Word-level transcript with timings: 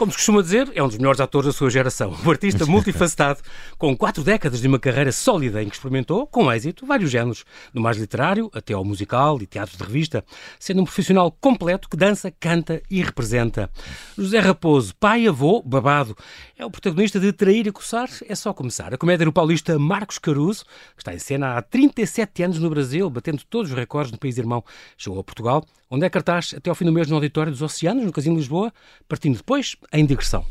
Como 0.00 0.10
se 0.10 0.16
costuma 0.16 0.40
dizer, 0.40 0.72
é 0.74 0.82
um 0.82 0.88
dos 0.88 0.96
melhores 0.96 1.20
atores 1.20 1.48
da 1.48 1.52
sua 1.52 1.68
geração. 1.68 2.16
Um 2.24 2.30
artista 2.30 2.64
multifacetado, 2.64 3.40
com 3.76 3.94
quatro 3.94 4.24
décadas 4.24 4.58
de 4.58 4.66
uma 4.66 4.78
carreira 4.78 5.12
sólida 5.12 5.62
em 5.62 5.68
que 5.68 5.74
experimentou, 5.74 6.26
com 6.26 6.50
êxito, 6.50 6.86
vários 6.86 7.10
géneros, 7.10 7.44
do 7.74 7.82
mais 7.82 7.98
literário 7.98 8.50
até 8.54 8.72
ao 8.72 8.82
musical 8.82 9.38
e 9.42 9.46
teatro 9.46 9.76
de 9.76 9.84
revista, 9.84 10.24
sendo 10.58 10.80
um 10.80 10.84
profissional 10.84 11.30
completo 11.30 11.86
que 11.86 11.98
dança, 11.98 12.30
canta 12.30 12.82
e 12.90 13.02
representa. 13.02 13.70
José 14.16 14.38
Raposo, 14.38 14.94
pai, 14.96 15.26
avô, 15.26 15.62
babado, 15.62 16.16
é 16.58 16.64
o 16.64 16.70
protagonista 16.70 17.20
de 17.20 17.30
Trair 17.30 17.66
e 17.66 17.70
Coçar, 17.70 18.08
é 18.26 18.34
só 18.34 18.54
começar. 18.54 18.94
A 18.94 18.96
comédia 18.96 19.26
do 19.26 19.32
paulista 19.34 19.78
Marcos 19.78 20.18
Caruso, 20.18 20.64
que 20.96 21.02
está 21.02 21.12
em 21.12 21.18
cena 21.18 21.58
há 21.58 21.60
37 21.60 22.42
anos 22.42 22.58
no 22.58 22.70
Brasil, 22.70 23.10
batendo 23.10 23.42
todos 23.44 23.70
os 23.70 23.76
recordes 23.76 24.10
no 24.10 24.18
país 24.18 24.38
irmão, 24.38 24.64
chegou 24.96 25.20
a 25.20 25.24
Portugal, 25.24 25.62
onde 25.90 26.06
é 26.06 26.10
cartaz 26.10 26.54
até 26.56 26.70
ao 26.70 26.76
fim 26.76 26.84
do 26.84 26.92
mês 26.92 27.08
no 27.08 27.16
Auditório 27.16 27.50
dos 27.50 27.60
Oceanos, 27.60 28.04
no 28.04 28.12
Casino 28.12 28.36
de 28.36 28.42
Lisboa, 28.42 28.72
partindo 29.08 29.36
depois 29.36 29.76
em 29.92 30.06
digressão. 30.06 30.46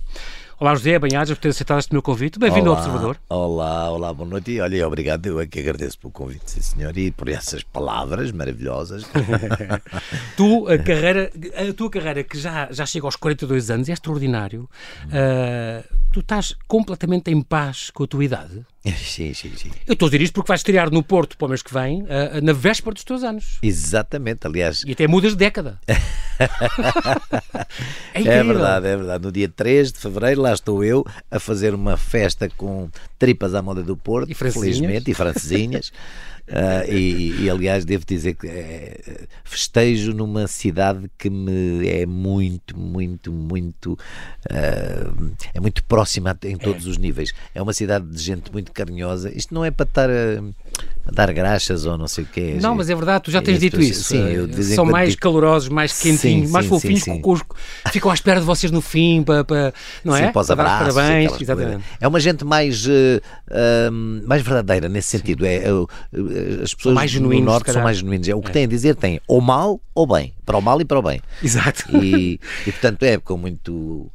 Olá 0.59 0.75
José, 0.75 0.99
bem-ajas 0.99 1.37
por 1.37 1.41
ter 1.41 1.49
aceitado 1.49 1.79
este 1.79 1.93
meu 1.93 2.01
convite. 2.01 2.37
Bem-vindo 2.37 2.69
ao 2.69 2.75
Observador. 2.75 3.17
Olá, 3.29 3.89
olá, 3.89 4.13
boa 4.13 4.29
noite. 4.29 4.51
E 4.51 4.59
olha, 4.59 4.85
obrigado, 4.85 5.25
eu 5.25 5.39
é 5.39 5.47
que 5.47 5.57
agradeço 5.57 5.97
pelo 5.97 6.11
convite, 6.11 6.51
sim 6.51 6.61
senhor, 6.61 6.97
e 6.97 7.11
por 7.11 7.29
essas 7.29 7.63
palavras 7.63 8.33
maravilhosas. 8.33 9.05
tu, 10.35 10.67
a 10.67 10.77
carreira, 10.77 11.31
a 11.55 11.73
tua 11.73 11.89
carreira 11.89 12.25
que 12.25 12.37
já, 12.37 12.67
já 12.73 12.85
chega 12.85 13.07
aos 13.07 13.15
42 13.15 13.71
anos 13.71 13.87
é 13.87 13.93
extraordinário. 13.93 14.69
Uh, 15.05 15.97
tu 16.11 16.19
estás 16.19 16.53
completamente 16.67 17.31
em 17.31 17.41
paz 17.41 17.89
com 17.91 18.03
a 18.03 18.07
tua 18.07 18.25
idade? 18.25 18.65
Sim, 18.85 19.33
sim, 19.33 19.51
sim. 19.57 19.71
Eu 19.85 19.93
estou 19.93 20.07
a 20.07 20.09
dizer 20.09 20.23
isto 20.23 20.33
porque 20.33 20.47
vais 20.47 20.61
estrear 20.61 20.89
no 20.89 21.03
Porto 21.03 21.37
para 21.37 21.45
o 21.45 21.49
mês 21.49 21.61
que 21.61 21.73
vem, 21.73 22.01
uh, 22.03 22.41
na 22.41 22.53
véspera 22.53 22.93
dos 22.93 23.03
teus 23.03 23.23
anos. 23.23 23.59
Exatamente, 23.61 24.47
aliás. 24.47 24.83
E 24.85 24.93
até 24.93 25.05
mudas 25.05 25.33
de 25.33 25.37
década. 25.37 25.79
é, 28.13 28.21
é, 28.21 28.43
verdade, 28.43 28.87
é 28.87 28.95
verdade. 28.95 29.23
No 29.23 29.31
dia 29.31 29.49
3 29.49 29.91
de 29.91 29.99
fevereiro, 29.99 30.41
lá 30.41 30.53
estou 30.53 30.83
eu 30.83 31.05
a 31.29 31.39
fazer 31.39 31.73
uma 31.73 31.97
festa 31.97 32.49
com 32.55 32.89
tripas 33.17 33.53
à 33.53 33.61
moda 33.61 33.83
do 33.83 33.97
Porto, 33.97 34.31
e 34.31 34.33
felizmente, 34.33 35.11
e 35.11 35.13
francesinhas. 35.13 35.91
Uh, 36.49 36.89
e, 36.91 37.43
e, 37.43 37.49
aliás, 37.49 37.85
devo 37.85 38.03
dizer 38.05 38.33
que 38.35 38.47
é, 38.47 39.27
festejo 39.43 40.13
numa 40.13 40.47
cidade 40.47 41.09
que 41.17 41.29
me 41.29 41.87
é 41.87 42.05
muito, 42.05 42.77
muito, 42.77 43.31
muito. 43.31 43.93
Uh, 44.49 45.35
é 45.53 45.59
muito 45.59 45.83
próxima 45.83 46.37
em 46.43 46.57
todos 46.57 46.87
é. 46.87 46.89
os 46.89 46.97
níveis. 46.97 47.33
É 47.53 47.61
uma 47.61 47.73
cidade 47.73 48.07
de 48.07 48.21
gente 48.21 48.51
muito 48.51 48.68
carinhosa. 48.73 49.31
Isto 49.35 49.53
não 49.53 49.63
é 49.65 49.71
para 49.71 49.83
estar 49.83 50.09
a, 50.09 50.41
a 51.05 51.11
dar 51.11 51.31
graxas 51.33 51.85
ou 51.85 51.97
não 51.97 52.07
sei 52.07 52.23
o 52.23 52.27
quê. 52.27 52.57
Não, 52.61 52.75
mas 52.75 52.89
é 52.89 52.95
verdade, 52.95 53.25
tu 53.25 53.31
já 53.31 53.41
tens 53.41 53.59
dito 53.59 53.79
isso. 53.81 54.03
Sim, 54.03 54.21
eu 54.21 54.63
São 54.63 54.85
mais 54.85 55.11
digo... 55.11 55.21
calorosos, 55.21 55.69
mais 55.69 55.99
quentinhos, 55.99 56.47
sim, 56.47 56.53
mais 56.53 56.65
sim, 56.65 56.69
fofinhos, 56.69 57.03
sim, 57.03 57.21
sim. 57.21 57.91
ficam 57.91 58.11
à 58.11 58.13
espera 58.13 58.39
de 58.39 58.45
vocês 58.45 58.71
no 58.71 58.81
fim, 58.81 59.23
para, 59.23 59.43
para 59.43 59.73
não 60.03 60.15
é? 60.15 60.27
Sim, 60.27 60.31
para 60.31 60.41
os 60.41 60.51
abraços. 60.51 60.95
Parabéns, 60.95 61.41
exatamente. 61.41 61.83
É 61.99 62.07
uma 62.07 62.19
gente 62.19 62.45
mais, 62.45 62.85
uh, 62.85 63.91
mais 64.25 64.41
verdadeira 64.41 64.87
nesse 64.87 65.09
sentido. 65.09 65.45
É, 65.45 65.63
as 66.63 66.73
pessoas 66.73 66.95
mais 66.95 67.11
genuínos, 67.11 67.45
no 67.45 67.51
norte 67.51 67.71
são 67.71 67.83
mais 67.83 67.97
genuínos. 67.97 68.27
É, 68.27 68.35
o 68.35 68.41
que 68.41 68.49
é. 68.49 68.53
têm 68.53 68.63
a 68.65 68.67
dizer 68.67 68.95
tem 68.95 69.19
ou 69.27 69.41
mal 69.41 69.79
ou 69.93 70.07
bem. 70.07 70.33
Para 70.45 70.57
o 70.57 70.61
mal 70.61 70.79
e 70.81 70.85
para 70.85 70.99
o 70.99 71.01
bem. 71.01 71.21
Exato. 71.43 71.95
E, 71.97 72.39
e 72.65 72.71
portanto 72.71 73.03
é 73.03 73.17
com 73.17 73.37
muito 73.37 74.11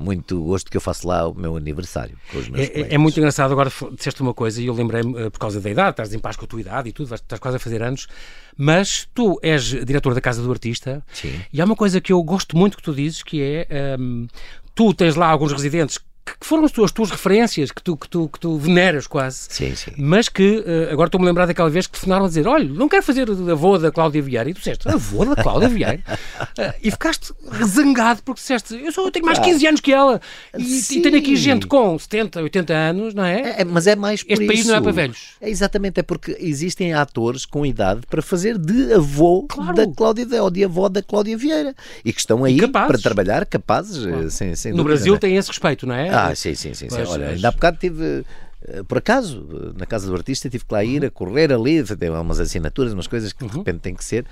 muito 0.00 0.42
gosto 0.42 0.70
que 0.70 0.76
eu 0.76 0.80
faço 0.80 1.06
lá 1.06 1.28
o 1.28 1.34
meu 1.34 1.56
aniversário 1.56 2.16
com 2.32 2.38
os 2.38 2.48
meus 2.48 2.68
é, 2.68 2.80
é, 2.80 2.94
é 2.94 2.98
muito 2.98 3.18
engraçado, 3.18 3.52
agora 3.52 3.70
disseste 3.92 4.22
uma 4.22 4.32
coisa 4.32 4.60
e 4.60 4.66
eu 4.66 4.74
lembrei-me, 4.74 5.16
eh, 5.20 5.30
por 5.30 5.38
causa 5.38 5.60
da 5.60 5.70
idade, 5.70 5.90
estás 5.90 6.14
em 6.14 6.18
paz 6.18 6.36
com 6.36 6.46
a 6.46 6.48
tua 6.48 6.60
idade 6.60 6.88
e 6.88 6.92
tudo, 6.92 7.14
estás 7.14 7.38
quase 7.38 7.58
a 7.58 7.60
fazer 7.60 7.82
anos, 7.82 8.08
mas 8.56 9.06
tu 9.14 9.38
és 9.42 9.62
diretor 9.62 10.14
da 10.14 10.20
Casa 10.20 10.42
do 10.42 10.50
Artista 10.50 11.04
Sim. 11.12 11.38
e 11.52 11.60
há 11.60 11.64
uma 11.64 11.76
coisa 11.76 12.00
que 12.00 12.12
eu 12.12 12.22
gosto 12.22 12.56
muito 12.56 12.76
que 12.76 12.82
tu 12.82 12.94
dizes, 12.94 13.22
que 13.22 13.42
é, 13.42 13.96
um, 13.98 14.26
tu 14.74 14.94
tens 14.94 15.14
lá 15.16 15.28
alguns 15.28 15.52
residentes 15.52 15.98
que 16.38 16.46
foram 16.46 16.64
as 16.64 16.72
tuas, 16.72 16.92
tuas 16.92 17.10
referências, 17.10 17.70
que 17.70 17.82
tu, 17.82 17.96
que, 17.96 18.08
tu, 18.08 18.28
que 18.28 18.38
tu 18.38 18.56
veneras 18.58 19.06
quase, 19.06 19.46
sim, 19.48 19.74
sim. 19.74 19.92
mas 19.96 20.28
que 20.28 20.58
uh, 20.58 20.92
agora 20.92 21.08
estou-me 21.08 21.26
a 21.26 21.28
lembrar 21.28 21.46
daquela 21.46 21.70
vez 21.70 21.86
que 21.86 21.92
telefonaram 21.92 22.24
a 22.24 22.28
dizer: 22.28 22.46
Olha, 22.46 22.68
não 22.68 22.88
quero 22.88 23.02
fazer 23.02 23.28
avô 23.30 23.78
da 23.78 23.90
Cláudia 23.90 24.22
Vieira. 24.22 24.48
E 24.48 24.54
tu 24.54 24.58
disseste: 24.58 24.88
Avô 24.88 25.24
da 25.24 25.42
Cláudia 25.42 25.68
Vieira? 25.68 26.00
uh, 26.08 26.74
e 26.82 26.90
ficaste 26.90 27.32
zangado 27.64 28.22
porque 28.22 28.40
disseste: 28.40 28.74
Eu, 28.74 28.92
sou, 28.92 29.06
eu 29.06 29.10
tenho 29.10 29.24
mais 29.26 29.38
de 29.38 29.44
15 29.44 29.66
anos 29.66 29.80
que 29.80 29.92
ela 29.92 30.20
e, 30.56 30.78
e, 30.78 31.02
tenho 31.02 31.18
aqui 31.18 31.36
gente 31.36 31.66
com 31.66 31.98
70, 31.98 32.42
80 32.42 32.72
anos, 32.72 33.14
não 33.14 33.24
é? 33.24 33.40
é, 33.40 33.60
é 33.62 33.64
mas 33.64 33.86
é 33.86 33.96
mais 33.96 34.22
por 34.22 34.32
Este 34.32 34.44
isso. 34.44 34.52
país 34.52 34.66
não 34.66 34.74
é 34.76 34.80
para 34.80 34.92
velhos. 34.92 35.34
É 35.40 35.48
exatamente, 35.48 36.00
é 36.00 36.02
porque 36.02 36.36
existem 36.40 36.92
atores 36.92 37.44
com 37.46 37.64
idade 37.64 38.02
para 38.08 38.22
fazer 38.22 38.58
de 38.58 38.92
avô 38.92 39.46
claro. 39.48 39.74
da 39.74 39.86
Cláudia 39.86 40.42
ou 40.42 40.50
de 40.50 40.64
avó 40.64 40.88
da 40.88 41.02
Cláudia 41.02 41.36
Vieira 41.36 41.74
e 42.04 42.12
que 42.12 42.20
estão 42.20 42.44
aí 42.44 42.66
para 42.68 42.98
trabalhar 42.98 43.44
capazes. 43.46 44.04
Claro. 44.04 44.30
Sem, 44.30 44.54
sem 44.54 44.72
no 44.72 44.78
dúvida, 44.78 44.94
Brasil 44.94 45.14
é? 45.14 45.18
tem 45.18 45.36
esse 45.36 45.48
respeito, 45.48 45.86
não 45.86 45.94
é? 45.94 46.08
Ah, 46.08 46.19
sim, 46.34 46.54
sim, 46.54 46.74
sim. 46.74 46.88
Pois, 46.88 47.08
Olha, 47.08 47.28
ainda 47.28 47.48
há 47.48 47.50
bocado 47.50 47.78
tive 47.78 48.24
eh, 48.66 48.82
por 48.86 48.98
acaso, 48.98 49.74
na 49.76 49.86
casa 49.86 50.06
do 50.06 50.14
artista, 50.14 50.48
tive 50.48 50.64
que 50.64 50.72
lá 50.72 50.84
ir 50.84 51.04
a 51.04 51.10
correr 51.10 51.52
ali, 51.52 51.82
tem 51.82 52.10
umas 52.10 52.40
assinaturas, 52.40 52.92
umas 52.92 53.06
coisas 53.06 53.32
que 53.32 53.44
de 53.44 53.50
uhum. 53.50 53.58
repente 53.58 53.80
tem 53.80 53.94
que 53.94 54.04
ser. 54.04 54.26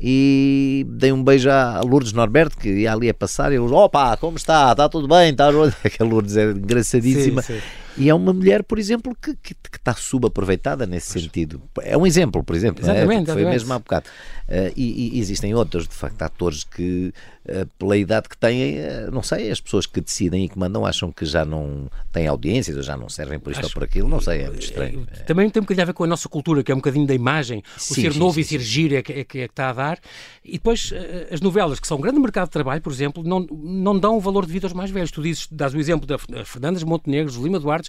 E 0.00 0.84
dei 0.88 1.12
um 1.12 1.22
beijo 1.22 1.48
a 1.48 1.80
Lourdes 1.80 2.12
Norberto, 2.12 2.56
que 2.56 2.68
ia 2.68 2.92
ali 2.92 3.08
a 3.08 3.14
passar, 3.14 3.52
e 3.52 3.56
eu, 3.56 3.72
opa, 3.72 4.16
como 4.16 4.36
está? 4.36 4.72
Está 4.72 4.88
tudo 4.88 5.06
bem? 5.06 5.30
Está... 5.30 5.48
Aquela 5.84 6.10
Lourdes 6.10 6.36
é 6.36 6.50
engraçadíssima. 6.50 7.42
Sim, 7.42 7.54
sim. 7.54 7.62
E 7.96 8.08
é 8.08 8.14
uma 8.14 8.32
mulher, 8.32 8.62
por 8.62 8.78
exemplo, 8.78 9.16
que, 9.20 9.34
que, 9.36 9.54
que 9.54 9.76
está 9.76 9.94
subaproveitada 9.94 10.86
nesse 10.86 11.12
pois. 11.12 11.24
sentido. 11.24 11.62
É 11.82 11.96
um 11.96 12.06
exemplo, 12.06 12.42
por 12.42 12.56
exemplo. 12.56 12.82
Exatamente, 12.84 13.30
é? 13.30 13.34
Foi 13.34 13.44
mesmo 13.44 13.72
há 13.72 13.78
bocado. 13.78 14.06
Uh, 14.48 14.72
e, 14.76 15.16
e, 15.16 15.20
existem 15.20 15.54
outros, 15.54 15.88
de 15.88 15.94
facto, 15.94 16.20
atores 16.22 16.64
que, 16.64 17.12
uh, 17.46 17.66
pela 17.78 17.96
idade 17.96 18.28
que 18.28 18.36
têm, 18.36 18.80
uh, 18.80 19.10
não 19.10 19.22
sei, 19.22 19.50
as 19.50 19.60
pessoas 19.60 19.86
que 19.86 20.00
decidem 20.00 20.44
e 20.44 20.48
que 20.48 20.58
mandam 20.58 20.84
acham 20.84 21.10
que 21.10 21.24
já 21.24 21.44
não 21.44 21.90
têm 22.12 22.26
audiências 22.26 22.76
ou 22.76 22.82
já 22.82 22.96
não 22.96 23.08
servem 23.08 23.38
por 23.38 23.50
isto 23.50 23.60
Acho, 23.60 23.68
ou 23.68 23.74
por 23.74 23.84
aquilo. 23.84 24.08
Não 24.08 24.20
sei, 24.20 24.42
é 24.42 24.48
muito 24.48 24.62
estranho. 24.62 25.06
Também 25.26 25.48
tem 25.48 25.60
um 25.60 25.64
bocadinho 25.64 25.82
a 25.82 25.86
ver 25.86 25.94
com 25.94 26.04
a 26.04 26.06
nossa 26.06 26.28
cultura, 26.28 26.62
que 26.62 26.70
é 26.70 26.74
um 26.74 26.78
bocadinho 26.78 27.06
da 27.06 27.14
imagem. 27.14 27.62
Sim, 27.76 27.92
o 27.92 27.94
ser 27.94 28.12
sim, 28.12 28.18
novo 28.18 28.34
sim, 28.34 28.40
e 28.40 28.44
ser 28.44 28.60
giro 28.60 28.94
é 28.96 29.02
que, 29.02 29.12
é, 29.12 29.24
que, 29.24 29.38
é 29.38 29.48
que 29.48 29.52
está 29.52 29.70
a 29.70 29.72
dar. 29.72 29.98
E 30.44 30.52
depois, 30.52 30.92
as 31.30 31.40
novelas, 31.40 31.80
que 31.80 31.86
são 31.86 31.96
um 31.96 32.00
grande 32.00 32.18
mercado 32.18 32.46
de 32.46 32.52
trabalho, 32.52 32.82
por 32.82 32.92
exemplo, 32.92 33.22
não, 33.22 33.40
não 33.50 33.98
dão 33.98 34.16
o 34.16 34.20
valor 34.20 34.44
devido 34.44 34.64
aos 34.64 34.72
mais 34.72 34.90
velhos. 34.90 35.10
Tu 35.10 35.22
dizes, 35.22 35.48
dás 35.50 35.72
o 35.72 35.78
exemplo 35.78 36.06
da 36.06 36.18
Fernandes 36.44 36.82
Montenegro, 36.82 37.42
Lima 37.42 37.58
Duarte, 37.58 37.81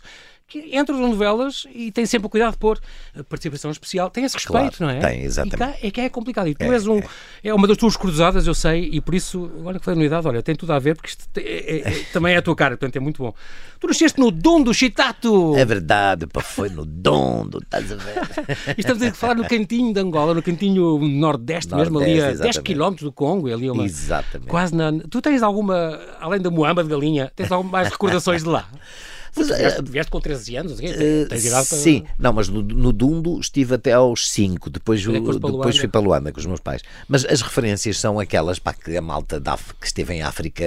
que 0.48 0.78
entram 0.78 1.00
nas 1.00 1.10
novelas 1.10 1.66
e 1.74 1.92
têm 1.92 2.06
sempre 2.06 2.28
o 2.28 2.30
cuidado 2.30 2.52
de 2.52 2.58
pôr 2.58 2.80
participação 3.28 3.72
especial. 3.72 4.10
Tem 4.10 4.24
esse 4.24 4.36
respeito, 4.36 4.78
claro, 4.78 4.78
não 4.80 4.90
é? 4.90 5.00
Tem, 5.00 5.24
exatamente. 5.24 5.86
É 5.86 5.90
que 5.90 6.02
é 6.02 6.10
complicado. 6.10 6.48
E 6.48 6.54
tu 6.54 6.64
é, 6.64 6.70
és 6.70 6.86
um. 6.86 7.00
É. 7.00 7.06
é. 7.46 7.54
uma 7.54 7.68
das 7.68 7.78
tuas 7.78 7.98
cruzadas, 7.98 8.46
eu 8.46 8.54
sei, 8.54 8.90
e 8.92 9.02
por 9.02 9.16
isso, 9.16 9.52
agora 9.60 9.80
que 9.80 9.86
foi 9.86 9.96
na 9.96 10.04
idade, 10.04 10.28
olha, 10.28 10.44
tem 10.44 10.56
tudo 10.56 10.74
a 10.74 10.80
ver, 10.80 10.96
porque 10.96 11.10
isto 11.10 11.28
é, 11.38 11.42
é, 11.42 11.78
é, 11.90 12.04
também 12.12 12.36
é 12.36 12.38
a 12.38 12.42
tua 12.42 12.56
cara, 12.56 12.78
portanto 12.78 12.96
é 12.96 13.00
muito 13.00 13.24
bom. 13.24 13.34
Tu 13.80 13.88
nasceste 13.88 14.20
no 14.20 14.32
Dom 14.32 14.62
do 14.62 14.74
Chitato! 14.74 15.56
É 15.56 15.66
verdade, 15.66 16.28
pá, 16.28 16.42
foi 16.42 16.70
no 16.70 16.86
Dom 16.86 17.48
do, 17.48 17.58
estás 17.58 17.92
a 17.92 17.96
ver? 17.96 18.78
estamos 18.78 19.02
a 19.02 19.14
falar 19.14 19.36
no 19.36 19.48
cantinho 19.48 19.94
de 19.94 20.00
Angola, 20.00 20.34
no 20.34 20.44
cantinho 20.44 21.00
nordeste, 21.00 21.72
nordeste 21.72 21.94
mesmo, 21.94 22.00
ali 22.00 22.22
a 22.22 22.32
exatamente. 22.32 22.64
10 22.64 22.80
km 22.80 22.96
do 23.04 23.12
Congo, 23.12 23.52
ali 23.52 23.70
uma. 23.72 23.84
Exatamente. 23.84 24.50
Quase 24.50 24.76
na. 24.76 24.92
Tu 25.10 25.22
tens 25.22 25.42
alguma, 25.42 26.00
além 26.20 26.40
da 26.40 26.52
Moamba 26.52 26.84
de 26.84 26.90
Galinha, 26.90 27.32
tens 27.36 27.52
alguma 27.52 27.72
mais 27.72 27.90
recordações 27.90 28.44
de 28.44 28.50
lá? 28.50 28.70
Mas, 29.36 29.48
vieste, 29.48 29.80
uh, 29.80 29.84
vieste, 29.84 30.12
com 30.12 30.20
13 30.20 30.56
anos? 30.56 30.74
Uh, 30.74 31.28
tens 31.30 31.46
idade 31.46 31.68
para... 31.68 31.78
Sim, 31.78 32.04
não, 32.20 32.34
mas 32.34 32.50
no, 32.50 32.62
no, 32.62 32.94
Dundo 32.94 33.40
estive 33.40 33.76
até 33.76 33.94
aos 33.94 34.30
5, 34.32 34.70
depois, 34.70 35.04
depois, 35.04 35.38
depois 35.38 35.78
fui 35.78 35.88
para 35.88 36.02
Luanda 36.02 36.32
com 36.32 36.40
os 36.40 36.46
meus 36.46 36.60
pais. 36.60 36.82
Mas 37.08 37.26
as 37.26 37.42
referências 37.42 38.00
são 38.00 38.20
aquelas 38.20 38.60
para 38.60 38.74
que 38.74 38.96
a 38.96 39.02
malta 39.02 39.40
da, 39.40 39.58
que 39.58 39.88
esteve 39.88 40.14
em 40.14 40.22
África 40.22 40.66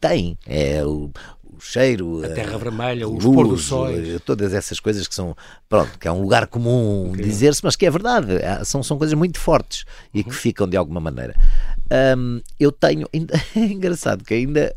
tem. 0.00 0.38
É 0.46 0.84
o, 0.84 1.10
o 1.58 1.60
cheiro, 1.60 2.24
a 2.24 2.28
terra 2.28 2.56
vermelha, 2.56 3.08
os 3.08 3.24
pôr 3.24 3.48
do 3.48 3.58
sol, 3.58 3.88
todas 4.24 4.54
essas 4.54 4.78
coisas 4.78 5.06
que 5.08 5.14
são, 5.14 5.36
pronto, 5.68 5.98
que 5.98 6.06
é 6.06 6.12
um 6.12 6.20
lugar 6.22 6.46
comum 6.46 7.10
okay. 7.10 7.24
dizer-se, 7.24 7.64
mas 7.64 7.74
que 7.74 7.84
é 7.84 7.90
verdade, 7.90 8.36
é, 8.36 8.62
são, 8.64 8.82
são 8.82 8.96
coisas 8.96 9.14
muito 9.14 9.38
fortes 9.40 9.84
e 10.14 10.22
que 10.22 10.30
uhum. 10.30 10.36
ficam 10.36 10.68
de 10.68 10.76
alguma 10.76 11.00
maneira. 11.00 11.34
Um, 12.16 12.40
eu 12.58 12.70
tenho, 12.70 13.08
é 13.12 13.58
engraçado 13.58 14.24
que 14.24 14.34
ainda, 14.34 14.74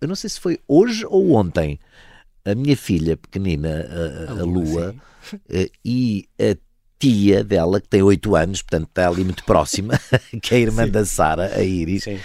eu 0.00 0.08
não 0.08 0.16
sei 0.16 0.28
se 0.28 0.40
foi 0.40 0.58
hoje 0.66 1.06
ou 1.08 1.32
ontem, 1.32 1.78
a 2.46 2.54
minha 2.54 2.76
filha 2.76 3.16
pequenina, 3.16 3.68
a, 3.68 4.32
a, 4.32 4.40
a 4.40 4.44
Lua, 4.44 4.94
uh, 5.34 5.70
e 5.84 6.28
a 6.40 6.56
tia 6.98 7.42
dela, 7.42 7.80
que 7.80 7.88
tem 7.88 8.02
8 8.02 8.36
anos, 8.36 8.62
portanto 8.62 8.88
está 8.88 9.08
ali 9.08 9.24
muito 9.24 9.44
próxima, 9.44 10.00
que 10.40 10.54
é 10.54 10.58
a 10.58 10.60
irmã 10.60 10.84
sim. 10.84 10.90
da 10.92 11.04
Sara, 11.04 11.52
a 11.54 11.62
Iris, 11.62 12.04
sim. 12.04 12.18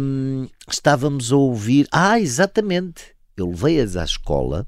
Um, 0.00 0.48
estávamos 0.68 1.32
a 1.32 1.36
ouvir. 1.36 1.86
Ah, 1.92 2.20
exatamente! 2.20 3.14
Eu 3.36 3.50
levei-as 3.50 3.96
à 3.96 4.04
escola 4.04 4.66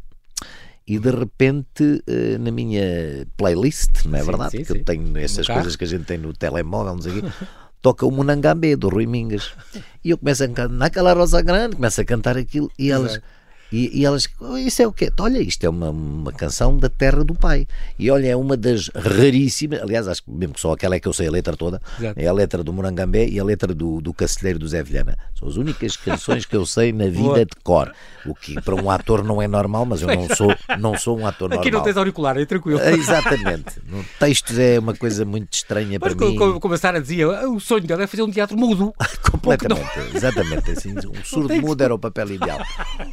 e 0.86 0.98
de 0.98 1.10
repente 1.10 1.82
uh, 1.82 2.38
na 2.38 2.50
minha 2.50 3.26
playlist, 3.36 4.04
não 4.04 4.16
é 4.16 4.20
sim, 4.20 4.26
verdade? 4.26 4.50
Sim, 4.52 4.64
que 4.64 4.72
eu 4.72 4.84
tenho 4.84 5.18
essas 5.18 5.46
coisas 5.46 5.76
que 5.76 5.84
a 5.84 5.86
gente 5.86 6.04
tem 6.04 6.18
no 6.18 6.32
telemóvel, 6.32 6.94
não 6.94 7.02
sei 7.02 7.18
o 7.18 7.22
quê. 7.22 7.28
Toca 7.82 8.06
o 8.06 8.10
Munangambé 8.10 8.74
do 8.74 8.88
Rui 8.88 9.06
Mingas 9.06 9.52
e 10.02 10.10
eu 10.10 10.18
começo 10.18 10.42
a 10.42 10.48
cantar 10.48 10.68
naquela 10.68 11.12
rosa 11.12 11.42
grande, 11.42 11.76
começo 11.76 12.00
a 12.00 12.04
cantar 12.04 12.36
aquilo 12.36 12.70
e 12.78 12.90
elas. 12.90 13.12
Exato 13.12 13.35
E, 13.72 14.00
e 14.00 14.04
elas, 14.06 14.28
"Oh, 14.40 14.56
isso 14.56 14.80
é 14.82 14.86
o 14.86 14.92
quê? 14.92 15.10
Olha, 15.18 15.38
isto 15.38 15.64
é 15.64 15.68
uma, 15.68 15.90
uma 15.90 16.32
canção 16.32 16.76
da 16.78 16.88
terra 16.88 17.24
do 17.24 17.34
pai. 17.34 17.66
E 17.98 18.10
olha, 18.10 18.28
é 18.28 18.36
uma 18.36 18.56
das 18.56 18.88
raríssimas, 18.94 19.80
aliás, 19.82 20.06
acho 20.06 20.22
que 20.22 20.30
mesmo 20.30 20.54
que 20.54 20.60
só 20.60 20.72
aquela 20.72 20.94
é 20.94 21.00
que 21.00 21.08
eu 21.08 21.12
sei 21.12 21.26
a 21.28 21.30
letra 21.30 21.56
toda, 21.56 21.80
Exato. 21.98 22.18
é 22.20 22.26
a 22.26 22.32
letra 22.32 22.62
do 22.62 22.72
Morangambé 22.72 23.26
e 23.26 23.40
a 23.40 23.44
letra 23.44 23.74
do, 23.74 24.00
do 24.00 24.12
Cacilheiro 24.14 24.58
do 24.58 24.68
Zé 24.68 24.82
Vilhana. 24.82 25.16
São 25.38 25.48
as 25.48 25.56
únicas 25.56 25.96
canções 25.96 26.44
que 26.46 26.56
eu 26.56 26.64
sei 26.64 26.92
na 26.92 27.06
vida 27.06 27.22
Boa. 27.22 27.38
de 27.44 27.56
cor. 27.62 27.92
O 28.24 28.34
que 28.34 28.60
para 28.60 28.74
um 28.74 28.90
ator 28.90 29.22
não 29.24 29.40
é 29.40 29.46
normal, 29.48 29.84
mas 29.84 30.02
eu 30.02 30.08
não 30.08 30.28
sou, 30.34 30.54
não 30.78 30.98
sou 30.98 31.18
um 31.18 31.26
ator 31.26 31.46
Aqui 31.52 31.64
não 31.66 31.78
normal. 31.78 31.84
tens 31.84 31.96
auricular, 31.96 32.36
é 32.38 32.44
tranquilo. 32.44 32.80
É, 32.80 32.92
Exatamente. 32.92 33.80
No 33.88 34.04
textos 34.18 34.58
é 34.58 34.78
uma 34.78 34.94
coisa 34.94 35.24
muito 35.24 35.52
estranha 35.52 35.98
Mas 36.00 36.14
para 36.14 36.18
como, 36.18 36.30
mim. 36.30 36.36
como, 36.38 36.60
como 36.60 36.74
a 36.74 36.78
Sara 36.78 37.00
dizia, 37.00 37.28
o 37.48 37.58
sonho 37.60 37.84
dela 37.86 38.02
é 38.04 38.06
fazer 38.06 38.22
um 38.22 38.30
teatro 38.30 38.56
mudo. 38.56 38.92
Completamente, 39.30 39.88
exatamente. 40.14 40.70
Assim, 40.72 40.94
um 40.98 41.24
surdo 41.24 41.54
mudo 41.60 41.82
era 41.82 41.94
o 41.94 41.98
papel 41.98 42.32
ideal. 42.32 42.58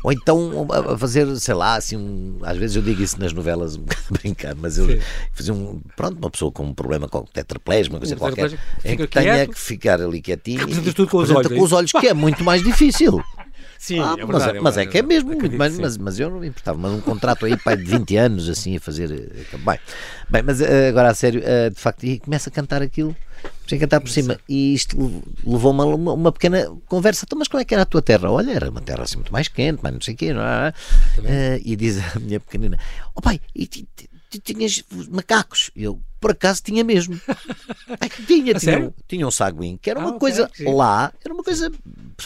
Ou 0.03 0.11
então 0.11 0.42
a 0.71 0.93
a 0.93 0.97
fazer, 0.97 1.27
sei 1.37 1.53
lá, 1.53 1.75
assim, 1.75 1.97
um- 1.97 2.39
às 2.43 2.57
vezes 2.57 2.75
eu 2.75 2.81
digo 2.81 3.01
isso 3.01 3.19
nas 3.19 3.33
novelas, 3.33 3.75
um 3.77 3.81
bocado 3.81 4.03
a 4.09 4.13
brincar, 4.13 4.55
mas 4.55 4.77
eu 4.77 4.87
Sim. 4.87 4.99
fazer 5.31 5.51
um, 5.51 5.79
pronto, 5.95 6.17
uma 6.17 6.29
pessoa 6.29 6.51
com 6.51 6.63
um 6.65 6.73
problema 6.73 7.07
com 7.07 7.23
tetraplégico, 7.23 7.95
uma 7.95 7.99
coisa 7.99 8.15
qualquer, 8.15 8.51
em 8.85 8.97
que 8.97 9.07
tenha 9.07 9.31
quieto. 9.33 9.51
que 9.51 9.59
ficar 9.59 10.01
ali 10.01 10.21
quietinho 10.21 10.69
e 10.69 10.93
tudo 10.93 11.07
com 11.09 11.17
os 11.17 11.29
olhos, 11.31 11.47
com 11.47 11.61
os 11.61 11.71
é 11.71 11.75
olhos, 11.75 11.91
que 11.91 12.07
é 12.07 12.13
muito 12.13 12.43
mais 12.43 12.61
difícil. 12.63 13.23
Sim, 13.77 13.99
Ah, 13.99 14.15
é 14.17 14.25
mas, 14.25 14.27
verdade. 14.27 14.57
é, 14.57 14.61
mas 14.61 14.77
é 14.77 14.85
que 14.85 14.97
é 14.97 15.01
mesmo, 15.01 15.29
muito 15.35 15.57
mais, 15.57 15.77
mas, 15.77 15.97
mas 15.97 16.17
eu 16.19 16.29
não 16.29 16.39
me 16.39 16.47
importava. 16.47 16.77
Mas 16.77 16.91
um 16.93 17.01
contrato 17.01 17.45
aí, 17.45 17.57
pai, 17.57 17.75
de 17.75 17.83
20 17.83 18.15
anos, 18.15 18.47
assim, 18.49 18.77
a 18.77 18.79
fazer. 18.79 19.11
eh, 19.11 19.57
Bem, 19.57 19.77
bem 20.29 20.41
mas 20.41 20.61
eh, 20.61 20.87
agora 20.87 21.09
a 21.09 21.13
sério, 21.13 21.41
eh, 21.43 21.69
de 21.69 21.79
facto, 21.79 22.03
e 22.05 22.17
começa 22.19 22.49
a 22.49 22.53
cantar 22.53 22.81
aquilo, 22.81 23.13
comecei 23.43 23.77
a 23.77 23.81
cantar 23.81 23.99
por 24.01 24.09
cima. 24.09 24.39
E 24.47 24.73
isto 24.73 25.23
levou-me 25.45 25.81
a 25.81 25.85
uma, 25.85 26.13
uma 26.13 26.31
pequena 26.31 26.67
conversa. 26.87 27.25
Então, 27.25 27.37
mas 27.39 27.47
como 27.47 27.61
é 27.61 27.65
que 27.65 27.73
era 27.73 27.83
a 27.83 27.85
tua 27.85 28.01
terra? 28.01 28.29
Olha, 28.31 28.51
era 28.51 28.69
uma 28.69 28.81
terra 28.81 29.03
assim 29.03 29.15
muito 29.17 29.31
mais 29.33 29.47
quente, 29.47 29.79
mas 29.81 29.93
não 29.93 30.01
sei 30.01 30.13
o 30.13 30.17
quê. 30.17 30.33
Não 30.33 30.41
é? 30.41 30.73
Eh, 31.25 31.61
e 31.63 31.75
diz 31.75 31.97
a 32.15 32.19
minha 32.21 32.39
pequenina: 32.39 32.77
Ó 33.15 33.21
pai, 33.21 33.39
e 33.55 33.67
tu 33.67 34.39
tinhas 34.43 34.83
macacos? 35.09 35.69
Eu, 35.75 35.99
por 36.19 36.31
acaso, 36.31 36.61
tinha 36.63 36.83
mesmo. 36.83 37.19
É 37.99 38.09
que 38.09 38.23
tinha, 38.25 38.53
tinha, 38.55 38.79
um- 38.79 38.93
tinha 39.07 39.27
um 39.27 39.31
saguinho, 39.31 39.77
que 39.77 39.89
era 39.89 39.99
Ah, 39.99 40.03
uma 40.03 40.09
ok, 40.15 40.19
coisa 40.19 40.49
lá, 40.65 41.13
era 41.23 41.33
uma 41.33 41.43
coisa 41.43 41.71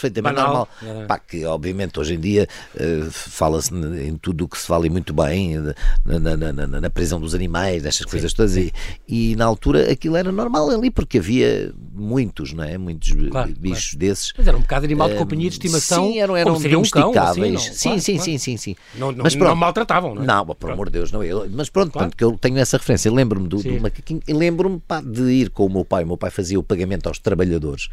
perfeitamente 0.00 0.36
Banal. 0.36 0.68
normal. 0.82 1.02
É. 1.02 1.06
Pá, 1.06 1.18
que 1.18 1.44
obviamente 1.44 1.98
hoje 1.98 2.14
em 2.14 2.20
dia 2.20 2.46
eh, 2.76 3.06
fala-se 3.10 3.74
em 3.74 4.16
tudo 4.16 4.44
o 4.44 4.48
que 4.48 4.58
se 4.58 4.66
fala 4.66 4.86
e 4.86 4.90
muito 4.90 5.12
bem, 5.12 5.56
eh, 5.56 5.74
na, 6.04 6.36
na- 6.36 6.52
na- 6.52 6.66
na- 6.80 6.90
prisão 6.90 7.20
dos 7.20 7.34
animais, 7.34 7.82
destas 7.82 8.06
coisas 8.06 8.32
todas, 8.32 8.56
e, 8.56 8.72
e 9.06 9.36
na 9.36 9.44
altura 9.44 9.90
aquilo 9.90 10.16
era 10.16 10.32
normal 10.32 10.70
ali, 10.70 10.90
porque 10.90 11.18
havia 11.18 11.72
muitos, 11.92 12.52
não 12.52 12.64
é? 12.64 12.78
Muitos 12.78 13.12
Claro, 13.30 13.52
bichos 13.58 13.94
desses. 13.94 14.32
Mas 14.36 14.46
era 14.46 14.56
um 14.56 14.60
bocado 14.60 14.84
animal 14.84 15.08
de 15.08 15.16
companhia 15.16 15.48
de 15.48 15.54
estimação. 15.56 16.06
Sim, 16.06 16.18
eram, 16.18 16.36
eram 16.36 16.58
seria 16.58 16.78
um 16.78 16.82
cão, 16.82 17.10
assim, 17.10 17.12
domesticáveis. 17.40 17.52
não? 17.52 17.60
sim, 17.60 17.88
Claro, 17.88 18.00
sim, 18.00 18.12
claro. 18.14 18.24
sim, 18.30 18.38
sim, 18.38 18.56
sim. 18.56 18.76
Não, 18.94 19.12
não, 19.12 19.22
Mas 19.24 19.34
não 19.34 19.46
pronto. 19.46 19.56
maltratavam, 19.58 20.14
não 20.14 20.22
é? 20.22 20.26
Não, 20.26 20.46
por 20.46 20.70
amor 20.70 20.86
de 20.86 20.92
Deus, 20.92 21.12
não. 21.12 21.22
Eu, 21.22 21.48
mas 21.50 21.68
pronto, 21.68 21.92
Claro. 21.92 22.10
que 22.16 22.24
eu 22.24 22.36
tenho 22.38 22.58
essa 22.58 22.76
referência. 22.78 23.10
Lembro-me 23.12 23.48
do, 23.48 23.56
do 23.56 23.62
Sim. 23.62 23.78
macaquinho 23.80 24.20
e 24.26 24.32
lembro-me 24.32 24.80
de 25.04 25.22
ir 25.30 25.50
com 25.50 25.66
o 25.66 25.70
meu 25.70 25.84
pai. 25.84 26.04
O 26.04 26.06
meu 26.06 26.16
pai 26.16 26.30
fazia 26.30 26.58
o 26.58 26.62
pagamento 26.62 27.06
aos 27.08 27.18
trabalhadores. 27.18 27.88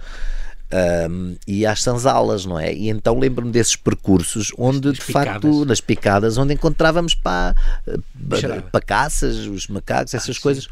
Ahm, 0.72 1.36
e 1.48 1.66
às 1.66 1.82
sanzalas, 1.84 2.46
não 2.46 2.60
é? 2.60 2.74
E 2.74 2.90
então 2.90 3.18
lembro-me 3.20 3.52
desses 3.52 3.76
percursos 3.76 4.52
onde, 4.58 4.90
As 4.90 4.94
de 4.96 5.02
picadas. 5.06 5.32
facto, 5.34 5.66
nas 5.66 5.82
picadas, 5.82 6.38
onde 6.38 6.54
encontrávamos 6.54 7.14
pá, 7.16 7.56
Bicharada. 8.14 8.62
para 8.64 8.82
caças, 8.82 9.36
os 9.48 9.68
macacos, 9.68 10.14
Ah, 10.14 10.18
essas 10.18 10.38
coisas. 10.38 10.68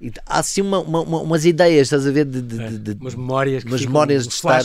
E 0.00 0.12
há 0.26 0.40
assim 0.40 0.60
uma, 0.60 0.78
uma- 0.80 1.00
uma- 1.00 1.20
umas 1.22 1.44
ideias, 1.46 1.86
estás 1.86 2.06
a 2.06 2.10
ver? 2.10 2.26
De, 2.26 2.42
de- 2.42 2.60
É, 2.62 2.68
de- 2.68 2.78
de- 2.78 2.96
umas 3.00 3.14
memórias 3.14 3.62
que 3.64 3.70
umas 3.70 3.80
memórias 3.84 4.22
de 4.24 4.28
uns 4.28 4.34
estar 4.34 4.62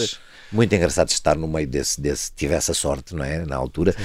muito 0.51 0.75
engraçado 0.75 1.07
de 1.07 1.13
estar 1.13 1.37
no 1.37 1.47
meio 1.47 1.65
desse, 1.67 2.01
desse 2.01 2.29
tive 2.35 2.53
essa 2.53 2.73
sorte, 2.73 3.15
não 3.15 3.23
é? 3.23 3.45
Na 3.45 3.55
altura. 3.55 3.95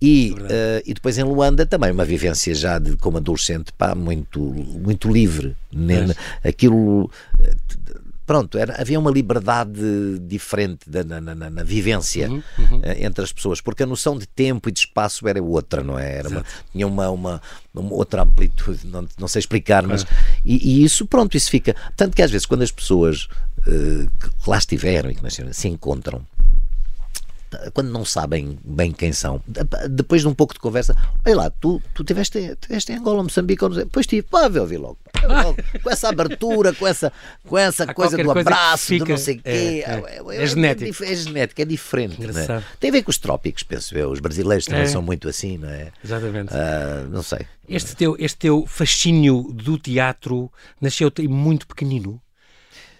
E, 0.00 0.34
eh, 0.50 0.82
e 0.84 0.92
depois 0.94 1.16
em 1.16 1.22
Luanda 1.22 1.64
também 1.64 1.92
uma 1.92 2.04
vivência 2.04 2.52
já 2.56 2.80
de, 2.80 2.96
como 2.96 3.18
adolescente, 3.18 3.72
pá, 3.78 3.94
muito, 3.94 4.40
muito 4.40 5.08
livre. 5.12 5.54
né? 5.72 6.12
Aquilo. 6.42 7.08
Pronto, 8.32 8.56
era, 8.56 8.80
havia 8.80 8.98
uma 8.98 9.10
liberdade 9.10 10.18
diferente 10.26 10.88
da- 10.88 11.04
na, 11.04 11.20
na- 11.20 11.50
na- 11.50 11.62
vivência 11.62 12.30
Uhum, 12.30 12.80
eh, 12.82 13.04
entre 13.04 13.22
as 13.22 13.30
pessoas, 13.30 13.60
porque 13.60 13.82
a 13.82 13.86
noção 13.86 14.16
de 14.16 14.26
tempo 14.26 14.70
e 14.70 14.72
de 14.72 14.78
espaço 14.78 15.28
era 15.28 15.42
outra, 15.42 15.82
não 15.82 15.98
é? 15.98 16.16
Era 16.16 16.28
uma, 16.30 16.44
tinha 16.72 16.86
uma, 16.86 17.10
uma, 17.10 17.42
uma 17.74 17.92
outra 17.92 18.22
amplitude, 18.22 18.86
não, 18.86 19.06
não 19.18 19.28
sei 19.28 19.40
explicar, 19.40 19.86
mas. 19.86 20.06
E, 20.46 20.80
e 20.80 20.82
isso, 20.82 21.04
pronto, 21.04 21.36
isso 21.36 21.50
fica. 21.50 21.76
Tanto 21.94 22.16
que 22.16 22.22
às 22.22 22.30
vezes, 22.30 22.46
quando 22.46 22.62
as 22.62 22.70
pessoas 22.70 23.28
eh, 23.66 24.06
que 24.18 24.48
lá 24.50 24.56
estiveram 24.56 25.10
e 25.10 25.14
que 25.14 25.22
nasceram 25.22 25.52
se 25.52 25.68
encontram, 25.68 26.26
quando 27.74 27.90
não 27.90 28.04
sabem 28.04 28.58
bem 28.64 28.92
quem 28.92 29.12
são, 29.12 29.40
de- 29.46 29.88
depois 29.88 30.22
de 30.22 30.28
um 30.28 30.34
pouco 30.34 30.54
de 30.54 30.60
conversa, 30.60 30.96
olha 31.26 31.36
lá, 31.36 31.50
tu, 31.50 31.80
tu 31.94 32.04
tiveste, 32.04 32.56
tiveste 32.60 32.92
em 32.92 32.96
Angola, 32.96 33.22
Moçambique, 33.22 33.62
ou 33.64 33.70
não 33.70 33.76
sei, 33.76 33.84
depois 33.84 34.06
tive, 34.06 34.22
pá, 34.22 34.50
eu 34.52 34.66
vi 34.66 34.76
logo, 34.76 34.98
pá, 35.12 35.22
eu 35.22 35.28
vi 35.28 35.34
logo, 35.44 35.56
com 35.82 35.90
essa 35.90 36.08
abertura, 36.08 36.72
com 36.74 36.86
essa, 36.86 37.12
com 37.46 37.58
essa 37.58 37.84
Há 37.84 37.94
coisa 37.94 38.16
do 38.16 38.24
coisa 38.24 38.40
abraço, 38.40 38.84
do 38.86 38.98
fica- 38.98 39.04
não 39.12 39.16
sei 39.16 39.36
o 39.36 39.42
quê. 39.42 39.48
é, 39.50 39.78
é. 40.36 40.42
É 40.42 40.46
genético. 40.46 40.90
dif- 40.90 41.04
É, 41.04 41.14
genético, 41.14 41.60
é 41.62 41.64
diferente. 41.64 42.16
é? 42.22 42.62
Tem 42.80 42.90
a 42.90 42.92
ver 42.92 43.02
com 43.02 43.10
os 43.10 43.18
trópicos, 43.18 43.62
penso 43.62 43.96
eu. 43.96 44.10
Os 44.10 44.20
brasileiros 44.20 44.66
também 44.66 44.82
É. 44.82 44.86
são 44.86 45.02
muito 45.02 45.28
assim, 45.28 45.58
não 45.58 45.68
é? 45.68 45.92
Exatamente. 46.04 46.52
Ah, 46.54 47.06
não 47.10 47.22
sei. 47.22 47.40
Este 47.68 47.94
teu, 47.96 48.16
este 48.18 48.36
teu 48.38 48.66
fascínio 48.66 49.44
do 49.52 49.78
teatro 49.78 50.50
nasceu-te 50.80 51.26
muito 51.28 51.66
pequenino? 51.66 52.20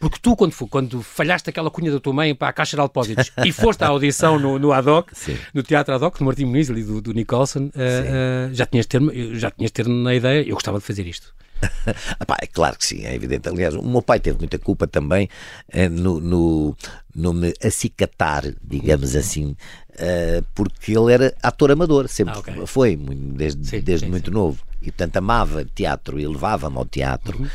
Porque 0.03 0.19
tu, 0.21 0.35
quando, 0.35 0.53
quando 0.69 1.01
falhaste 1.01 1.49
aquela 1.49 1.71
cunha 1.71 1.93
da 1.93 2.01
tua 2.01 2.13
mãe 2.13 2.35
para 2.35 2.49
a 2.49 2.53
Caixa 2.53 2.77
de 2.77 2.83
Depósitos 2.83 3.31
e 3.47 3.53
foste 3.53 3.85
à 3.85 3.87
audição 3.87 4.37
no, 4.37 4.59
no 4.59 4.73
ADOC, 4.73 5.11
Sim. 5.15 5.39
no 5.55 5.63
Teatro 5.63 5.95
ADOC, 5.95 6.19
do 6.19 6.25
Martim 6.25 6.45
Muniz 6.45 6.69
e 6.71 6.83
do, 6.83 7.01
do 7.01 7.13
Nicholson, 7.13 7.71
ah, 7.77 8.49
ah, 8.49 8.51
já 8.53 8.67
tinhas 8.67 8.87
ter 8.87 9.01
já 9.39 9.49
tinhas 9.53 9.71
ter 9.71 9.87
na 9.87 10.13
ideia, 10.13 10.43
eu 10.43 10.55
gostava 10.55 10.81
de 10.81 10.85
fazer 10.85 11.07
isto. 11.07 11.33
Ah 12.19 12.27
pá, 12.27 12.37
é 12.43 12.49
claro 12.49 12.77
que 12.77 12.85
sim, 12.85 13.05
é 13.05 13.15
evidente. 13.15 13.49
Aliás, 13.49 13.77
o 13.77 13.83
meu 13.83 14.03
pai 14.03 14.19
teve 14.19 14.39
muita 14.39 14.59
culpa 14.59 14.89
também 14.89 15.29
eh, 15.69 15.89
no, 15.89 16.19
no, 16.19 16.77
no 17.15 17.33
me 17.33 17.55
acicatar, 17.65 18.43
digamos 18.61 19.15
assim, 19.15 19.57
eh, 19.97 20.43
porque 20.53 20.99
ele 20.99 21.13
era 21.13 21.33
ator 21.41 21.71
amador, 21.71 22.09
sempre 22.09 22.35
Ah, 22.35 22.39
ok. 22.41 22.67
foi, 22.67 22.97
desde, 22.97 23.65
Sim, 23.65 23.81
desde 23.81 24.07
sim, 24.07 24.11
muito 24.11 24.33
novo. 24.33 24.61
E 24.81 24.87
portanto 24.87 25.17
amava 25.19 25.65
teatro 25.65 26.19
e 26.19 26.27
levava-me 26.27 26.77
ao 26.77 26.85
teatro. 26.85 27.39
Uhum. 27.39 27.49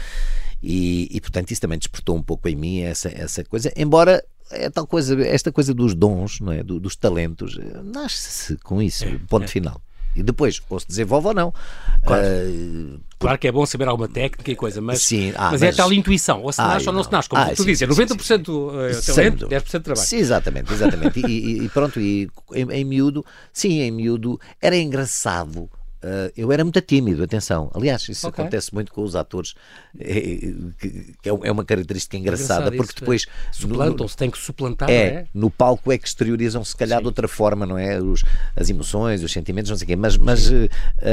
E, 0.61 1.07
e 1.11 1.21
portanto 1.21 1.51
isso 1.51 1.61
também 1.61 1.77
despertou 1.77 2.15
um 2.15 2.21
pouco 2.23 2.47
em 2.49 2.55
mim 2.55 2.79
essa, 2.81 3.09
essa 3.09 3.43
coisa, 3.43 3.71
embora. 3.75 4.23
É 4.49 4.69
tal 4.69 4.87
coisa, 4.87 5.21
esta 5.27 5.51
coisa 5.51 5.73
dos 5.73 5.93
dons, 5.93 6.39
não 6.39 6.53
é? 6.53 6.63
Do- 6.63 6.79
dos 6.79 6.95
talentos, 6.95 7.59
eh, 7.59 7.81
nasce-se 7.83 8.55
com 8.59 8.81
isso, 8.81 9.03
ponto 9.27 9.45
final. 9.49 9.81
E 10.15 10.23
depois, 10.23 10.61
ou 10.69 10.79
se 10.79 10.87
desenvolve 10.87 11.27
ou 11.27 11.33
não. 11.33 11.53
Claro. 12.05 12.23
Eh, 12.25 12.97
Claro 13.19 13.37
que 13.39 13.47
é 13.49 13.51
bom 13.51 13.65
saber 13.65 13.89
alguma 13.89 14.07
técnica 14.07 14.49
e 14.49 14.55
coisa, 14.55 14.79
mas, 14.79 15.01
Sim, 15.03 15.33
ah, 15.35 15.49
mas, 15.51 15.61
é 15.61 15.65
mas- 15.65 15.75
tal 15.75 15.91
intuição, 15.91 16.43
ou 16.43 16.53
se 16.53 16.61
Ai, 16.61 16.67
nasce 16.75 16.87
ou 16.87 16.93
não 16.93 17.03
se 17.03 17.11
não. 17.11 17.17
nasce, 17.17 17.27
como 17.29 17.41
Ah, 17.41 17.49
tu 17.49 17.57
sim, 17.63 17.65
dizes, 17.65 17.79
sim, 17.79 17.85
90% 17.87 18.71
é 18.89 18.93
Sem 18.93 19.15
talento, 19.15 19.31
dúvida. 19.39 19.47
10% 19.49 19.83
trabalho. 19.83 20.07
Sim, 20.07 20.17
exatamente, 20.17 20.71
exatamente. 20.73 21.19
E, 21.19 21.25
e- 21.27 21.63
e 21.65 21.69
pronto, 21.69 21.99
e 21.99 22.29
em, 22.53 22.71
em 22.71 22.85
miúdo, 22.85 23.25
sim, 23.51 23.81
em 23.81 23.91
miúdo, 23.91 24.39
era 24.61 24.77
engraçado. 24.77 25.69
Uh, 26.03 26.31
eu 26.37 26.51
era 26.51 26.63
muito 26.63 26.79
tímido, 26.81 27.23
atenção. 27.23 27.71
Aliás, 27.73 28.07
isso 28.07 28.27
Ok. 28.27 28.41
acontece 28.43 28.71
muito 28.73 28.93
com 28.93 29.01
os 29.01 29.15
atores, 29.15 29.55
eh, 29.99 30.53
que, 30.79 31.15
que 31.21 31.29
é 31.29 31.33
um- 31.33 31.43
é 31.43 31.51
uma 31.51 31.65
característica 31.65 32.15
engraçada, 32.15 32.67
Engraçado 32.67 32.77
porque 32.77 32.91
isso, 32.91 32.99
depois. 32.99 33.25
é. 33.49 33.51
suplantam-se, 33.53 34.15
tem 34.15 34.29
que 34.29 34.37
suplantar, 34.37 34.89
é, 34.91 34.93
é? 35.07 35.27
no 35.33 35.49
palco 35.49 35.91
é 35.91 35.97
que 35.97 36.07
exteriorizam 36.07 36.63
se 36.63 36.75
calhar 36.77 37.01
de 37.01 37.07
outra 37.07 37.27
forma, 37.27 37.65
não 37.65 37.77
é? 37.79 37.99
Os, 37.99 38.23
as 38.55 38.69
emoções, 38.69 39.23
os 39.23 39.31
sentimentos, 39.31 39.71
não 39.71 39.77
sei 39.77 39.85
o 39.85 39.87
quê. 39.87 39.95
Mas, 39.95 40.17
mas 40.17 40.51
eh, 40.51 40.69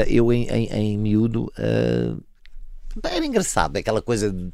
eu 0.07 0.31
em, 0.31 0.47
em, 0.49 0.67
em 0.71 0.97
miúdo 0.99 1.51
eh, 1.57 2.13
era 3.03 3.25
engraçado, 3.25 3.75
aquela 3.75 4.01
coisa 4.01 4.31
de 4.31 4.51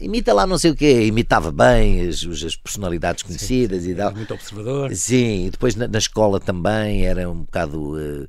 imita 0.00 0.32
lá 0.32 0.46
não 0.46 0.56
sei 0.56 0.70
o 0.70 0.74
quê, 0.74 1.04
imitava 1.06 1.52
bem 1.52 2.08
as, 2.08 2.24
as 2.24 2.56
personalidades 2.56 3.22
conhecidas 3.22 3.84
e 3.86 3.94
tal. 3.94 4.14
Muito 4.14 4.32
observador. 4.32 4.94
Sim, 4.94 5.46
e 5.46 5.50
depois 5.50 5.74
na, 5.74 5.86
na 5.86 5.98
escola 5.98 6.40
também 6.40 7.04
era 7.04 7.28
um 7.28 7.42
bocado. 7.42 7.98
eh, 8.00 8.28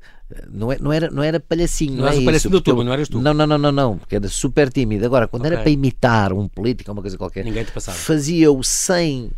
não, 0.51 0.71
é- 0.71 0.77
não 0.79 0.91
era, 0.93 1.09
não 1.11 1.23
era 1.23 1.39
palhacinho, 1.39 1.93
Não 1.93 2.01
não, 2.01 2.07
é 2.07 2.15
o 2.17 2.25
palhacinho 2.25 2.61
turma, 2.61 2.81
eu- 2.81 2.85
não 2.85 2.93
eras 2.93 3.09
tu? 3.09 3.19
Não, 3.21 3.33
não, 3.33 3.45
não, 3.47 3.57
não, 3.57 3.71
não, 3.71 3.97
porque 3.97 4.15
era 4.15 4.27
super 4.27 4.71
tímido. 4.71 5.05
Agora, 5.05 5.27
quando 5.27 5.45
era 5.45 5.55
Ok. 5.55 5.63
para 5.63 5.71
imitar 5.71 6.33
um 6.33 6.47
político 6.47 6.91
uma 6.91 7.01
coisa 7.01 7.17
qualquer, 7.17 7.43
Ninguém 7.43 7.63
te 7.63 7.71
passava. 7.71 7.97
fazia-o 7.97 8.63
sem, 8.63 9.31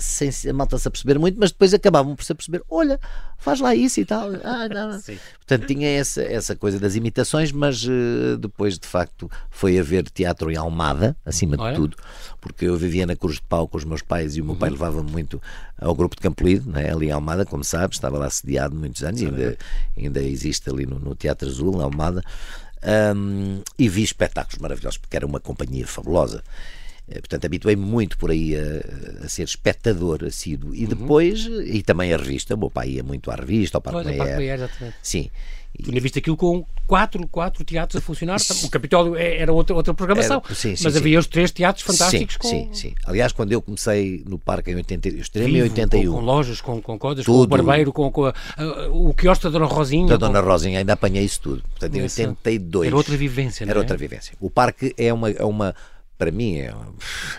sem 0.00 0.30
se- 0.30 0.48
a 0.48 0.52
malta 0.52 0.78
se 0.78 0.86
aperceber 0.88 1.18
muito, 1.18 1.38
mas 1.38 1.50
depois 1.50 1.72
acabavam 1.74 2.14
por 2.16 2.24
se 2.24 2.32
aperceber: 2.32 2.62
olha, 2.68 2.98
faz 3.38 3.60
lá 3.60 3.74
isso 3.74 4.00
e 4.00 4.04
tal. 4.04 4.30
Ah, 4.44 4.68
não. 4.68 4.98
Sim. 5.00 5.18
Portanto, 5.38 5.66
tinha 5.66 5.88
essa, 5.88 6.22
essa 6.22 6.54
coisa 6.56 6.78
das 6.78 6.94
imitações, 6.94 7.52
mas 7.52 7.84
eh, 7.88 8.36
depois, 8.38 8.78
de 8.78 8.86
facto, 8.86 9.30
foi 9.50 9.78
a 9.78 9.82
ver 9.82 10.08
teatro 10.10 10.50
em 10.50 10.56
Almada, 10.56 11.16
acima 11.24 11.56
Olha. 11.58 11.70
de 11.72 11.76
tudo, 11.76 11.96
porque 12.40 12.64
eu 12.66 12.76
vivia 12.76 13.06
na 13.06 13.16
Cruz 13.16 13.36
de 13.36 13.42
Pau 13.42 13.66
com 13.68 13.76
os 13.78 13.84
meus 13.84 14.02
pais 14.02 14.36
e 14.36 14.40
o 14.40 14.44
meu 14.44 14.54
Uhum. 14.54 14.58
pai 14.58 14.70
levava-me 14.70 15.10
muito 15.10 15.40
ao 15.78 15.94
grupo 15.94 16.14
de 16.16 16.22
Campolide, 16.22 16.68
né, 16.68 16.90
ali 16.92 17.06
em 17.08 17.10
Almada, 17.12 17.44
como 17.44 17.64
sabes, 17.64 17.96
estava 17.96 18.18
lá 18.18 18.28
sediado 18.30 18.74
muitos 18.76 19.02
anos, 19.02 19.20
ainda, 19.22 19.56
ainda 19.96 20.22
existe 20.22 20.68
ali 20.70 20.86
no, 20.86 20.98
no 20.98 21.14
Teatro 21.14 21.48
Azul, 21.48 21.76
na 21.76 21.84
Almada, 21.84 22.22
Ahm, 22.84 23.62
e 23.78 23.88
vi 23.88 24.02
espetáculos 24.02 24.58
maravilhosos, 24.58 24.98
porque 24.98 25.16
era 25.16 25.24
uma 25.26 25.38
companhia 25.38 25.86
fabulosa. 25.86 26.42
Eh, 27.08 27.20
portanto, 27.20 27.44
habituei-me 27.44 27.84
muito 27.84 28.16
por 28.16 28.30
aí 28.30 28.54
a, 28.56 29.24
a, 29.24 29.28
ser 29.28 29.42
espectador 29.44 30.24
assíduo. 30.24 30.74
E 30.74 30.82
uhum. 30.82 30.88
depois, 30.88 31.46
uhum. 31.46 31.62
e 31.62 31.82
também 31.82 32.12
a 32.12 32.16
revista, 32.16 32.54
o 32.54 32.58
meu 32.58 32.70
pai 32.70 32.90
ia 32.90 33.02
muito 33.02 33.30
à 33.30 33.34
revista, 33.34 33.78
ao 33.78 33.82
Parque 33.82 34.08
Meyer. 34.08 34.70
Sim. 35.02 35.30
Tu 35.74 35.90
tinha 35.90 36.00
visto 36.02 36.18
aquilo 36.18 36.36
com 36.36 36.66
quatro, 36.86 37.26
quatro 37.28 37.64
teatros 37.64 37.96
a 37.96 38.04
funcionar. 38.04 38.36
O 38.62 38.68
Capitólio 38.68 39.16
é, 39.16 39.38
era 39.38 39.50
outra, 39.52 39.74
outra 39.74 39.94
programação. 39.94 40.42
Era, 40.44 40.54
sim, 40.54 40.76
sim, 40.76 40.84
mas 40.84 40.92
sim. 40.92 40.98
havia 40.98 41.18
os 41.18 41.26
três 41.26 41.50
teatros 41.50 41.84
fantásticos. 41.84 42.36
Sim, 42.42 42.66
com... 42.66 42.74
sim, 42.74 42.88
sim. 42.90 42.94
Aliás, 43.06 43.32
quando 43.32 43.52
eu 43.52 43.62
comecei 43.62 44.22
no 44.26 44.38
parque 44.38 44.70
em 44.70 44.76
80, 44.76 45.08
eu 45.08 45.16
estreei 45.16 45.56
em 45.56 45.62
81. 45.62 46.12
Com, 46.12 46.18
com 46.18 46.24
lojas, 46.24 46.60
com, 46.60 46.82
com 46.82 46.98
coisas, 46.98 47.24
tudo. 47.24 47.38
com 47.38 47.42
o 47.42 47.46
barbeiro, 47.46 47.90
com, 47.90 48.12
com 48.12 48.26
a, 48.26 48.34
a, 48.58 48.88
o 48.90 49.14
quiosque 49.14 49.44
da 49.44 49.50
Dona 49.50 49.64
Rosinha. 49.64 50.08
Da 50.08 50.18
Dona 50.18 50.40
Rosinha, 50.40 50.78
ainda 50.78 50.92
apanhei 50.92 51.24
isso 51.24 51.40
tudo. 51.40 51.62
Portanto, 51.62 51.96
em 51.96 52.02
82. 52.02 52.86
Era 52.86 52.96
outra 52.96 53.16
vivência, 53.16 53.64
não 53.64 53.70
Era 53.70 53.80
é? 53.80 53.82
outra 53.82 53.96
vivência. 53.96 54.34
O 54.38 54.50
parque 54.50 54.94
é 54.98 55.10
uma, 55.10 55.30
é 55.30 55.44
uma 55.44 55.74
para 56.22 56.30
mim 56.30 56.58
é, 56.58 56.72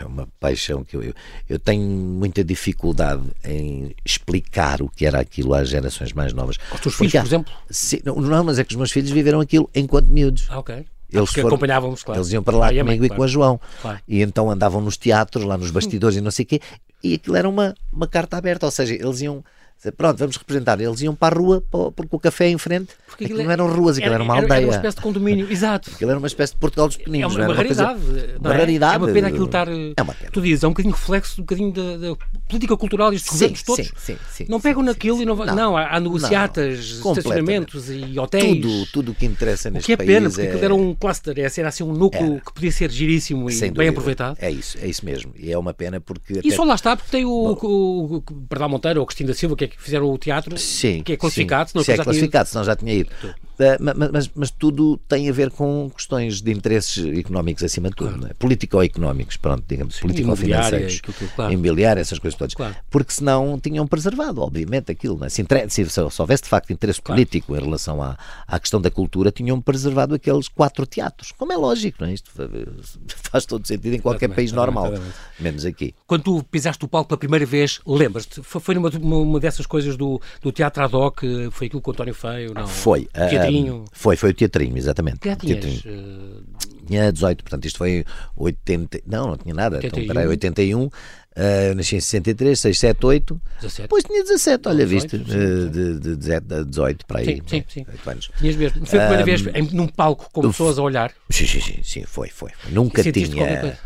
é 0.01 0.05
uma 0.05 0.27
paixão 0.41 0.83
que 0.83 0.97
eu, 0.97 1.13
eu, 1.49 1.57
tenho 1.57 1.87
muita 1.87 2.43
dificuldade 2.43 3.23
em 3.45 3.95
explicar 4.03 4.81
o 4.81 4.89
que 4.89 5.05
era 5.05 5.21
aquilo 5.21 5.53
às 5.53 5.69
gerações 5.69 6.11
mais 6.11 6.33
novas. 6.33 6.57
Aos 6.69 6.81
teus 6.81 6.95
filhos, 6.95 7.13
por 7.13 7.25
exemplo? 7.25 7.53
Sim, 7.69 8.01
não, 8.03 8.43
mas 8.43 8.59
é 8.59 8.63
que 8.65 8.73
os 8.73 8.75
meus 8.75 8.91
filhos 8.91 9.09
viveram 9.09 9.39
aquilo 9.39 9.69
enquanto 9.73 10.07
miúdos. 10.07 10.47
Ah, 10.49 10.59
ok. 10.59 10.85
Eles 11.09 11.29
foram, 11.29 11.47
acompanhávamos, 11.47 12.03
claro. 12.03 12.19
Eles 12.19 12.33
iam 12.33 12.43
para 12.43 12.57
lá 12.57 12.67
ah, 12.67 12.73
comigo 12.73 13.05
e, 13.05 13.09
com 13.09 13.23
a 13.23 13.27
João. 13.27 13.57
Claro. 13.81 13.99
E 14.05 14.21
então 14.21 14.51
andavam 14.51 14.81
nos 14.81 14.97
teatros, 14.97 15.45
lá 15.45 15.57
nos 15.57 15.71
bastidores 15.71 16.17
e 16.17 16.21
não 16.21 16.31
sei 16.31 16.43
o 16.43 16.47
quê. 16.47 16.59
E 17.01 17.13
aquilo 17.13 17.37
era 17.37 17.47
uma, 17.47 17.73
uma 17.89 18.07
carta 18.07 18.35
aberta, 18.35 18.65
ou 18.65 18.71
seja, 18.71 18.95
eles 18.95 19.21
iam 19.21 19.45
Pronto, 19.91 20.17
vamos 20.17 20.37
representar. 20.37 20.79
Eles 20.79 21.01
iam 21.01 21.15
para 21.15 21.35
a 21.35 21.39
rua, 21.39 21.63
porque 21.69 22.15
o 22.15 22.19
café 22.19 22.45
é 22.45 22.49
em 22.49 22.57
frente. 22.57 22.93
Porque 23.07 23.25
aquilo, 23.25 23.39
aquilo 23.41 23.57
não 23.57 23.65
eram 23.65 23.75
ruas, 23.75 23.97
aquilo 23.97 24.13
era, 24.13 24.23
era 24.23 24.23
uma 24.23 24.35
aldeia. 24.35 24.57
Era 24.57 24.65
uma 24.67 24.75
espécie 24.75 24.95
de 24.95 25.01
condomínio, 25.01 25.51
exato. 25.51 25.91
Aquilo 25.93 26.11
era 26.11 26.17
uma 26.17 26.27
espécie 26.27 26.53
de 26.53 26.59
Portugal 26.59 26.87
dos 26.87 26.97
Peninos. 26.97 27.33
É 27.33 27.37
uma, 27.37 27.45
uma 27.45 27.55
raridade. 27.55 27.99
Coisa, 27.99 28.39
uma, 28.39 28.53
é? 28.53 28.57
raridade. 28.57 28.95
É 28.95 28.97
uma 28.97 29.07
pena 29.07 29.27
aquilo 29.27 29.45
estar. 29.45 29.67
É 29.67 30.01
uma 30.01 30.13
pena. 30.13 30.31
Tu 30.31 30.41
dizes, 30.41 30.63
é 30.63 30.67
um 30.67 30.71
bocadinho 30.71 30.95
reflexo 30.95 31.41
um 31.41 31.43
bocadinho 31.43 31.71
da, 31.71 31.97
da 31.97 32.15
política 32.47 32.77
cultural 32.77 33.13
e 33.13 33.15
estes 33.17 33.31
governos 33.31 33.63
todos. 33.63 33.85
Sim, 33.85 33.93
sim, 33.97 34.17
sim, 34.31 34.45
não 34.49 34.59
pegam 34.59 34.83
naquilo 34.83 35.21
e 35.21 35.25
não, 35.25 35.35
não, 35.35 35.55
não 35.55 35.77
há, 35.77 35.99
negociatas, 35.99 36.79
estacionamentos 36.79 37.89
e 37.89 38.17
hotéis. 38.17 38.61
Tudo, 38.61 38.85
tudo 38.91 39.11
o 39.11 39.15
que 39.15 39.25
interessa 39.25 39.69
neste 39.69 39.95
país. 39.95 39.95
O 39.95 39.97
que 39.97 40.11
é 40.11 40.15
pena, 40.15 40.29
porque 40.29 40.41
é... 40.41 40.47
aquilo 40.49 40.65
era 40.65 40.75
um 40.75 40.95
cluster, 40.95 41.35
era 41.37 41.67
assim 41.67 41.83
um 41.83 41.93
núcleo 41.93 42.41
que 42.45 42.53
podia 42.53 42.71
ser 42.71 42.89
giríssimo 42.89 43.49
e 43.49 43.71
bem 43.71 43.89
aproveitado. 43.89 44.37
É 44.39 44.49
isso, 44.49 44.77
é 44.81 44.87
isso 44.87 45.05
mesmo. 45.05 45.33
E 45.37 45.51
é 45.51 45.57
uma 45.57 45.73
pena 45.73 45.99
porque. 45.99 46.41
E 46.43 46.51
só 46.51 46.63
lá 46.63 46.75
está, 46.75 46.95
porque 46.95 47.11
tem 47.11 47.25
o 47.25 48.23
Perdão 48.49 48.69
Monteiro 48.69 48.99
ou 48.99 49.05
Cristina 49.05 49.33
Silva, 49.33 49.55
que 49.55 49.65
é 49.65 49.72
que 49.77 49.83
fizeram 49.83 50.09
o 50.09 50.17
teatro 50.17 50.57
sim, 50.57 51.01
que 51.03 51.13
é 51.13 51.17
classificado, 51.17 51.69
sim, 51.71 51.83
se 51.83 51.91
é 51.91 51.97
classificado, 51.97 52.49
senão 52.49 52.63
já 52.63 52.75
tinha 52.75 52.93
ido. 52.93 53.09
Uh, 53.53 53.77
mas, 53.79 54.11
mas, 54.11 54.31
mas, 54.33 54.51
tudo 54.51 54.97
tem 55.07 55.29
a 55.29 55.31
ver 55.31 55.51
com 55.51 55.89
questões 55.95 56.41
de 56.41 56.51
interesses 56.51 57.05
económicos 57.17 57.63
acima 57.63 57.89
de 57.89 57.95
tudo, 57.95 58.17
claro. 58.17 58.27
é? 58.31 58.33
político-económicos, 58.33 59.37
pronto, 59.37 59.63
digamos, 59.67 59.99
político-financeiros, 59.99 61.01
claro. 61.35 61.53
imobiliário, 61.53 62.01
essas 62.01 62.17
coisas 62.17 62.37
todas. 62.37 62.53
Claro. 62.53 62.75
Porque 62.89 63.13
senão 63.13 63.59
tinham 63.59 63.85
preservado, 63.85 64.41
obviamente, 64.41 64.91
aquilo. 64.91 65.17
Né? 65.19 65.29
Se, 65.29 65.45
se, 65.69 65.89
se, 65.89 66.01
houvesse 66.21 66.43
de 66.43 66.49
facto 66.49 66.73
interesse 66.73 67.01
político 67.01 67.55
em 67.55 67.59
relação 67.59 68.01
à, 68.01 68.17
à 68.47 68.59
questão 68.59 68.81
da 68.81 68.89
cultura, 68.89 69.31
tinham 69.31 69.61
preservado 69.61 70.15
aqueles 70.15 70.47
quatro 70.47 70.85
teatros. 70.85 71.31
Como 71.31 71.53
é 71.53 71.57
lógico, 71.57 71.99
não 72.01 72.07
é? 72.07 72.13
Isto 72.13 72.31
faz 73.31 73.45
todo 73.45 73.67
sentido 73.67 73.93
em 73.95 73.99
qualquer 73.99 74.29
país 74.29 74.51
normal, 74.51 74.87
exatamente. 74.87 75.15
menos 75.39 75.65
aqui. 75.65 75.93
Quando 76.07 76.23
tu 76.23 76.43
pisaste 76.43 76.83
o 76.83 76.87
palco 76.87 77.09
pela 77.09 77.19
primeira 77.19 77.45
vez, 77.45 77.79
lembras-te? 77.85 78.41
Foi 78.41 78.73
numa 78.73 78.89
uma 79.17 79.39
dessas 79.39 79.65
coisas 79.65 79.95
do, 79.95 80.19
do 80.41 80.51
teatro 80.51 80.83
ad 80.83 80.95
hoc, 80.95 81.21
foi 81.51 81.67
aquilo 81.67 81.81
com 81.81 81.91
o 81.91 81.93
António 81.93 82.13
Feio? 82.13 82.53
Não? 82.53 82.67
Foi. 82.67 83.07
Uh, 83.15 83.42
teatrinho? 83.51 83.85
Foi, 83.91 84.15
foi 84.15 84.29
o 84.31 84.33
teatrinho, 84.33 84.77
exatamente. 84.77 85.19
Que 85.19 85.35
teatrinho. 85.35 85.81
Uh... 85.85 86.43
Tinha 86.85 87.11
18, 87.11 87.43
portanto 87.43 87.65
isto 87.65 87.77
foi 87.77 88.05
80. 88.35 89.01
Não, 89.05 89.27
não 89.27 89.37
tinha 89.37 89.53
nada. 89.53 89.77
81. 89.77 90.03
Então, 90.03 90.13
peraí, 90.13 90.27
81. 90.27 90.83
Uh, 90.85 91.73
nasci 91.75 91.95
em 91.95 91.99
63, 91.99 92.59
6, 92.59 92.79
7, 92.79 93.05
8. 93.05 93.41
17. 93.61 93.81
Depois 93.83 94.03
tinha 94.03 94.21
17, 94.21 94.67
olha, 94.67 94.85
18, 94.85 95.17
viste? 95.17 95.31
Uh, 95.31 95.69
de, 95.69 95.99
de, 95.99 96.15
de 96.17 96.65
18 96.65 97.05
para 97.05 97.19
aí. 97.21 97.25
Sim, 97.25 97.41
sim, 97.47 97.63
sim. 97.67 97.85
Anos. 98.05 98.29
Tinhas 98.37 98.55
mesmo. 98.55 98.85
Foi 98.85 98.99
a 98.99 99.07
primeira 99.07 99.23
um, 99.23 99.25
vez 99.25 99.55
em, 99.55 99.75
num 99.75 99.87
palco 99.87 100.29
com 100.31 100.41
pessoas 100.41 100.77
a 100.77 100.83
olhar? 100.83 101.11
Sim, 101.29 101.47
sim, 101.47 101.61
sim, 101.61 101.79
sim 101.83 102.03
foi, 102.05 102.29
foi. 102.29 102.51
Nunca 102.69 103.01
tinha. 103.01 103.79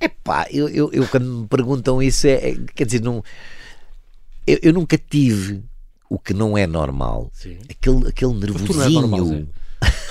Epá, 0.00 0.46
eu, 0.50 0.68
eu, 0.68 0.90
eu 0.92 1.08
quando 1.08 1.24
me 1.26 1.46
perguntam 1.48 2.02
isso, 2.02 2.26
é, 2.26 2.50
é 2.50 2.56
quer 2.74 2.84
dizer, 2.84 3.00
não, 3.00 3.24
eu, 4.46 4.58
eu 4.62 4.72
nunca 4.72 4.98
tive 4.98 5.64
o 6.08 6.18
que 6.18 6.34
não 6.34 6.56
é 6.56 6.66
normal. 6.66 7.30
Sim. 7.32 7.58
Aquele, 7.68 8.08
aquele 8.08 8.34
nervosinho. 8.34 8.82
É 8.82 9.00
normal, 9.00 9.46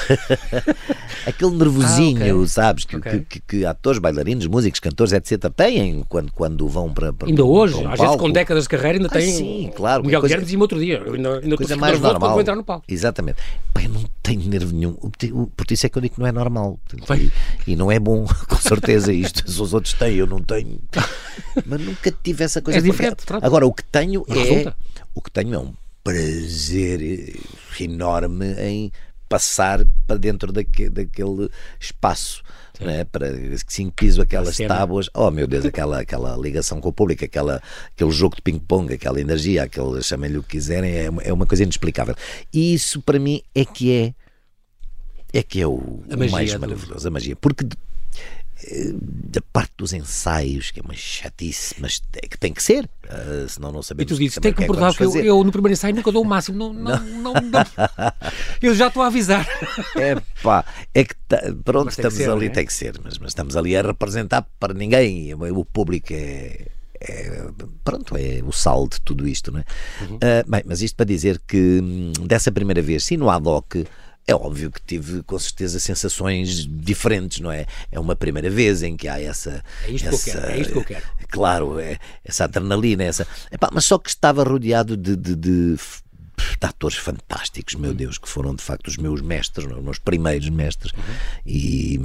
aquele 1.25 1.51
nervosinho, 1.51 2.21
ah, 2.21 2.35
okay. 2.35 2.47
sabes, 2.47 2.85
que, 2.85 2.95
okay. 2.95 3.25
que, 3.27 3.39
que, 3.39 3.65
atores, 3.65 3.99
bailarinos, 3.99 4.45
músicos, 4.47 4.79
cantores, 4.79 5.13
etc., 5.13 5.51
têm 5.55 6.03
quando, 6.07 6.31
quando 6.31 6.67
vão 6.67 6.93
para, 6.93 7.11
para 7.11 7.27
Ainda 7.27 7.43
hoje, 7.43 7.75
um 7.75 7.89
às 7.89 7.99
vezes 7.99 8.15
com 8.15 8.29
décadas 8.29 8.63
de 8.63 8.69
carreira, 8.69 8.97
ainda 8.97 9.07
ah, 9.07 9.17
têm. 9.17 9.33
Sim, 9.33 9.71
claro. 9.75 10.03
Miguel 10.03 10.19
coisa, 10.19 10.35
Guilherme 10.35 10.45
dizia 10.45 10.59
outro 10.59 10.79
dia, 10.79 11.01
eu 11.05 11.13
ainda, 11.13 11.39
ainda 11.39 11.57
coisa 11.57 11.75
mais 11.75 11.99
normal. 11.99 12.31
vou 12.31 12.41
entrar 12.41 12.55
no 12.55 12.63
palco. 12.63 12.85
Exatamente. 12.87 13.37
Pai, 13.73 13.87
não 13.87 14.03
tenho 14.21 14.47
nervo 14.47 14.73
nenhum. 14.73 14.93
Por 14.93 15.65
isso 15.71 15.85
é 15.85 15.89
que 15.89 15.97
eu 15.97 16.01
digo 16.01 16.15
que 16.15 16.19
não 16.19 16.27
é 16.27 16.31
normal. 16.31 16.79
E, 17.17 17.71
e, 17.71 17.75
não 17.75 17.91
é 17.91 17.99
bom, 17.99 18.25
com 18.47 18.57
certeza, 18.57 19.11
isto. 19.11 19.49
Se 19.49 19.61
os 19.61 19.73
outros 19.73 19.93
têm, 19.93 20.15
eu 20.15 20.27
não 20.27 20.39
tenho. 20.39 20.79
Mas 21.65 21.81
nunca 21.81 22.13
tive 22.23 22.43
essa 22.43 22.61
coisa. 22.61 22.79
É 22.79 22.81
diferente. 22.81 23.23
Agora, 23.41 23.65
o 23.65 23.73
que 23.73 23.83
tenho 23.83 24.25
é. 24.27 24.33
Resulta. 24.33 24.75
O 25.13 25.21
que 25.21 25.31
tenho 25.31 25.55
é 25.55 25.59
um 25.59 25.73
prazer 26.05 27.35
enorme 27.79 28.53
em 28.59 28.91
passar 29.27 29.83
para 30.05 30.17
dentro 30.17 30.51
daque, 30.53 30.87
daquele 30.87 31.49
espaço. 31.79 32.43
Né, 32.77 33.05
para 33.05 33.27
assim 33.53 33.89
piso 33.89 34.21
aquelas 34.21 34.57
tábuas, 34.57 35.09
oh 35.13 35.31
meu 35.31 35.47
Deus, 35.47 35.63
aquela, 35.63 36.01
aquela 36.01 36.35
ligação 36.35 36.81
com 36.81 36.89
o 36.89 36.93
público, 36.93 37.23
aquela, 37.23 37.61
aquele 37.87 38.11
jogo 38.11 38.35
de 38.35 38.41
ping-pong, 38.41 38.93
aquela 38.93 39.19
energia, 39.19 39.63
aquele 39.63 40.03
chamem-lhe 40.03 40.37
o 40.37 40.43
que 40.43 40.57
quiserem, 40.57 40.91
é, 40.91 41.09
é 41.23 41.31
uma 41.31 41.45
coisa 41.45 41.63
inexplicável. 41.63 42.13
E 42.51 42.73
isso 42.73 43.01
para 43.01 43.17
mim 43.17 43.41
é 43.55 43.63
que 43.63 43.93
é 43.93 44.13
é 45.33 45.41
que 45.41 45.61
é 45.61 45.67
o, 45.67 45.71
o 45.71 46.31
mais 46.31 46.53
maravilhoso, 46.55 47.07
a 47.07 47.11
magia, 47.11 47.35
porque 47.37 47.65
da 49.01 49.41
parte 49.53 49.73
dos 49.77 49.91
ensaios, 49.91 50.71
que 50.71 50.79
é 50.79 50.83
uma 50.83 50.93
chatice, 50.95 51.75
mas 51.77 52.01
é 52.15 52.27
que 52.27 52.37
tem 52.37 52.53
que 52.53 52.63
ser, 52.63 52.85
uh, 52.85 53.49
senão 53.49 53.71
não 53.71 53.83
sabemos. 53.83 54.11
E 54.11 54.15
tu 54.15 54.19
dizes, 54.19 54.39
tem 54.39 54.53
que 54.53 54.61
comportar 54.61 54.95
que, 54.95 55.03
é 55.03 55.07
que 55.07 55.17
eu, 55.17 55.25
eu, 55.25 55.43
no 55.43 55.51
primeiro 55.51 55.73
ensaio 55.73 55.93
nunca 55.93 56.11
dou 56.11 56.23
o 56.23 56.25
máximo, 56.25 56.57
não, 56.57 56.73
não, 56.73 56.97
não, 56.97 57.33
não 57.33 57.65
eu 58.61 58.73
já 58.73 58.87
estou 58.87 59.03
a 59.03 59.07
avisar. 59.07 59.45
É 59.97 60.15
pá, 60.41 60.65
é 60.93 61.03
que 61.03 61.15
tá, 61.27 61.41
pronto, 61.63 61.89
estamos 61.89 62.15
ser, 62.15 62.29
ali, 62.29 62.47
é? 62.47 62.49
tem 62.49 62.65
que 62.65 62.73
ser, 62.73 62.99
mas, 63.03 63.17
mas 63.17 63.31
estamos 63.31 63.55
ali 63.55 63.75
a 63.75 63.81
representar 63.81 64.47
para 64.59 64.73
ninguém, 64.73 65.33
o 65.33 65.65
público 65.65 66.13
é, 66.13 66.67
é, 66.99 67.47
pronto, 67.83 68.15
é 68.17 68.41
o 68.43 68.51
sal 68.51 68.87
de 68.87 68.99
tudo 69.01 69.27
isto, 69.27 69.51
não 69.51 69.59
é? 69.59 69.63
Uhum. 70.01 70.15
Uh, 70.15 70.49
bem, 70.49 70.61
mas 70.65 70.81
isto 70.81 70.95
para 70.95 71.05
dizer 71.05 71.41
que 71.47 71.79
hum, 71.81 72.11
dessa 72.25 72.51
primeira 72.51 72.81
vez, 72.81 73.03
sim, 73.03 73.17
no 73.17 73.29
ad 73.29 73.47
hoc, 73.47 73.75
é 74.27 74.33
óbvio 74.33 74.71
que 74.71 74.81
tive 74.81 75.21
com 75.23 75.37
certeza 75.37 75.79
sensações 75.79 76.65
diferentes, 76.67 77.39
não 77.39 77.51
é? 77.51 77.65
É 77.91 77.99
uma 77.99 78.15
primeira 78.15 78.49
vez 78.49 78.81
em 78.81 78.97
que 78.97 79.07
há 79.07 79.21
essa. 79.21 79.63
É 79.85 79.91
isto 79.91 80.07
essa, 80.07 80.23
que 80.23 80.29
eu 80.29 80.33
quero, 80.33 80.51
é 80.51 80.59
isto 80.59 80.73
que 80.73 80.79
eu 80.79 80.83
quero. 80.83 81.05
Claro, 81.29 81.79
é, 81.79 81.99
essa 82.23 82.45
adrenalina, 82.45 83.03
essa. 83.03 83.27
Epá, 83.51 83.69
mas 83.71 83.85
só 83.85 83.99
que 83.99 84.09
estava 84.09 84.43
rodeado 84.43 84.97
de, 84.97 85.15
de, 85.15 85.35
de 85.35 85.77
de 86.59 86.67
atores 86.67 86.97
fantásticos, 86.97 87.75
meu 87.75 87.91
uhum. 87.91 87.95
Deus, 87.95 88.17
que 88.17 88.27
foram 88.27 88.55
de 88.55 88.61
facto 88.61 88.87
os 88.87 88.97
meus 88.97 89.21
mestres, 89.21 89.65
os 89.65 89.83
meus 89.83 89.99
primeiros 89.99 90.49
mestres. 90.49 90.91
Uhum. 90.91 91.15
E, 91.45 91.99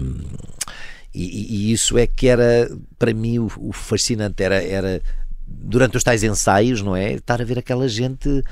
e, 1.13 1.69
e, 1.69 1.73
isso 1.73 1.99
é 1.99 2.07
que 2.07 2.29
era, 2.29 2.71
para 2.99 3.13
mim, 3.13 3.39
o, 3.39 3.51
o, 3.59 3.73
fascinante 3.73 4.43
era, 4.43 4.63
era 4.63 5.03
durante 5.51 5.97
os 5.97 6.05
tais 6.05 6.23
ensaios, 6.23 6.81
não 6.83 6.95
é? 6.95 7.15
Estar 7.15 7.41
a 7.41 7.45
ver 7.45 7.59
aquela 7.59 7.89
gente 7.89 8.43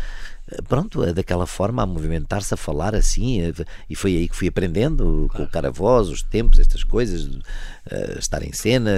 pronto, 0.66 1.04
é 1.04 1.12
daquela 1.12 1.46
forma 1.46 1.82
a 1.82 1.86
movimentar-se, 1.86 2.54
a 2.54 2.56
falar 2.56 2.94
assim, 2.94 3.52
e 3.88 3.94
foi 3.94 4.16
aí 4.16 4.28
que 4.28 4.36
fui 4.36 4.48
aprendendo, 4.48 5.04
claro. 5.04 5.28
colocar 5.28 5.66
a 5.66 5.70
voz, 5.70 6.08
os 6.08 6.22
tempos, 6.22 6.58
estas 6.58 6.82
coisas, 6.82 7.24
uh, 7.24 8.18
estar 8.18 8.42
em 8.42 8.52
cena, 8.52 8.90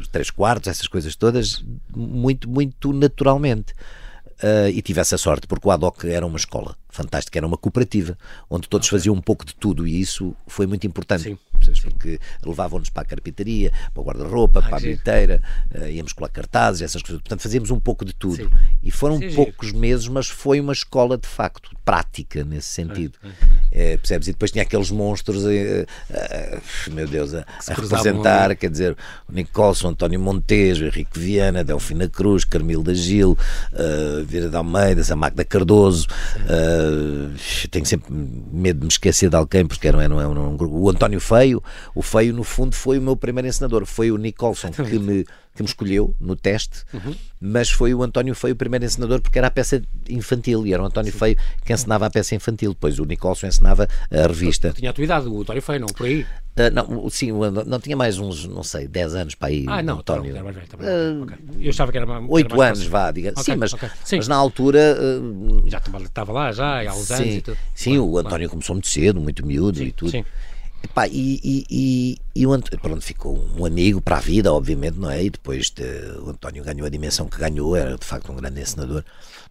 os 0.00 0.08
três 0.08 0.30
quartos, 0.30 0.68
essas 0.68 0.86
coisas 0.86 1.14
todas, 1.14 1.62
muito, 1.94 2.48
muito 2.48 2.92
naturalmente. 2.92 3.74
Uh, 4.42 4.68
e 4.68 4.82
tive 4.82 5.00
essa 5.00 5.16
sorte, 5.16 5.46
porque 5.46 5.66
o 5.66 5.70
ADOC 5.70 6.08
era 6.08 6.26
uma 6.26 6.36
escola 6.36 6.76
fantástica, 6.90 7.38
era 7.38 7.46
uma 7.46 7.56
cooperativa, 7.56 8.18
onde 8.50 8.68
todos 8.68 8.88
okay. 8.88 8.98
faziam 8.98 9.14
um 9.14 9.20
pouco 9.20 9.44
de 9.44 9.54
tudo, 9.54 9.86
e 9.86 10.00
isso 10.00 10.34
foi 10.46 10.66
muito 10.66 10.86
importante. 10.86 11.22
Sim 11.22 11.38
porque 11.84 12.20
levavam-nos 12.44 12.90
para 12.90 13.02
a 13.02 13.06
carpintaria, 13.06 13.72
para 13.92 14.00
o 14.00 14.04
guarda-roupa, 14.04 14.62
para 14.62 14.76
a 14.76 14.80
bilheteira, 14.80 15.40
uh, 15.74 15.86
íamos 15.88 16.12
colar 16.12 16.28
cartazes, 16.28 16.82
essas 16.82 17.02
coisas. 17.02 17.20
Portanto, 17.20 17.40
fazíamos 17.40 17.70
um 17.70 17.80
pouco 17.80 18.04
de 18.04 18.14
tudo. 18.14 18.36
Sim. 18.36 18.50
E 18.82 18.90
foram 18.90 19.18
Sim, 19.18 19.34
poucos 19.34 19.68
giro. 19.68 19.78
meses, 19.78 20.08
mas 20.08 20.28
foi 20.28 20.60
uma 20.60 20.72
escola 20.72 21.16
de 21.16 21.26
facto 21.26 21.70
prática 21.84 22.44
nesse 22.44 22.68
sentido. 22.68 23.18
É, 23.70 23.96
percebes? 23.96 24.28
E 24.28 24.32
depois 24.32 24.50
tinha 24.50 24.62
aqueles 24.62 24.90
monstros, 24.90 25.44
uh, 25.44 25.48
uh, 25.48 26.92
meu 26.92 27.06
Deus, 27.06 27.34
a, 27.34 27.40
a 27.40 27.74
representar, 27.74 28.44
ali. 28.46 28.56
quer 28.56 28.70
dizer, 28.70 28.96
o 29.28 29.32
Nicolson, 29.32 29.88
António 29.88 30.20
Montejo, 30.20 30.86
Henrique 30.86 31.18
Viana, 31.18 31.64
Delfina 31.64 32.08
Cruz, 32.08 32.44
Carmilda 32.44 32.94
Gil, 32.94 33.38
uh, 33.72 34.24
Vira 34.24 34.48
de 34.48 34.56
Almeida, 34.56 35.02
Magda 35.16 35.44
Cardoso. 35.44 36.06
tenho 37.70 37.86
sempre 37.86 38.12
medo 38.12 38.80
de 38.80 38.86
me 38.86 38.90
esquecer 38.90 39.30
de 39.30 39.36
alguém, 39.36 39.66
porque 39.66 39.86
era, 39.88 40.02
era, 40.02 40.14
era 40.14 40.28
um, 40.28 40.54
um, 40.54 40.56
o 40.60 40.90
António 40.90 41.20
Feio 41.20 41.43
feio. 41.44 41.62
O 41.94 42.02
feio, 42.02 42.34
no 42.34 42.44
fundo, 42.44 42.74
foi 42.74 42.98
o 42.98 43.02
meu 43.02 43.16
primeiro 43.16 43.46
encenador. 43.46 43.84
Foi 43.84 44.10
o 44.10 44.16
Nicholson 44.16 44.70
que 44.70 44.98
me, 44.98 45.24
que 45.54 45.62
me 45.62 45.68
escolheu 45.68 46.14
no 46.20 46.34
teste, 46.34 46.82
uhum. 46.92 47.14
mas 47.40 47.70
foi 47.70 47.94
o 47.94 48.02
António 48.02 48.34
Feio 48.34 48.54
o 48.54 48.56
primeiro 48.56 48.84
encenador 48.84 49.20
porque 49.20 49.38
era 49.38 49.48
a 49.48 49.50
peça 49.50 49.82
infantil 50.08 50.66
e 50.66 50.72
era 50.72 50.82
o 50.82 50.86
António 50.86 51.12
Sim. 51.12 51.18
Feio 51.18 51.36
que 51.64 51.72
ensinava 51.72 52.06
a 52.06 52.10
peça 52.10 52.34
infantil. 52.34 52.70
Depois 52.70 52.98
o 52.98 53.04
Nicolson 53.04 53.46
ensinava 53.46 53.88
a 54.10 54.26
revista. 54.26 54.68
Eu 54.68 54.72
tinha 54.72 54.90
a 54.90 54.92
tua 54.92 55.04
idade, 55.04 55.28
o 55.28 55.40
António 55.40 55.62
Feio, 55.62 55.80
não? 55.80 55.88
Por 55.88 56.06
aí? 56.06 56.22
Uh, 56.22 56.70
não, 56.72 57.10
sim, 57.10 57.32
não 57.66 57.80
tinha 57.80 57.96
mais 57.96 58.16
uns, 58.16 58.46
não 58.46 58.62
sei, 58.62 58.86
10 58.86 59.14
anos 59.16 59.34
para 59.34 59.48
aí. 59.48 59.64
Ah, 59.68 59.82
não, 59.82 59.98
António. 59.98 60.30
Era 60.30 60.44
mais 60.44 60.54
velho, 60.54 60.68
também. 60.68 60.86
Uh, 60.86 61.22
okay. 61.24 61.36
Eu 61.58 61.70
achava 61.70 61.90
que 61.90 61.98
era 61.98 62.06
mais. 62.06 62.24
8 62.28 62.62
anos, 62.62 62.78
fácil. 62.78 62.90
vá, 62.90 63.10
diga. 63.10 63.30
Okay, 63.30 63.42
sim, 63.42 63.56
mas, 63.56 63.72
okay. 63.72 63.88
sim, 64.04 64.16
mas 64.18 64.28
na 64.28 64.36
altura. 64.36 64.96
Uh, 65.20 65.68
já 65.68 65.78
estava 65.78 66.32
lá, 66.32 66.52
já, 66.52 66.88
há 66.88 66.94
uns 66.94 67.10
anos 67.10 67.34
e 67.34 67.40
tudo. 67.40 67.58
Sim, 67.74 67.98
o 67.98 68.18
António 68.18 68.48
começou 68.48 68.74
muito 68.74 68.88
cedo, 68.88 69.20
muito 69.20 69.44
miúdo 69.44 69.78
sim, 69.78 69.86
e 69.86 69.92
tudo. 69.92 70.10
Sim. 70.12 70.24
Epá, 70.84 71.08
e, 71.08 71.40
e, 71.42 71.66
e, 71.70 72.18
e, 72.36 72.46
o 72.46 72.52
António, 72.52 72.78
pronto, 72.78 73.00
ficou 73.00 73.42
um 73.56 73.64
amigo 73.64 74.02
para 74.02 74.18
a 74.18 74.20
vida, 74.20 74.52
obviamente, 74.52 74.98
não 74.98 75.10
é? 75.10 75.24
E 75.24 75.30
depois 75.30 75.70
de, 75.70 75.82
o 76.20 76.28
António 76.28 76.62
ganhou 76.62 76.86
a 76.86 76.90
dimensão 76.90 77.26
que 77.26 77.38
ganhou, 77.38 77.74
era 77.74 77.96
de 77.96 78.04
facto 78.04 78.30
um 78.30 78.36
grande 78.36 78.60
encenador. 78.60 79.02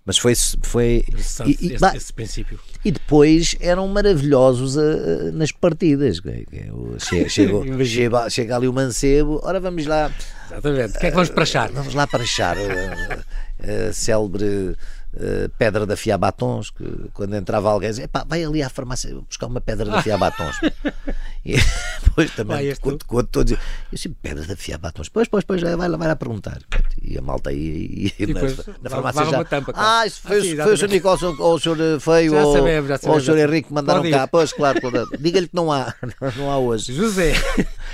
Mas 0.06 0.20
foi. 0.20 0.36
foi 0.62 1.04
e, 1.12 1.16
esse, 1.18 1.78
bah, 1.80 1.94
esse, 1.96 2.14
princípio. 2.14 2.60
E 2.86 2.92
depois 2.92 3.56
eram 3.60 3.88
maravilhosos 3.88 4.78
a, 4.78 4.82
a, 4.82 5.32
nas 5.32 5.52
partidas. 5.52 6.18
Chega, 6.18 7.30
chega, 7.30 7.56
chega, 7.88 8.30
chega, 8.30 8.56
ali 8.56 8.68
o 8.68 8.74
mancebo, 8.74 9.42
ora 9.44 9.60
vamos 9.60 9.88
lá. 9.88 10.12
Exatamente. 10.52 10.98
O 10.98 11.00
que 11.00 11.06
é 11.08 11.10
que 11.10 11.16
vamos 11.16 11.30
para 11.32 11.44
achar? 11.44 11.72
Vamos 11.72 11.96
lá 11.96 12.06
para 12.06 12.22
achar. 12.22 12.56
a, 12.60 13.90
a 13.90 13.94
célebre 13.94 14.76
Uh, 15.14 15.48
pedra 15.60 15.86
de 15.86 15.94
afiar 15.94 16.18
batons, 16.18 16.72
que 16.72 16.84
quando 17.14 17.36
entrava 17.36 17.70
alguém 17.70 17.90
dizia, 17.90 18.10
vai 18.26 18.44
ali 18.44 18.64
à 18.64 18.70
farmácia 18.70 19.14
buscar 19.28 19.46
uma 19.46 19.62
pedra 19.62 19.86
de 19.86 19.96
afiar 19.96 20.18
batons. 20.18 20.60
e 21.46 21.56
depois 22.04 22.32
também, 22.32 22.76
quando, 22.78 23.06
quando 23.06 23.28
todos 23.28 23.52
eu 23.52 23.60
disse, 23.92 24.10
pedra 24.10 24.44
de 24.44 24.54
afiar 24.54 24.80
batons, 24.80 25.10
pois, 25.10 25.28
pois, 25.28 25.44
pois, 25.44 25.62
vai, 25.62 25.76
vai 25.76 25.90
lá 25.90 26.16
perguntar. 26.16 26.60
E 27.02 27.18
a 27.18 27.22
malta 27.22 27.52
aí 27.52 28.12
e, 28.18 28.24
e 28.24 28.34
na, 28.34 28.42
na, 28.82 28.90
farmácia 28.90 29.26
já. 29.26 29.44
Tampa, 29.44 29.74
claro. 29.74 29.88
Ah, 29.88 30.08
isso 30.08 30.22
foi, 30.22 30.40
assim, 30.40 30.56
foi 30.56 30.74
o 30.74 30.78
Sr. 30.78 30.90
Nicolson 30.90 31.36
ou 31.38 31.56
o 31.56 31.60
Sr. 31.60 32.00
Feio 32.00 32.32
já 32.34 32.46
ou, 32.46 32.54
sabemos, 32.54 32.90
já 32.90 32.98
sabemos, 32.98 33.28
ou 33.28 33.34
o 33.34 33.38
Sr. 33.38 33.44
Henrique 33.44 33.68
que 33.68 33.74
mandaram 33.74 34.10
cá. 34.10 34.28
Pois, 34.28 34.54
claro, 34.54 34.80
diga-lhe 35.20 35.48
que 35.48 35.56
não 35.56 35.72
há, 35.72 35.94
não 36.38 36.52
há 36.52 36.58
hoje. 36.58 36.94
José, 36.94 37.34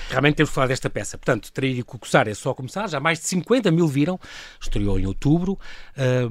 realmente 0.09 0.35
temos 0.35 0.51
falar 0.51 0.67
desta 0.67 0.89
peça. 0.89 1.17
Portanto, 1.17 1.51
teria 1.51 1.75
que 1.75 1.83
começar, 1.83 2.27
é 2.27 2.33
só 2.33 2.53
começar. 2.53 2.87
Já 2.87 2.99
mais 2.99 3.19
de 3.19 3.27
50 3.27 3.71
mil 3.71 3.87
viram, 3.87 4.19
estreou 4.59 4.99
em 4.99 5.05
outubro. 5.05 5.57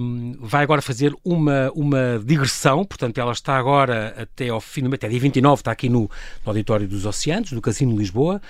Um, 0.00 0.36
vai 0.40 0.62
agora 0.62 0.77
fazer 0.82 1.14
uma, 1.24 1.70
uma 1.74 2.20
digressão, 2.24 2.84
portanto, 2.84 3.18
ela 3.18 3.32
está 3.32 3.56
agora 3.56 4.14
até 4.16 4.48
ao 4.48 4.60
fim, 4.60 4.86
até 4.92 5.08
dia 5.08 5.20
29, 5.20 5.60
está 5.60 5.72
aqui 5.72 5.88
no, 5.88 6.02
no 6.02 6.10
Auditório 6.46 6.86
dos 6.88 7.06
Oceanos, 7.06 7.52
no 7.52 7.60
Casino 7.60 7.96
Lisboa. 7.96 8.40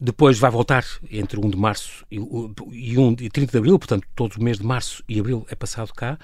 Depois 0.00 0.38
vai 0.38 0.50
voltar 0.50 0.84
entre 1.10 1.38
1 1.38 1.50
de 1.50 1.56
março 1.56 2.04
e, 2.10 2.16
e, 2.16 2.98
1, 2.98 3.16
e 3.20 3.30
30 3.30 3.52
de 3.52 3.58
abril, 3.58 3.78
portanto, 3.78 4.06
todo 4.14 4.36
o 4.36 4.42
mês 4.42 4.58
de 4.58 4.64
março 4.64 5.02
e 5.08 5.18
abril 5.18 5.46
é 5.50 5.54
passado 5.54 5.92
cá. 5.92 6.18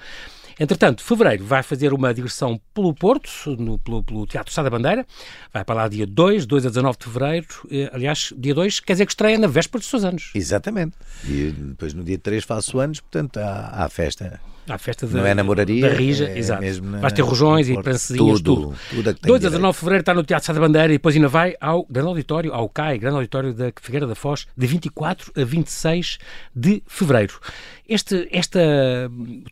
Entretanto, 0.57 1.03
fevereiro 1.03 1.43
vai 1.43 1.61
fazer 1.61 1.93
uma 1.93 2.13
digressão 2.13 2.59
pelo 2.73 2.93
Porto, 2.93 3.29
no, 3.59 3.77
pelo, 3.77 4.03
pelo 4.03 4.25
Teatro 4.25 4.53
Sá 4.53 4.63
da 4.63 4.69
Bandeira. 4.69 5.05
Vai 5.53 5.65
para 5.65 5.75
lá 5.75 5.87
dia 5.89 6.07
2, 6.07 6.45
2 6.45 6.65
a 6.65 6.69
19 6.69 6.97
de 6.97 7.03
fevereiro. 7.03 7.47
Eh, 7.69 7.89
aliás, 7.91 8.33
dia 8.37 8.53
2 8.53 8.79
quer 8.79 8.93
dizer 8.93 9.05
que 9.05 9.11
estreia 9.11 9.37
na 9.37 9.47
véspera 9.47 9.79
dos 9.79 9.89
seus 9.89 10.05
anos. 10.05 10.31
Exatamente. 10.33 10.95
E 11.25 11.51
depois 11.51 11.93
no 11.93 12.03
dia 12.03 12.17
3 12.17 12.43
faço 12.45 12.79
anos, 12.79 13.01
portanto 13.01 13.37
há, 13.37 13.83
há 13.83 13.89
festa 13.89 14.39
à 14.67 14.77
festa 14.79 15.05
da, 15.05 15.19
não 15.19 15.25
é 15.27 15.33
namoraria, 15.55 15.89
da 15.89 15.95
Rija, 15.95 16.29
é 16.29 16.37
exato. 16.37 16.61
Mesmo 16.61 16.99
Vais 16.99 17.13
ter 17.13 17.21
rojões 17.21 17.69
e 17.69 17.81
prancesinhas, 17.81 18.41
tudo. 18.41 18.75
tudo. 18.91 19.13
tudo 19.13 19.17
2 19.21 19.45
a 19.45 19.49
19 19.49 19.73
de 19.73 19.79
fevereiro 19.79 20.01
está 20.01 20.13
no 20.13 20.23
Teatro 20.23 20.45
Sá 20.45 20.53
da 20.53 20.59
Bandeira 20.59 20.93
e 20.93 20.97
depois 20.97 21.15
ainda 21.15 21.27
vai 21.27 21.55
ao 21.59 21.85
Grande 21.89 22.09
Auditório, 22.09 22.53
ao 22.53 22.69
CAI, 22.69 22.97
Grande 22.97 23.17
Auditório 23.17 23.53
da 23.53 23.71
Figueira 23.81 24.07
da 24.07 24.15
Foz, 24.15 24.47
de 24.55 24.67
24 24.67 25.31
a 25.35 25.43
26 25.43 26.17
de 26.55 26.83
fevereiro. 26.87 27.39
Este, 27.87 28.27
esta, 28.31 28.59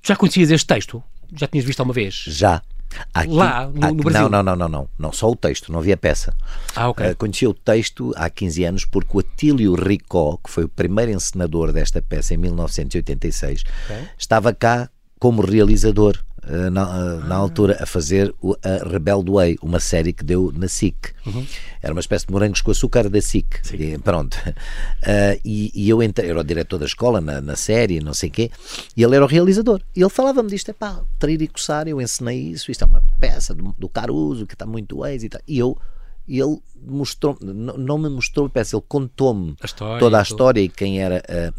tu 0.02 0.08
já 0.08 0.16
conhecias 0.16 0.52
este 0.52 0.68
texto? 0.68 1.04
Já 1.36 1.48
tinhas 1.48 1.66
visto 1.66 1.80
alguma 1.80 1.94
vez? 1.94 2.14
Já. 2.28 2.62
Aqui, 3.14 3.32
lá, 3.32 3.68
no, 3.68 3.86
aqui, 3.86 3.96
no 3.96 4.04
Brasil? 4.04 4.30
Não, 4.30 4.44
não, 4.44 4.56
não, 4.56 4.70
não, 4.70 4.90
não. 4.98 5.12
Só 5.12 5.30
o 5.30 5.36
texto, 5.36 5.72
não 5.72 5.80
havia 5.80 5.98
peça. 5.98 6.36
Ah, 6.76 6.90
ok. 6.90 7.12
Uh, 7.12 7.16
conheci 7.16 7.48
o 7.48 7.54
texto 7.54 8.14
há 8.16 8.30
15 8.30 8.64
anos 8.64 8.86
porque 8.86 9.18
o 9.18 9.20
Atílio 9.20 9.76
Ricó, 9.76 10.38
que 10.44 10.50
foi 10.50 10.66
o 10.66 10.70
primeiro 10.70 11.12
encenador 11.12 11.72
desta 11.72 12.02
peça 12.02 12.34
em 12.34 12.38
1986, 12.38 13.64
okay. 13.86 14.08
estava 14.18 14.54
cá 14.54 14.90
como 15.24 15.42
realizador 15.42 16.22
uh, 16.44 16.70
na, 16.70 16.84
uh, 16.84 17.20
na, 17.22 17.36
altura 17.36 17.78
a 17.80 17.86
fazer 17.86 18.36
o, 18.42 18.58
a 18.62 18.90
Rebelde 18.90 19.32
Way, 19.32 19.56
uma 19.62 19.80
série 19.80 20.12
que 20.12 20.22
deu 20.22 20.52
na 20.54 20.68
SIC. 20.68 21.14
Uhum. 21.26 21.48
Era 21.82 21.94
uma 21.94 22.02
espécie 22.02 22.28
de 22.28 22.34
morangos 22.34 22.60
com 22.60 22.72
açúcar 22.72 23.10
da 23.10 23.22
SIC. 23.22 23.62
E, 23.72 23.98
pronto. 24.00 24.36
Uh, 24.46 25.40
e, 25.46 25.72
e, 25.74 25.90
eu 25.90 26.04
entrei, 26.04 26.30
era 26.30 26.42
o 26.42 26.44
diretor 26.44 26.78
da 26.78 26.86
escola 26.86 27.22
na, 27.22 27.40
na 27.40 27.56
série, 27.56 28.02
não 28.02 28.14
sei 28.14 28.28
o 28.28 28.32
quê, 28.34 28.52
e 28.98 29.02
ele 29.02 29.16
era 29.16 29.24
o 29.24 29.28
realizador. 29.30 29.80
E 29.96 30.02
ele 30.02 30.10
falava-me 30.10 30.50
disto: 30.50 30.72
é 30.72 30.74
pá, 30.74 31.00
Trair 31.18 31.42
e 31.42 31.48
Coçar, 31.48 31.88
eu 31.88 32.02
ensinei 32.02 32.50
isso, 32.50 32.70
isto 32.70 32.84
é 32.84 32.86
uma 32.86 33.02
peça 33.18 33.56
do, 33.56 33.74
do 33.80 33.88
Caruso 33.88 34.46
que 34.46 34.56
está 34.56 34.66
muito 34.66 35.06
êxito. 35.06 35.40
E 35.48 35.58
eu 35.58 35.78
e 36.28 36.40
ele 36.40 36.58
mostrou 36.86 37.38
não, 37.42 37.78
não 37.78 37.98
me 37.98 38.10
mostrou 38.10 38.46
a 38.46 38.50
peça, 38.50 38.76
ele 38.76 38.84
contou-me 38.88 39.56
toda 40.00 40.20
a 40.20 40.22
história 40.22 40.62
e 40.62 40.70
quem 40.70 41.02
era 41.02 41.24
uh, 41.30 41.54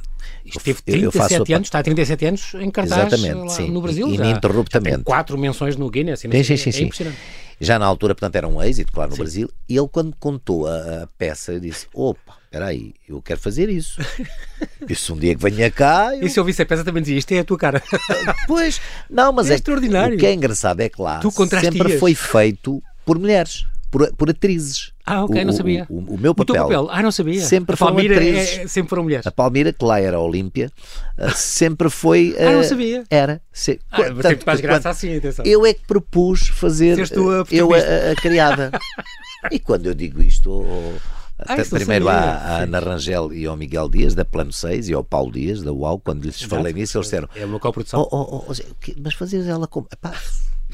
Esteve 0.44 0.82
37 0.82 1.54
anos, 1.54 1.66
está 1.66 1.78
há 1.78 1.82
37 1.82 2.26
anos 2.26 2.54
em 2.54 2.70
cartaz 2.70 3.12
Exatamente, 3.12 3.52
sim. 3.52 3.70
no 3.70 3.80
Brasil. 3.80 4.08
Ininterruptamente. 4.08 5.04
Quatro 5.04 5.38
menções 5.38 5.76
no 5.76 5.88
Guinness. 5.90 6.20
Sim, 6.20 6.30
sim, 6.42 6.56
sim, 6.56 6.72
sim. 6.72 7.06
É 7.06 7.12
já 7.60 7.78
na 7.78 7.86
altura, 7.86 8.14
portanto, 8.14 8.36
era 8.36 8.48
um 8.48 8.62
êxito, 8.62 8.92
claro, 8.92 9.10
no 9.10 9.16
sim. 9.16 9.22
Brasil. 9.22 9.50
E 9.68 9.76
ele, 9.76 9.88
quando 9.88 10.14
contou 10.18 10.66
a, 10.66 11.02
a 11.02 11.06
peça, 11.18 11.52
eu 11.52 11.60
disse: 11.60 11.86
opa, 11.94 12.36
espera 12.44 12.66
aí, 12.66 12.92
eu 13.08 13.22
quero 13.22 13.40
fazer 13.40 13.68
isso. 13.68 14.00
Isso 14.86 15.14
um 15.14 15.18
dia 15.18 15.34
que 15.34 15.40
venha 15.40 15.70
cá. 15.70 16.14
Eu... 16.14 16.26
E 16.26 16.30
se 16.30 16.38
eu 16.38 16.44
visse 16.44 16.60
a 16.60 16.66
peça 16.66 16.84
também 16.84 17.02
dizia: 17.02 17.16
isto 17.16 17.32
é 17.32 17.38
a 17.38 17.44
tua 17.44 17.56
cara. 17.56 17.82
Pois, 18.46 18.80
não, 19.08 19.32
mas 19.32 19.48
é, 19.48 19.52
é 19.52 19.56
extraordinário. 19.56 20.16
O 20.16 20.18
que 20.18 20.26
é 20.26 20.34
engraçado 20.34 20.80
é 20.80 20.88
que 20.88 21.00
lá 21.00 21.20
sempre 21.60 21.98
foi 21.98 22.14
feito 22.14 22.82
por 23.04 23.18
mulheres 23.18 23.64
por, 23.94 24.12
por 24.16 24.28
atrizes. 24.28 24.92
Ah, 25.06 25.22
ok, 25.22 25.40
o, 25.40 25.46
não 25.46 25.52
sabia. 25.52 25.86
O, 25.88 25.98
o, 25.98 26.14
o 26.16 26.18
meu 26.18 26.34
papel, 26.34 26.64
papel. 26.64 26.88
Ah, 26.90 27.00
não 27.00 27.12
sabia. 27.12 27.40
Sempre 27.40 27.74
a 27.74 27.76
Palmira 27.76 28.16
atrizes. 28.16 28.58
É, 28.58 28.66
sempre 28.66 28.90
foram 28.90 29.04
mulheres. 29.04 29.24
A 29.24 29.30
Palmira, 29.30 29.72
que 29.72 29.84
lá 29.84 30.00
era 30.00 30.16
a 30.16 30.20
Olímpia, 30.20 30.68
eh, 31.16 31.30
sempre 31.36 31.88
foi. 31.88 32.34
Ah, 32.36 32.54
não 32.54 32.60
eh, 32.60 32.64
sabia. 32.64 33.04
Era. 33.08 33.40
Se, 33.52 33.78
ah, 33.92 33.98
tanto, 33.98 34.20
tanto, 34.20 34.46
mais 34.46 34.60
graça 34.60 34.90
assim, 34.90 35.16
atenção. 35.16 35.44
Eu 35.46 35.64
é 35.64 35.72
que 35.72 35.86
propus 35.86 36.48
fazer. 36.48 36.98
A 37.00 37.54
eu 37.54 37.72
a, 37.72 37.78
a, 38.10 38.16
criada. 38.16 38.72
e 39.48 39.60
quando 39.60 39.86
eu 39.86 39.94
digo 39.94 40.20
isto. 40.20 40.50
Oh, 40.50 40.94
ah, 41.38 41.54
primeiro 41.70 42.08
à, 42.08 42.14
à 42.14 42.62
Ana 42.62 42.80
Rangel 42.80 43.32
e 43.32 43.46
ao 43.46 43.56
Miguel 43.56 43.88
Dias, 43.88 44.12
da 44.12 44.24
Plano 44.24 44.52
6, 44.52 44.88
e 44.88 44.94
ao 44.94 45.04
Paulo 45.04 45.30
Dias, 45.30 45.62
da 45.62 45.72
UAU, 45.72 46.00
quando 46.00 46.24
lhes 46.24 46.42
falei 46.42 46.72
nisso, 46.72 46.98
eles 46.98 47.06
disseram: 47.06 47.28
É 47.36 47.44
uma 47.44 47.60
coprodução. 47.60 48.08
Oh, 48.10 48.16
oh, 48.16 48.44
oh, 48.48 48.54
mas 49.00 49.14
fazias 49.14 49.46
ela 49.46 49.68
como. 49.68 49.86
Epá, 49.92 50.14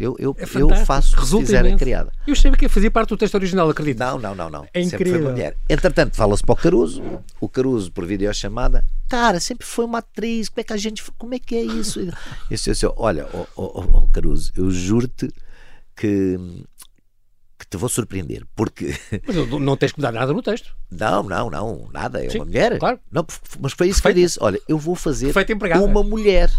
eu, 0.00 0.16
eu, 0.18 0.36
é 0.38 0.44
eu 0.60 0.86
faço 0.86 1.24
se 1.26 1.38
quiser 1.38 1.66
a 1.66 1.76
criada. 1.76 2.10
Eu 2.26 2.34
sabia 2.34 2.56
que 2.56 2.68
fazia 2.68 2.90
parte 2.90 3.10
do 3.10 3.16
texto 3.16 3.34
original, 3.34 3.68
acredito. 3.68 3.98
Não, 3.98 4.18
não, 4.18 4.34
não, 4.34 4.48
não. 4.48 4.66
É 4.72 4.82
sempre 4.82 4.96
incrível. 5.08 5.22
foi 5.22 5.32
mulher. 5.32 5.56
Entretanto, 5.68 6.16
fala-se 6.16 6.42
para 6.42 6.52
o 6.54 6.56
Caruso, 6.56 7.02
o 7.40 7.48
Caruso 7.48 7.92
por 7.92 8.06
videochamada, 8.06 8.84
cara, 9.08 9.38
sempre 9.38 9.66
foi 9.66 9.84
uma 9.84 9.98
atriz, 9.98 10.48
como 10.48 10.60
é 10.60 10.64
que 10.64 10.72
a 10.72 10.76
gente, 10.76 11.04
como 11.18 11.34
é 11.34 11.38
que 11.38 11.54
é 11.54 11.62
isso? 11.62 12.00
Eu 12.00 12.12
disse 12.50 12.70
assim, 12.70 12.86
olha, 12.96 13.28
oh, 13.34 13.46
oh, 13.56 13.84
oh, 13.92 14.08
Caruso, 14.08 14.52
eu 14.56 14.70
juro-te 14.70 15.28
que 15.94 16.38
que 17.60 17.66
te 17.66 17.76
vou 17.76 17.90
surpreender, 17.90 18.44
porque... 18.56 18.94
Mas 19.26 19.36
não 19.36 19.76
tens 19.76 19.92
que 19.92 19.98
mudar 19.98 20.12
nada 20.12 20.32
no 20.32 20.42
texto. 20.42 20.74
Não, 20.90 21.22
não, 21.22 21.50
não, 21.50 21.90
nada, 21.92 22.24
é 22.24 22.30
Sim, 22.30 22.38
uma 22.38 22.46
mulher. 22.46 22.78
Claro. 22.78 22.98
Não, 23.12 23.24
mas 23.60 23.74
foi 23.74 23.88
isso 23.88 24.02
Perfeito. 24.02 24.16
que 24.16 24.20
eu 24.20 24.26
disse, 24.26 24.38
olha, 24.40 24.60
eu 24.66 24.78
vou 24.78 24.96
fazer 24.96 25.32
uma 25.82 26.02
mulher, 26.02 26.50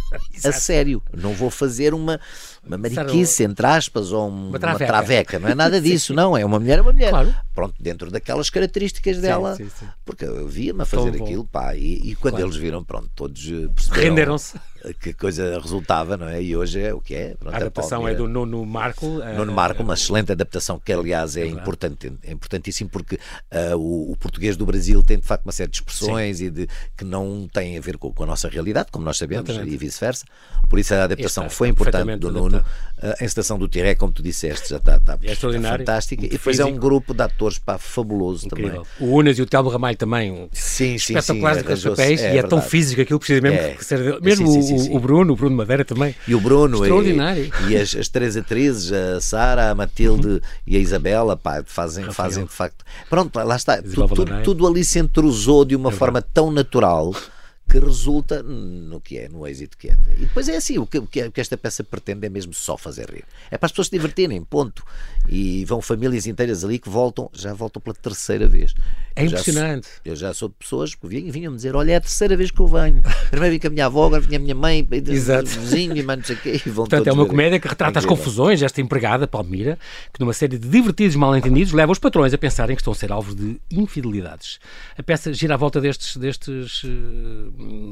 a 0.46 0.52
sério, 0.52 1.02
não 1.12 1.34
vou 1.34 1.50
fazer 1.50 1.94
uma, 1.94 2.20
uma 2.66 2.78
mariquice, 2.78 3.44
entre 3.44 3.66
aspas, 3.66 4.12
ou 4.12 4.30
um, 4.30 4.50
uma, 4.50 4.60
traveca. 4.60 4.84
uma, 4.84 4.88
traveca. 4.88 5.40
não 5.40 5.50
é 5.50 5.56
nada 5.56 5.80
disso, 5.82 6.14
não, 6.14 6.38
é 6.38 6.46
uma 6.46 6.60
mulher, 6.60 6.80
é 6.80 6.82
uma 6.82 6.92
mulher. 6.92 7.10
Claro. 7.10 7.34
Pronto, 7.54 7.76
dentro 7.80 8.12
daquelas 8.12 8.50
características 8.50 9.18
dela, 9.18 9.56
sim, 9.56 9.70
sim, 9.70 9.88
porque 10.06 10.26
eu 10.26 10.48
via-me 10.48 10.82
a 10.82 10.86
fazer 10.86 11.12
Tão 11.12 11.26
aquilo, 11.26 11.46
pá, 11.46 11.76
e, 11.76 12.12
e 12.12 12.16
quando 12.16 12.36
claro. 12.36 12.48
eles 12.48 12.58
viram, 12.58 12.84
pronto, 12.84 13.10
todos 13.16 13.42
eh, 13.48 13.68
perceberam... 13.74 14.04
Renderam-se 14.04 14.60
que 15.00 15.14
coisa 15.14 15.60
resultava, 15.60 16.18
não 16.18 16.28
é? 16.28 16.42
E 16.42 16.56
hoje 16.56 16.82
é 16.82 16.94
o 16.94 17.00
que 17.00 17.14
é. 17.14 17.36
Pronto, 17.36 17.54
a 17.54 17.58
adaptação 17.58 18.08
é 18.08 18.16
do 18.16 18.28
Nuno 18.28 18.66
Marco. 18.66 19.06
Nuno 19.36 19.52
Marco, 19.52 19.84
uma 19.84 19.94
excelente 19.94 20.32
adaptação, 20.32 20.80
que 20.80 20.92
aliás 20.92 21.38
é, 21.38 21.42
é 21.42 21.48
importante, 21.48 22.12
é 22.24 22.32
importantíssimo 22.32 22.90
porque 22.90 23.16
uh, 23.16 23.78
o, 23.78 24.12
o, 24.12 24.16
português 24.16 24.58
do 24.58 24.66
Brasil 24.66 25.04
tem 25.04 25.20
de 25.20 25.26
facto 25.26 25.46
uma 25.46 25.52
série 25.52 25.70
de 25.70 25.78
expressões 25.78 26.38
Sim. 26.38 26.46
e 26.46 26.50
de 26.50 26.70
que 26.98 27.04
não 27.04 27.48
têm 27.52 27.78
a 27.78 27.82
ver 27.82 27.98
com, 27.98 28.12
com, 28.12 28.24
a 28.24 28.28
nossa 28.28 28.48
realidade, 28.50 28.90
como 28.92 29.06
nós 29.06 29.18
sabemos, 29.18 29.50
Exatamente. 29.50 29.74
e 29.74 29.78
vice-versa. 29.78 30.26
Por 30.70 30.80
isso 30.80 30.94
a 30.94 31.04
adaptação 31.04 31.46
Esta, 31.46 31.56
foi 31.56 31.68
importante 31.70 32.18
do 32.18 32.32
Nuno. 32.32 32.51
Bruno. 32.52 32.66
A 33.20 33.24
encenação 33.26 33.58
do 33.58 33.68
Tiré, 33.68 33.96
como 33.96 34.14
tu 34.14 34.22
disseste, 34.22 34.70
já 34.70 34.78
está, 34.78 34.98
está, 34.98 35.18
É 35.24 35.32
extraordinário. 35.32 35.82
está 35.82 35.94
fantástica. 35.94 36.24
E 36.24 36.30
depois 36.30 36.60
é 36.60 36.66
um 36.66 36.76
grupo 36.78 37.16
de 37.16 37.24
atores 37.24 37.58
pá, 37.58 37.80
fabuloso 37.80 38.46
Incrível. 38.46 38.86
também. 39.00 39.10
O 39.12 39.18
Unas 39.18 39.40
e 39.40 39.42
o 39.42 39.46
Telmo 39.48 39.70
Ramalho 39.70 39.98
também. 39.98 40.48
Sim, 40.54 41.00
sim, 41.00 41.18
espetaculares 41.18 41.64
sim. 41.82 41.90
papéis 41.90 42.22
É 42.22 42.36
e 42.36 42.38
é 42.38 42.42
tão 42.44 42.60
verdade. 42.60 42.70
físico 42.70 43.02
aquilo 43.02 43.18
precisa 43.18 43.42
mesmo 43.42 43.58
É. 43.58 43.76
ser- 43.80 44.22
mesmo 44.22 44.48
Sim, 44.52 44.60
o- 44.60 44.62
sim, 44.62 44.78
sim. 44.78 44.96
o 44.96 45.00
Bruno, 45.00 45.34
o 45.34 45.36
Bruno 45.36 45.56
Madeira 45.58 45.84
também. 45.84 46.14
E 46.28 46.36
o 46.36 46.40
Bruno 46.40 46.78
Extraordinário. 46.78 47.52
e, 47.68 47.72
e 47.72 47.76
as, 47.76 47.96
as 47.96 48.08
três 48.08 48.38
atrizes, 48.38 48.92
a 48.92 49.20
Sara, 49.20 49.72
a 49.72 49.74
Matilde 49.76 50.40
e 50.68 50.78
a 50.78 50.80
Isabela, 50.80 51.36
pá, 51.36 51.64
fazem, 51.66 52.06
Rafael. 52.06 52.30
fazem 52.30 52.46
de 52.46 52.52
facto. 52.52 52.86
Pronto, 53.10 53.36
lá 53.36 53.56
está. 53.56 53.80
Isabel 53.84 54.08
Tu- 54.10 54.14
tu- 54.14 54.16
Valadares. 54.26 54.46
tudo 54.46 54.68
ali 54.68 54.84
se 54.86 55.00
entrosou 55.00 55.66
de 55.66 55.76
uma 55.76 55.92
forma 55.92 56.22
tão 56.22 56.52
natural 56.52 57.16
que 57.72 57.80
resulta 57.80 58.44
no 58.44 59.00
que 59.00 59.18
é, 59.18 59.30
no 59.30 59.48
êxito 59.48 59.78
que 59.78 59.88
é. 59.88 59.98
E 60.18 60.26
depois 60.26 60.50
é 60.50 60.58
assim, 60.58 60.78
o 60.78 60.86
que, 60.86 60.98
o 60.98 61.08
que, 61.08 61.24
o 61.24 61.32
que 61.32 61.40
esta 61.40 61.56
peça 61.56 61.86
pretende 61.86 62.28
é 62.28 62.30
mesmo 62.30 62.54
só 62.54 62.76
fazer 62.76 63.10
rir. 63.10 63.24
É 63.50 63.58
para 63.58 63.68
as 63.68 63.72
pessoas 63.72 63.88
se 63.88 63.92
divertirem, 63.92 64.44
ponto. 64.44 64.84
E 65.30 65.64
vão 65.64 65.82
famílias 65.82 66.28
inteiras 66.28 66.66
ali 66.66 66.78
que 66.78 66.90
voltam, 66.90 67.30
já 67.34 67.54
voltam 67.54 67.82
pela 67.82 67.96
terceira 67.96 68.46
vez. 68.46 68.74
É 69.16 69.24
Eu 69.24 69.30
já 69.30 69.38
impressionante. 69.40 69.88
eu 70.04 70.16
já 70.18 70.34
sou 70.34 70.50
de 70.50 70.56
pessoas 70.56 70.94
que 70.96 71.08
vinham, 71.08 71.32
vinham-me 71.32 71.56
dizer: 71.56 71.74
Olha, 71.74 71.94
é 71.94 71.96
a 71.96 72.02
terceira 72.02 72.36
vez 72.36 72.52
que 72.52 72.60
eu 72.60 72.68
venho. 72.68 73.02
Primeiro 73.30 73.54
vim 73.54 73.60
com 73.60 73.68
a 73.68 73.70
minha 73.70 73.86
avó, 73.86 74.06
agora 74.08 74.22
vinha 74.22 74.38
a 74.38 74.42
minha 74.42 74.56
mãe, 74.56 74.86
Exato. 75.08 75.46
vizinho 75.48 75.96
e 75.96 76.04
mais 76.04 76.20
não 76.20 76.26
sei 76.26 76.36
o 76.36 76.40
quê. 76.40 76.62
E 76.66 76.70
vão 76.70 76.86
Portanto, 76.86 77.08
é 77.08 77.14
uma 77.14 77.26
comédia 77.26 77.58
que 77.60 77.68
retrata 77.70 78.00
as 78.00 78.06
confusões 78.06 78.60
desta 78.60 78.82
empregada, 78.82 79.28
Palmira, 79.28 79.80
que 80.14 80.20
numa 80.20 80.34
série 80.34 80.58
de 80.58 80.68
divertidos 80.68 81.16
mal-entendidos 81.16 81.72
leva 81.72 81.92
os 81.92 82.00
patrões 82.00 82.34
a 82.34 82.38
pensarem 82.38 82.76
que 82.76 82.82
estão 82.82 82.92
a 82.92 82.96
ser 82.96 83.12
alvos 83.12 83.36
de 83.36 83.60
infidelidades. 83.72 84.60
A 84.98 85.04
peça 85.04 85.34
gira 85.34 85.54
à 85.54 85.58
volta 85.58 85.80
destes, 85.80 86.18
destes, 86.18 86.84
eh, 86.86 86.90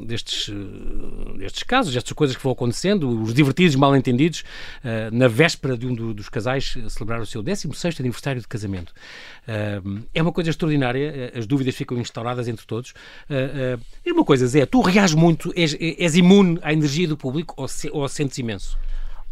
destes, 0.06 0.50
destes 1.38 1.62
casos, 1.62 1.92
destas 1.92 2.12
coisas 2.12 2.36
que 2.36 2.42
vão 2.42 2.52
acontecendo, 2.52 3.08
os 3.22 3.32
divertidos 3.34 3.74
mal-entendidos, 3.76 4.42
eh, 4.84 5.08
na 5.12 5.28
véspera 5.28 5.76
de 5.76 5.86
um 5.86 5.94
do- 5.94 6.12
dos 6.14 6.28
casais 6.28 6.76
celebrar 6.88 7.20
o 7.20 7.26
seu 7.26 7.42
16º 7.42 8.00
aniversário 8.00 8.40
de 8.40 8.48
casamento. 8.48 8.92
Eh, 9.46 9.80
É 10.14 10.22
uma 10.22 10.32
coisa 10.32 10.50
extraordinária, 10.50 11.30
eh, 11.34 11.38
as 11.38 11.46
dúvidas 11.46 11.74
ficam 11.74 11.98
instauradas 11.98 12.48
entre 12.48 12.66
todos. 12.66 12.92
E 14.04 14.12
uma 14.12 14.24
coisa, 14.24 14.46
Zé, 14.46 14.66
tu 14.66 14.80
reages 14.80 15.14
muito, 15.14 15.52
és, 15.56 15.76
és 15.80 16.16
imune 16.16 16.58
à 16.62 16.72
energia 16.72 17.06
do 17.08 17.16
público 17.16 17.54
ou, 17.56 17.68
se, 17.68 17.88
ou 17.92 18.08
sentes 18.08 18.38
imenso? 18.38 18.76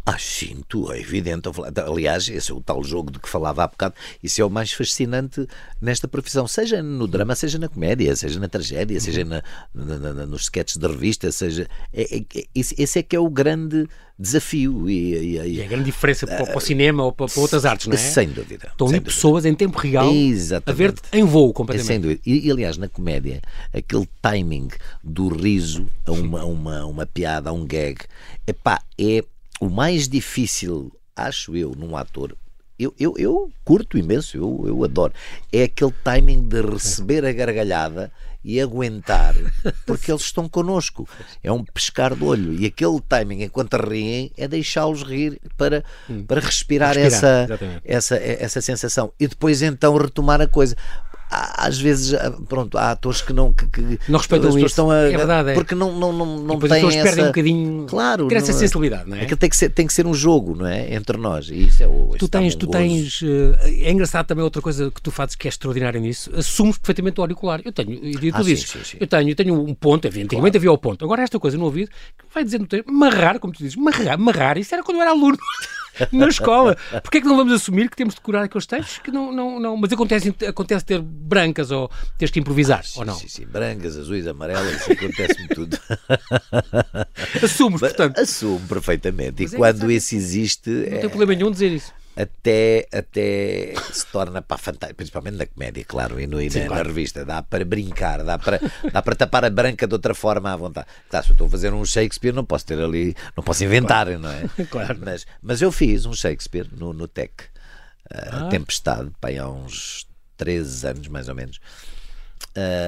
Ah, 0.05 0.17
sinto, 0.17 0.91
é 0.91 0.99
evidente. 0.99 1.49
Aliás, 1.85 2.27
esse 2.29 2.51
é 2.51 2.53
o 2.55 2.61
tal 2.61 2.83
jogo 2.83 3.11
de 3.11 3.19
que 3.19 3.29
falava 3.29 3.63
há 3.63 3.67
bocado. 3.67 3.93
Isso 4.23 4.41
é 4.41 4.45
o 4.45 4.49
mais 4.49 4.71
fascinante 4.71 5.45
nesta 5.79 6.07
profissão, 6.07 6.47
seja 6.47 6.81
no 6.81 7.07
drama, 7.07 7.35
seja 7.35 7.59
na 7.59 7.69
comédia, 7.69 8.15
seja 8.15 8.39
na 8.39 8.47
tragédia, 8.47 8.99
seja 8.99 9.23
na, 9.23 9.43
na- 9.73 9.97
na- 10.13 10.25
nos 10.25 10.43
sketches 10.43 10.77
de 10.77 10.87
revista, 10.87 11.31
seja. 11.31 11.67
é- 11.93 12.17
é- 12.17 12.25
é- 12.39 12.45
esse, 12.55 12.97
é 12.99 13.03
que 13.03 13.15
é 13.15 13.19
o 13.19 13.29
grande 13.29 13.87
desafio. 14.17 14.89
E, 14.89 15.13
e- 15.37 15.57
e- 15.57 15.61
a 15.63 15.67
grande 15.67 15.85
diferença 15.85 16.25
para, 16.25 16.43
para 16.43 16.57
o 16.57 16.61
cinema 16.61 17.03
ou 17.03 17.11
para, 17.11 17.27
para 17.27 17.41
outras 17.41 17.63
artes, 17.63 17.85
não 17.85 17.93
é? 17.93 17.97
Sem 17.97 18.29
dúvida. 18.29 18.69
Estão 18.71 18.87
ali 18.87 18.95
dúvida. 18.97 19.11
pessoas 19.13 19.45
em 19.45 19.53
tempo 19.53 19.77
real 19.77 20.09
a 20.09 20.13
Exatamente. 20.13 20.77
ver-te 20.77 21.01
em 21.13 21.23
voo 21.23 21.53
completamente. 21.53 21.87
sem 21.87 21.99
dúvida. 22.01 22.21
E, 22.25 22.47
e, 22.47 22.51
aliás, 22.51 22.77
na 22.77 22.87
comédia, 22.89 23.41
aquele 23.71 24.09
timing 24.23 24.69
do 25.03 25.27
riso 25.27 25.87
a 26.05 26.11
uma, 26.11 26.41
a 26.41 26.45
uma, 26.45 26.79
a 26.79 26.85
uma 26.87 27.05
piada, 27.05 27.51
a 27.51 27.53
um 27.53 27.63
gag, 27.65 27.97
epá, 28.47 28.81
é 28.99 29.23
o 29.59 29.69
mais 29.69 30.07
difícil, 30.07 30.91
acho 31.15 31.55
eu, 31.55 31.73
num 31.75 31.95
ator. 31.95 32.35
Eu, 32.77 32.93
eu, 32.97 33.13
eu 33.17 33.51
curto 33.65 33.97
imenso, 33.97 34.37
eu, 34.37 34.63
eu 34.65 34.83
adoro. 34.85 35.13
É 35.51 35.63
aquele 35.63 35.93
timing 36.03 36.47
de 36.47 36.61
receber 36.61 37.25
a 37.25 37.33
gargalhada 37.33 38.09
e 38.43 38.61
aguentar, 38.61 39.35
porque 39.85 40.09
eles 40.09 40.21
estão 40.21 40.47
connosco. 40.47 41.07
É 41.43 41.51
um 41.51 41.63
pescar 41.63 42.15
de 42.15 42.23
olho. 42.23 42.53
E 42.53 42.65
aquele 42.65 43.01
timing, 43.01 43.43
enquanto 43.43 43.75
riem, 43.75 44.31
é 44.37 44.47
deixá-los 44.47 45.03
rir 45.03 45.41
para, 45.57 45.83
para 46.25 46.39
respirar, 46.39 46.95
Respirar, 46.95 47.05
essa, 47.05 47.43
exatamente. 47.43 47.81
essa, 47.83 48.15
essa 48.15 48.61
sensação 48.61 49.11
e 49.19 49.27
depois 49.27 49.61
então 49.61 49.97
retomar 49.97 50.39
a 50.39 50.47
coisa. 50.47 50.75
Há- 51.31 51.67
Às 51.67 51.77
vezes, 51.77 52.13
ah, 52.13 52.33
pronto, 52.47 52.77
há 52.77 52.91
atores 52.91 53.21
que 53.21 53.31
não 53.33 53.53
que, 53.53 53.67
que- 53.67 53.99
Não 54.07 54.17
respeitam 54.17 54.49
isso. 54.49 54.65
Estão 54.65 54.89
a, 54.89 54.97
É 54.97 55.09
verdade, 55.17 55.49
é. 55.51 55.53
Porque 55.53 55.75
não, 55.75 55.91
não, 55.97 56.11
não, 56.11 56.37
não 56.39 56.59
têm 56.59 56.87
essa... 56.87 57.03
perdem 57.03 57.23
um 57.25 57.27
bocadinho 57.27 57.85
Claro, 57.87 58.27
ter 58.27 58.35
essa 58.35 58.51
não 58.51 58.57
é? 58.57 58.59
sensibilidade, 58.59 59.09
não 59.09 59.17
é? 59.17 59.21
Aquilo 59.21 59.37
tem 59.37 59.49
que, 59.49 59.55
ser, 59.57 59.69
tem 59.69 59.85
que 59.85 59.93
ser 59.93 60.07
um 60.07 60.13
jogo, 60.13 60.55
não 60.55 60.65
é? 60.65 60.93
Entre 60.93 61.17
nós. 61.17 61.49
E 61.49 61.67
isso 61.67 61.83
é 61.83 61.87
o. 61.87 62.15
Tu 62.17 62.27
tens, 62.27 62.55
tu 62.55 62.67
tens. 62.67 63.21
eh, 63.23 63.87
É 63.87 63.91
engraçado 63.91 64.25
também 64.25 64.43
outra 64.43 64.61
coisa 64.61 64.89
que 64.89 65.01
tu 65.01 65.11
fazes 65.11 65.35
que 65.35 65.47
é 65.47 65.49
extraordinária 65.49 65.99
nisso. 65.99 66.31
Assumes 66.35 66.77
perfeitamente 66.77 67.19
o 67.19 67.23
auricular. 67.23 67.61
Eu 67.63 67.71
tenho, 67.71 67.93
e 67.93 68.13
tu 68.31 68.35
Ah, 68.35 68.39
sim, 68.43 68.49
dizes, 68.49 68.69
sim, 68.69 68.79
sim. 68.83 68.97
eu 68.99 69.05
tenho, 69.07 69.29
eu 69.29 69.35
tenho 69.35 69.53
um 69.53 69.73
ponto, 69.75 70.07
havia- 70.07 70.23
antigamente 70.23 70.57
havia 70.57 70.71
o 70.71 70.77
ponto. 70.77 71.05
Agora 71.05 71.21
esta 71.21 71.39
coisa 71.39 71.57
no 71.57 71.65
ouvido 71.65 71.89
que 71.89 72.25
vai 72.33 72.43
dizendo, 72.43 72.67
marrar, 72.87 73.39
como 73.39 73.53
tu 73.53 73.57
dizes, 73.59 73.75
marrar, 73.75 74.17
marrar, 74.17 74.57
isso 74.57 74.73
era 74.73 74.83
quando 74.83 74.97
eu 74.97 75.01
era 75.01 75.11
aluno. 75.11 75.37
Na 76.11 76.27
escola. 76.27 76.77
Porquê 77.03 77.17
é 77.17 77.21
que 77.21 77.27
não 77.27 77.35
vamos 77.37 77.53
assumir 77.53 77.89
que 77.89 77.95
temos 77.95 78.13
de 78.15 78.19
decorar 78.19 78.43
aqueles 78.43 78.65
textos 78.65 78.99
que 78.99 79.11
não. 79.11 79.31
não, 79.31 79.59
não 79.59 79.77
mas 79.77 79.91
acontece, 79.91 80.33
acontece 80.47 80.85
ter 80.85 81.01
brancas 81.01 81.71
ou 81.71 81.89
teres 82.17 82.31
que 82.31 82.39
improvisar, 82.39 82.83
Sim, 82.83 82.99
ou 82.99 83.05
não? 83.05 83.15
Sim, 83.15 83.27
sim, 83.27 83.45
brancas, 83.45 83.97
azuis, 83.97 84.27
amarelas, 84.27 84.81
isso 84.81 84.91
acontece-me 84.91 85.47
tudo. 85.49 85.77
Assumes, 87.43 87.79
portanto. 87.79 88.19
Assumo 88.19 88.59
perfeitamente. 88.67 89.43
Mas 89.43 89.51
E 89.53 89.55
é 89.55 89.57
quando 89.57 89.91
isso 89.91 90.15
existe, 90.15 90.69
Não 90.69 90.83
é- 90.97 90.99
tem 90.99 91.09
problema 91.09 91.33
nenhum 91.35 91.51
dizer 91.51 91.71
isso. 91.71 91.91
Até, 92.21 92.85
até 92.91 93.73
se 93.93 94.05
torna 94.07 94.41
para 94.41 94.57
fantástico, 94.57 94.97
principalmente 94.97 95.35
na 95.37 95.45
comédia, 95.45 95.85
claro, 95.85 96.19
e, 96.19 96.27
no, 96.27 96.41
e 96.41 96.49
na, 96.49 96.65
na 96.65 96.83
revista. 96.83 97.23
Dá 97.23 97.41
para 97.41 97.63
brincar, 97.63 98.23
dá 98.23 98.37
para, 98.37 98.59
dá 98.91 99.01
para 99.01 99.15
tapar 99.15 99.45
a 99.45 99.49
branca 99.49 99.87
de 99.87 99.93
outra 99.93 100.13
forma 100.13 100.51
à 100.51 100.55
vontade. 100.55 100.87
Claro, 101.09 101.25
se 101.25 101.31
eu 101.31 101.33
estou 101.33 101.47
a 101.47 101.49
fazer 101.49 101.73
um 101.73 101.85
Shakespeare, 101.85 102.33
não 102.33 102.43
posso 102.43 102.65
ter 102.65 102.79
ali, 102.79 103.15
não 103.37 103.43
posso 103.43 103.63
inventar, 103.63 104.07
não 104.19 104.29
é? 104.29 104.43
Claro. 104.69 104.99
Mas, 105.01 105.25
mas 105.41 105.61
eu 105.61 105.71
fiz 105.71 106.05
um 106.05 106.13
Shakespeare 106.13 106.67
no, 106.75 106.91
no 106.93 107.07
TEC, 107.07 107.31
uh, 107.41 107.47
Ah. 108.31 108.49
Tempestade, 108.49 109.09
pai, 109.21 109.37
há 109.37 109.47
uns 109.47 110.05
13 110.35 110.87
anos 110.87 111.07
mais 111.07 111.29
ou 111.29 111.35
menos. 111.35 111.59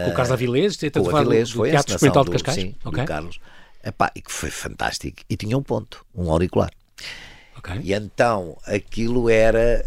Com 0.06 0.12
o 0.12 0.14
Carlos 0.14 0.32
Avilés, 0.34 0.78
Com 0.78 1.00
o 1.00 1.16
Avilés, 1.16 1.52
foi 1.52 1.70
Teatro 1.70 1.94
Experimental 1.94 2.24
de 2.26 2.30
do, 2.30 2.34
Cascais. 2.34 2.56
sim, 2.58 2.76
Ok. 2.84 3.02
do 3.02 3.08
Carlos. 3.08 3.40
Epá, 3.84 4.12
e 4.14 4.22
que 4.22 4.32
foi 4.32 4.50
fantástico. 4.52 5.22
E 5.30 5.38
tinha 5.38 5.58
um 5.58 5.64
ponto, 5.64 6.06
um 6.14 6.30
auricular. 6.30 6.70
Ok. 7.62 7.82
E 7.84 7.94
então 7.94 8.58
aquilo 8.66 9.30
era. 9.30 9.84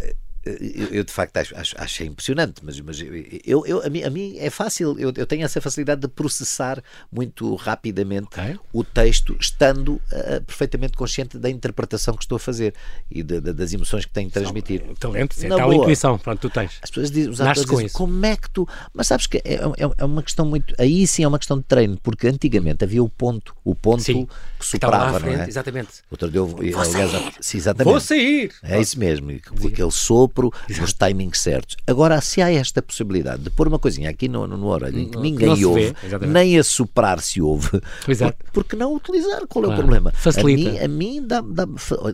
Eu, 0.47 0.89
eu, 0.89 1.05
de 1.05 1.13
facto 1.13 1.37
acho, 1.39 1.57
acho, 1.57 1.75
achei 1.79 2.07
impressionante, 2.07 2.57
mas, 2.63 2.79
mas 2.81 3.01
eu, 3.45 3.65
eu, 3.67 3.83
a, 3.83 3.89
mim, 3.89 4.03
a 4.03 4.11
mim 4.11 4.37
é 4.39 4.51
fácil, 4.51 4.99
eu, 4.99 5.13
eu 5.17 5.27
tenho 5.27 5.45
essa 5.45 5.61
facilidade 5.61 6.03
de 6.03 6.09
processar 6.09 6.83
muito 7.11 7.55
rapidamente 7.55 8.27
Ok. 8.27 8.59
o 8.73 8.85
texto, 8.85 9.37
estando 9.41 10.01
ah, 10.13 10.41
perfeitamente 10.47 10.93
consciente 10.97 11.39
da 11.39 11.49
interpretação 11.49 12.15
que 12.15 12.23
estou 12.25 12.37
a 12.37 12.39
fazer 12.39 12.75
e 13.11 13.23
de- 13.23 13.41
de- 13.41 13.53
das 13.53 13.73
emoções 13.73 14.05
que 14.05 14.13
tenho 14.13 14.29
de 14.29 14.35
transmitir. 14.35 14.83
Talento, 14.99 15.37
é 15.43 15.49
Na 15.49 15.57
tal 15.57 15.71
boa. 15.71 15.83
intuição, 15.83 16.19
pronto, 16.19 16.41
tu 16.41 16.51
tens. 16.51 16.73
As 16.83 16.91
pessoas 16.91 17.11
dizem, 17.11 17.31
os 17.31 17.41
atores 17.41 17.65
com 17.65 17.71
dizem, 17.71 17.87
isso. 17.87 17.97
como 17.97 18.27
é 18.27 18.37
que 18.37 18.51
tu. 18.51 18.69
Mas 18.93 19.07
sabes 19.07 19.27
que 19.27 19.39
é, 19.39 19.55
é- 19.55 19.91
é 19.99 20.05
uma 20.05 20.23
questão 20.23 20.45
muito. 20.45 20.75
Aí 20.79 21.07
sim 21.07 21.25
é 21.25 21.29
uma 21.29 21.39
questão 21.39 21.57
de 21.59 21.65
treino, 21.65 21.99
porque 22.03 22.27
antigamente 22.27 22.85
havia 22.85 23.03
o 23.03 23.09
ponto, 23.09 23.55
o 23.65 23.75
ponto 23.75 24.03
Sim, 24.03 24.27
que 24.27 24.79
que 24.79 24.87
lá 24.87 24.97
à 24.97 25.01
soprava, 25.01 25.13
não 25.13 25.21
frente, 25.21 25.41
é? 25.43 25.49
exatamente. 25.49 25.89
Outro 26.11 26.31
dia, 26.31 26.41
eu- 26.41 26.81
aliás, 26.81 27.11
sim, 27.41 27.59
exatamente. 27.59 27.91
Vou 27.91 28.01
sair! 28.01 28.53
É 28.63 28.81
isso 28.81 28.99
mesmo, 28.99 29.29
com 29.41 29.69
aquele 29.69 29.91
sopro, 29.91 30.34
nos 30.43 30.93
timings 30.93 31.41
certos. 31.41 31.77
Agora, 31.87 32.21
se 32.21 32.43
há 32.43 32.51
esta 32.51 32.83
possibilidade 32.83 33.43
de 33.43 33.51
pôr 33.51 33.69
uma 33.69 33.79
coisinha 33.79 34.11
aqui 34.11 34.29
no, 34.29 34.47
no, 34.47 34.57
no 34.57 34.67
orelho 34.67 34.99
em 34.99 35.09
que 35.09 35.19
ninguém 35.19 35.55
se 35.57 35.65
ouve, 35.65 35.81
vê, 35.81 35.97
exatamente. 36.07 36.33
nem 36.33 36.59
a 36.59 36.65
soprar 36.65 37.21
se 37.21 37.41
ouve, 37.41 37.71
por, 37.71 38.35
por 38.53 38.65
que 38.65 38.77
não 38.77 38.95
utilizar? 38.95 39.47
Qual 39.47 39.65
é 39.65 39.69
o 39.69 39.75
problema? 39.75 40.13
Facilita. 40.13 40.85
A 40.85 40.89
mim, 40.89 41.21
mim 41.21 41.27
dá, 41.27 41.41
dá 41.41 41.67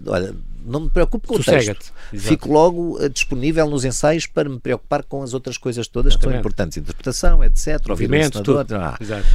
olha, 0.06 0.34
não 0.64 0.80
me 0.80 0.90
preocupo 0.90 1.26
com 1.26 1.36
o 1.36 1.42
texto. 1.44 1.92
Fico 2.14 2.52
logo 2.52 2.98
eh, 3.00 3.08
disponível 3.08 3.68
nos 3.68 3.84
ensaios 3.84 4.26
para 4.26 4.48
me 4.48 4.58
preocupar 4.58 5.02
com 5.02 5.22
as 5.22 5.34
outras 5.34 5.56
coisas 5.56 5.86
todas 5.88 6.14
que 6.14 6.22
são 6.22 6.30
Exatamente. 6.30 6.40
importantes. 6.40 6.76
Interpretação, 6.78 7.42
etc. 7.44 7.80
Ouvir 7.88 8.10
o 8.10 8.14
encenador, 8.14 8.64
tudo. 8.64 8.74
ah. 8.76 8.96
Exato. 9.00 9.26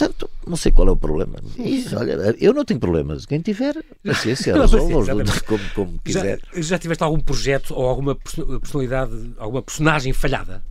Portanto, 0.00 0.30
não 0.46 0.56
sei 0.56 0.72
qual 0.72 0.88
é 0.88 0.90
o 0.90 0.96
problema. 0.96 1.36
Isso, 1.58 1.96
olha, 1.96 2.34
eu 2.38 2.54
não 2.54 2.64
tenho 2.64 2.80
problemas. 2.80 3.26
Quem 3.26 3.40
tiver, 3.40 3.74
paciência, 4.04 4.52
Não, 4.56 4.62
resolva 4.62 5.14
como, 5.46 5.60
como 5.74 5.92
Já, 6.06 6.20
quiser. 6.20 6.40
já 6.54 6.78
tiveste 6.78 7.04
algum 7.04 7.20
projeto 7.20 7.74
ou 7.74 7.86
alguma 7.86 8.14
perso- 8.14 8.60
personalidade, 8.60 9.34
alguma 9.38 9.62
personagem 9.62 10.12
falhada? 10.12 10.62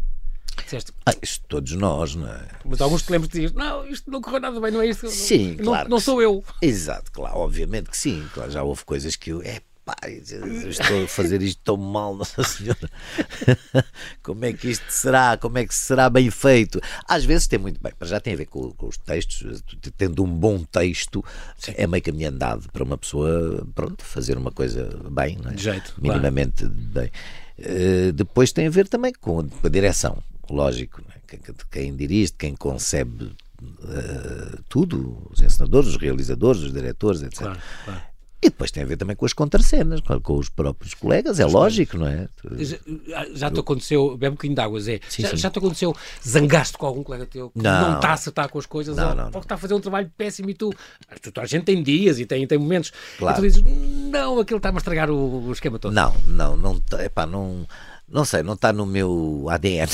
Ah, 1.06 1.14
isso 1.22 1.40
todos 1.48 1.72
nós, 1.74 2.16
não 2.16 2.28
é? 2.28 2.48
mas 2.66 2.82
alguns 2.82 3.02
te 3.04 3.12
lembras 3.12 3.32
de 3.32 3.40
dizer, 3.42 3.56
não, 3.56 3.88
isto 3.88 4.12
não 4.12 4.22
correu 4.22 4.40
nada 4.42 4.60
bem, 4.60 4.72
não 4.72 4.82
é 4.82 4.88
isto. 4.88 5.06
não- 5.06 5.12
Sim, 5.12 5.56
não, 5.58 5.64
claro 5.66 5.90
Não 5.90 5.98
que 5.98 6.04
sou 6.04 6.22
eu. 6.22 6.44
Exato, 6.62 7.12
claro, 7.12 7.38
obviamente 7.38 7.90
que 7.90 7.98
sim. 7.98 8.28
Claro, 8.34 8.52
já 8.52 8.62
houve 8.62 8.84
coisas 8.84 9.16
que 9.16 9.30
eu. 9.32 9.42
É 9.42 9.62
eu 10.32 10.70
estou 10.70 11.04
a 11.04 11.08
fazer 11.08 11.42
isto 11.42 11.62
tão 11.64 11.78
mal, 11.78 12.16
Nossa 12.18 12.44
Senhora. 12.44 12.90
Como 14.24 14.46
é 14.46 14.54
que 14.54 14.70
isto 14.70 14.90
será? 14.90 15.38
Como 15.38 15.58
é 15.58 15.66
que 15.66 15.74
será 15.74 16.10
bem 16.10 16.30
feito? 16.30 16.82
Às 17.08 17.26
vezes 17.26 17.48
tem 17.48 17.60
muito 17.60 17.82
bem, 17.82 17.94
mas 18.00 18.10
já 18.10 18.20
tem 18.20 18.34
a 18.34 18.38
ver 18.38 18.46
com, 18.46 18.72
com 18.72 18.88
os 18.88 18.98
textos. 18.98 19.64
Tendo 19.98 20.24
um 20.24 20.28
bom 20.28 20.64
texto, 20.64 21.24
é 21.76 21.88
meio 21.88 22.04
caminho 22.04 22.30
andado 22.30 22.70
para 22.72 22.84
uma 22.84 22.98
pessoa, 22.98 23.68
pronto, 23.76 24.04
fazer 24.04 24.38
uma 24.38 24.52
coisa 24.52 24.90
bem, 25.12 25.38
é? 25.46 25.54
De 25.54 25.64
jeito, 25.64 25.94
claro. 25.94 26.02
minimamente 26.02 26.66
bem. 26.66 27.12
Eh, 27.58 28.12
depois 28.14 28.52
tem 28.52 28.68
a 28.68 28.70
ver 28.70 28.88
também 28.88 29.14
com 29.14 29.46
a 29.64 29.70
direção, 29.70 30.22
lógico, 30.50 31.02
é? 31.14 31.38
quem, 31.70 31.96
dirige, 31.96 32.32
quem 32.34 32.56
concebe 32.56 33.36
eh, 33.62 34.60
tudo, 34.70 35.28
os 35.30 35.42
encenadores, 35.42 35.90
os 35.90 35.98
realizadores, 35.98 36.62
os 36.62 36.72
diretores, 36.72 37.22
etc. 37.22 37.40
Claro, 37.40 37.60
claro. 37.84 38.02
E 38.42 38.50
depois 38.50 38.72
tem 38.72 38.84
a 38.84 38.86
ver 38.86 38.96
também 38.96 39.18
com 39.18 39.26
as 39.26 39.34
contracenas, 39.34 40.00
com, 40.00 40.38
os 40.38 40.48
próprios 40.48 40.94
colegas, 40.94 41.42
é 41.42 41.46
lógico, 41.46 41.98
não 41.98 42.08
é? 42.08 42.30
Já, 42.58 43.26
já 43.34 43.52
te 43.52 43.60
aconteceu, 43.60 44.12
bebe 44.12 44.30
um 44.30 44.32
bocadinho 44.32 44.56
de 44.56 44.62
água, 44.62 44.80
Zé. 44.80 45.02
Sim, 45.10 45.24
já, 45.24 45.30
sim. 45.30 45.38
já, 45.38 45.50
te 45.50 45.60
aconteceu, 45.60 45.94
zangaste 46.26 46.78
com 46.78 46.86
algum 46.86 47.04
colega 47.04 47.26
teu 47.26 47.50
que 47.50 47.62
não, 47.62 47.90
não 47.90 47.96
está 47.98 48.10
a 48.10 48.14
acertar 48.14 48.48
com 48.48 48.58
as 48.58 48.66
coisas, 48.66 48.96
não, 48.96 49.10
ou, 49.10 49.16
não, 49.16 49.32
ou 49.34 49.42
está 49.42 49.56
a 49.56 49.58
fazer 49.58 49.74
um 49.74 49.82
trabalho 49.82 50.10
péssimo 50.18 50.50
e 50.50 50.54
tu, 50.54 50.74
tu, 51.22 51.42
a 51.42 51.46
gente 51.46 51.66
tem 51.66 51.84
dias 51.84 52.18
e 52.18 52.26
tem, 52.26 52.48
tem 52.48 52.58
momentos, 52.58 52.94
claro. 53.18 53.36
e 53.36 53.42
tu 53.42 53.42
dizes, 53.42 53.64
não, 54.10 54.40
aquilo 54.40 54.58
está-me 54.58 54.78
a 54.78 54.80
estragar 54.80 55.10
o, 55.10 55.48
o, 55.48 55.52
esquema 55.52 55.78
todo. 55.78 55.92
Não, 55.92 56.16
não, 56.26 56.56
não, 56.56 56.82
epá, 57.00 57.26
não 57.26 57.68
não 58.12 58.26
sei, 58.26 58.42
não 58.42 58.54
está 58.54 58.74
no 58.74 58.86
meu 58.86 59.46
ADN 59.50 59.88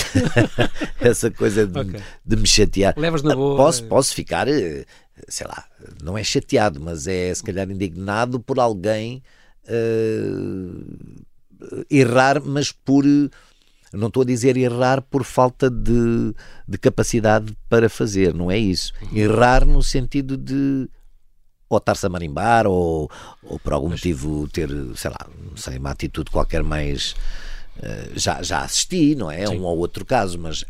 essa 1.02 1.30
coisa 1.30 1.68
de, 1.68 1.80
okay. 1.80 2.00
de, 2.26 2.36
me 2.38 2.48
chatear. 2.48 2.94
Levas 2.96 3.22
na 3.22 3.36
boa. 3.36 3.58
Posso, 3.58 3.84
posso 3.86 4.14
ficar, 4.14 4.48
eh, 4.48 4.86
sei 5.28 5.48
lá, 5.48 5.66
não 6.04 6.18
é 6.18 6.24
chateado, 6.24 6.80
mas 6.80 7.08
é 7.08 7.34
se 7.34 7.44
calhar 7.44 7.70
indignado 7.70 8.40
por 8.40 8.60
alguém 8.60 9.24
uh, 9.68 11.26
errar, 11.90 12.42
mas 12.44 12.72
por. 12.72 13.04
Não 13.94 14.08
estou 14.08 14.24
a 14.24 14.26
dizer 14.26 14.58
errar 14.58 15.02
por 15.02 15.24
falta 15.24 15.70
de, 15.70 16.34
de 16.68 16.78
capacidade 16.78 17.56
para 17.70 17.88
fazer, 17.88 18.34
não 18.34 18.52
é 18.52 18.58
isso. 18.58 18.92
Errar 19.14 19.64
no 19.66 19.82
sentido 19.82 20.36
de 20.36 20.90
ou 21.70 21.78
estar-se 21.78 22.06
a 22.06 22.10
marimbar 22.10 22.68
ou, 22.68 23.10
ou 23.44 23.58
por 23.60 23.74
algum 23.74 23.90
motivo 23.90 24.48
ter, 24.50 24.70
sei 24.96 25.12
lá, 25.12 25.28
não 25.50 25.56
sei, 25.56 25.78
uma 25.78 25.92
atitude 25.92 26.30
qualquer 26.30 26.62
mais 26.62 27.16
eh, 27.82 28.12
já, 28.16 28.42
já 28.42 28.62
assisti, 28.62 29.16
não 29.16 29.30
é? 29.32 29.46
Sim. 29.48 29.60
Um 29.60 29.64
ou 29.64 29.78
outro 29.78 30.06
caso, 30.06 30.40
mas 30.40 30.64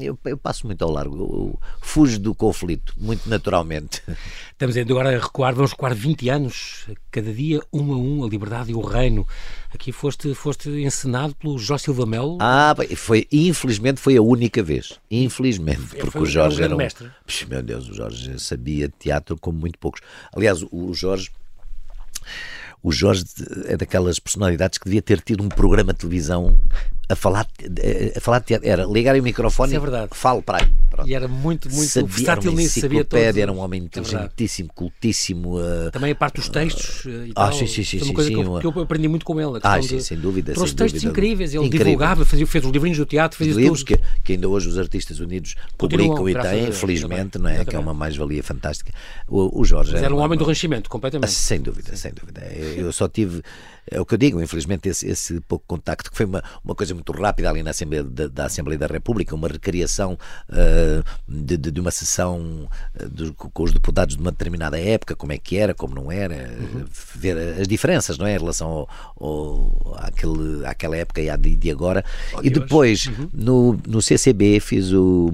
eu, 0.00 0.18
eu, 0.24 0.36
passo 0.36 0.66
muito 0.66 0.82
ao 0.82 0.90
largo, 0.90 1.58
fujo 1.80 2.18
do 2.18 2.34
conflito, 2.34 2.94
muito 2.96 3.28
naturalmente. 3.28 4.02
Estamos 4.52 4.76
ainda 4.76 4.92
agora 4.92 5.16
a 5.16 5.20
recuar, 5.20 5.54
vamos 5.54 5.72
recuar 5.72 5.94
20 5.94 6.28
anos, 6.28 6.86
cada 7.10 7.32
dia 7.32 7.60
um 7.72 7.92
a 7.92 7.96
um, 7.96 8.24
a 8.24 8.28
liberdade 8.28 8.72
e 8.72 8.74
o 8.74 8.80
reino. 8.80 9.26
Aqui 9.74 9.90
foste, 9.90 10.34
foste 10.34 10.68
encenado 10.68 11.34
pelo 11.34 11.58
Jorge 11.58 11.84
Silva 11.84 12.04
Melo. 12.04 12.38
Ah, 12.40 12.74
foi, 12.96 13.26
infelizmente 13.32 14.00
foi 14.00 14.16
a 14.16 14.22
única 14.22 14.62
vez. 14.62 15.00
Infelizmente, 15.10 15.80
porque 15.96 16.10
foi, 16.10 16.22
o 16.22 16.26
Jorge 16.26 16.62
era 16.62 16.74
um. 16.74 16.78
Mestre. 16.78 17.10
Meu 17.48 17.62
Deus, 17.62 17.88
o 17.88 17.94
Jorge 17.94 18.38
sabia 18.38 18.88
teatro 18.98 19.38
como 19.38 19.58
muito 19.58 19.78
poucos. 19.78 20.00
Aliás, 20.32 20.62
o 20.70 20.92
Jorge 20.92 21.30
o 22.82 22.90
Jorge 22.90 23.24
é 23.66 23.76
daquelas 23.76 24.18
personalidades 24.18 24.76
que 24.76 24.86
devia 24.86 25.02
ter 25.02 25.20
tido 25.20 25.42
um 25.42 25.48
programa 25.48 25.92
de 25.92 26.00
televisão 26.00 26.58
a 27.08 27.16
falar, 27.16 27.46
a 28.16 28.20
falar 28.20 28.38
de 28.40 28.46
teatro. 28.46 28.68
Era 28.68 28.84
ligar 28.84 29.14
o 29.16 29.22
microfone 29.22 29.70
Isso 29.70 29.76
é 29.76 29.80
verdade. 29.80 30.08
e 30.12 30.16
falo 30.16 30.42
para 30.42 30.64
aí. 30.64 30.72
Pronto. 30.90 31.08
E 31.08 31.14
era 31.14 31.26
muito, 31.26 31.70
muito 31.70 31.88
sabia, 31.88 32.08
versátil 32.08 32.52
nisso, 32.52 32.80
sabia 32.80 33.04
tudo. 33.04 33.18
Era 33.18 33.52
um 33.52 33.58
homem 33.58 33.80
é 33.80 33.84
inteligentíssimo, 33.84 34.70
é 34.70 34.74
cultíssimo. 34.74 35.58
Uh, 35.58 35.90
Também 35.90 36.12
a 36.12 36.14
parte 36.14 36.36
dos 36.36 36.48
textos 36.48 37.04
uh, 37.04 37.08
e 37.26 37.30
ah, 37.34 37.46
tal. 37.46 37.52
Sim, 37.52 37.66
sim, 37.66 37.84
sim. 37.84 38.02
Uma 38.02 38.14
coisa 38.14 38.28
sim, 38.28 38.36
que, 38.36 38.40
eu, 38.40 38.72
que, 38.72 38.78
eu, 38.78 38.82
aprendi 38.82 39.08
muito 39.08 39.24
com 39.24 39.40
ele. 39.40 39.58
Ah, 39.62 39.80
sim, 39.80 39.96
de, 39.96 40.02
sem 40.02 40.18
dúvida. 40.18 40.52
Trouxe 40.52 40.74
textos 40.74 41.02
dúvida. 41.02 41.18
incríveis. 41.18 41.54
Ele 41.54 41.64
Incrível. 41.64 41.86
divulgava, 41.86 42.24
fazia, 42.24 42.46
fez 42.46 42.64
os 42.64 42.70
livrinhos 42.70 42.98
do 42.98 43.06
teatro, 43.06 43.38
fazia 43.38 43.54
livros 43.54 43.82
que, 43.82 43.98
que, 44.22 44.32
ainda 44.34 44.48
hoje 44.48 44.68
os 44.68 44.78
artistas 44.78 45.18
unidos 45.18 45.54
publicam 45.78 46.28
e 46.28 46.34
têm, 46.34 46.72
felizmente, 46.72 47.38
não 47.38 47.48
é? 47.48 47.64
Que 47.64 47.74
é 47.74 47.78
uma 47.78 47.94
mais-valia 47.94 48.42
fantástica. 48.42 48.92
O, 49.28 49.60
o 49.60 49.64
Jorge 49.64 49.92
Mas 49.92 50.02
era 50.02 50.14
um 50.14 50.18
homem 50.18 50.38
do 50.38 50.44
Renascimento, 50.44 50.88
completamente. 50.90 51.28
Ah, 51.28 51.32
sem 51.32 51.60
dúvida, 51.60 51.96
sem 51.96 52.12
dúvida. 52.12 52.42
Eu 52.76 52.92
só 52.92 53.08
tive 53.08 53.42
é 53.90 54.00
o 54.00 54.06
que 54.06 54.14
eu 54.14 54.18
digo, 54.18 54.40
infelizmente, 54.40 54.88
esse, 54.88 55.08
esse 55.08 55.40
pouco 55.40 55.64
contacto, 55.66 56.10
que 56.10 56.16
foi 56.16 56.26
uma, 56.26 56.42
uma 56.64 56.74
coisa 56.74 56.94
muito 56.94 57.12
rápida 57.12 57.50
ali 57.50 57.62
na 57.62 57.70
Assembleia 57.70 58.04
da, 58.04 58.28
da 58.28 58.46
Assembleia 58.46 58.78
da 58.78 58.86
República, 58.86 59.34
uma 59.34 59.48
recriação 59.48 60.16
uh, 60.48 61.04
de, 61.28 61.56
de, 61.56 61.80
uma 61.80 61.90
sessão 61.90 62.68
uh, 63.00 63.08
de, 63.08 63.32
com 63.32 63.62
os 63.62 63.72
deputados 63.72 64.16
de 64.16 64.22
uma 64.22 64.30
determinada 64.30 64.78
época, 64.78 65.16
como 65.16 65.32
é 65.32 65.38
que 65.38 65.56
era, 65.56 65.74
como 65.74 65.94
não 65.94 66.12
era, 66.12 66.50
uhum. 66.58 66.84
ver 67.14 67.36
as 67.60 67.66
diferenças, 67.66 68.16
não 68.16 68.26
é, 68.26 68.34
em 68.34 68.38
relação 68.38 68.68
ao, 68.68 68.88
ao, 69.20 69.96
àquele, 69.98 70.64
àquela 70.64 70.96
época 70.96 71.20
e 71.20 71.28
à 71.28 71.36
de, 71.36 71.56
de 71.56 71.70
agora. 71.70 72.04
Oh, 72.34 72.40
e 72.42 72.50
depois, 72.50 73.06
uhum. 73.06 73.28
no, 73.32 73.80
no 73.86 74.00
CCB, 74.00 74.60
fiz 74.60 74.92
o 74.92 75.32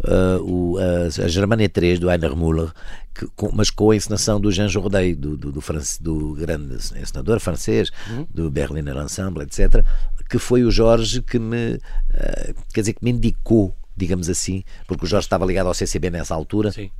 uh, 0.00 0.42
o, 0.42 0.78
a, 0.78 1.24
a 1.24 1.28
Germania 1.28 1.68
3 1.68 1.98
do 1.98 2.10
Heiner 2.10 2.36
Müller, 2.36 2.72
que, 3.14 3.26
com, 3.36 3.50
mas 3.52 3.70
com 3.70 3.90
a 3.90 3.96
encenação 3.96 4.40
do 4.40 4.50
Jean 4.50 4.68
Jourdain, 4.68 5.14
do, 5.14 5.36
do, 5.36 5.52
do, 5.52 5.60
france, 5.60 6.02
do 6.02 6.34
grande 6.34 6.74
encenador 6.74 7.40
francês, 7.40 7.90
uhum. 8.10 8.26
do 8.32 8.50
Berliner 8.50 8.96
Ensemble, 8.96 9.42
etc., 9.42 9.84
que 10.28 10.38
foi 10.38 10.62
o 10.62 10.70
Jorge 10.70 11.22
que 11.22 11.38
me, 11.38 11.74
uh, 11.74 12.54
quer 12.72 12.80
dizer, 12.80 12.92
que 12.94 13.04
me 13.04 13.10
indicou, 13.10 13.74
digamos 13.96 14.28
assim, 14.28 14.62
porque 14.86 15.04
o 15.04 15.08
Jorge 15.08 15.26
estava 15.26 15.46
ligado 15.46 15.66
ao 15.66 15.74
CCB 15.74 16.10
nessa 16.10 16.34
altura. 16.34 16.70
Sim. 16.72 16.90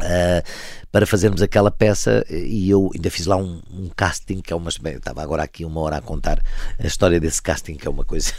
Uh, 0.00 0.42
para 0.92 1.06
fazermos 1.06 1.42
aquela 1.42 1.70
peça 1.70 2.24
e 2.30 2.70
eu 2.70 2.90
ainda 2.94 3.10
fiz 3.10 3.26
lá 3.26 3.36
um, 3.36 3.60
um 3.72 3.90
casting 3.96 4.40
que 4.40 4.52
é 4.52 4.56
uma 4.56 4.68
estava 4.68 5.22
agora 5.22 5.42
aqui 5.42 5.64
uma 5.64 5.80
hora 5.80 5.96
a 5.96 6.00
contar 6.00 6.40
a 6.78 6.86
história 6.86 7.18
desse 7.18 7.42
casting 7.42 7.74
que 7.74 7.86
é 7.86 7.90
uma 7.90 8.04
coisa 8.04 8.32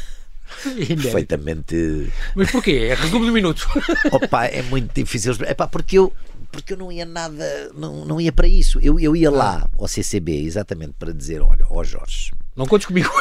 perfeitamente. 1.01 2.11
Mas 2.35 2.51
porquê? 2.51 2.89
É 2.89 2.93
resumo 2.93 3.25
do 3.25 3.31
minuto. 3.31 3.67
Opa, 4.11 4.45
é 4.45 4.61
muito 4.63 4.93
difícil. 4.93 5.33
É 5.41 5.53
pá, 5.53 5.67
porque 5.67 5.97
eu, 5.97 6.13
porque 6.51 6.73
eu 6.73 6.77
não 6.77 6.91
ia 6.91 7.05
nada, 7.05 7.71
não, 7.75 8.05
não 8.05 8.21
ia 8.21 8.31
para 8.31 8.47
isso. 8.47 8.79
Eu, 8.81 8.99
eu 8.99 9.15
ia 9.15 9.31
lá 9.31 9.69
ao 9.77 9.87
CCB 9.87 10.43
exatamente 10.43 10.93
para 10.97 11.13
dizer: 11.13 11.41
olha, 11.41 11.65
ó 11.69 11.83
Jorge, 11.83 12.31
não 12.59 12.67
contes 12.67 12.85
comigo. 12.85 13.09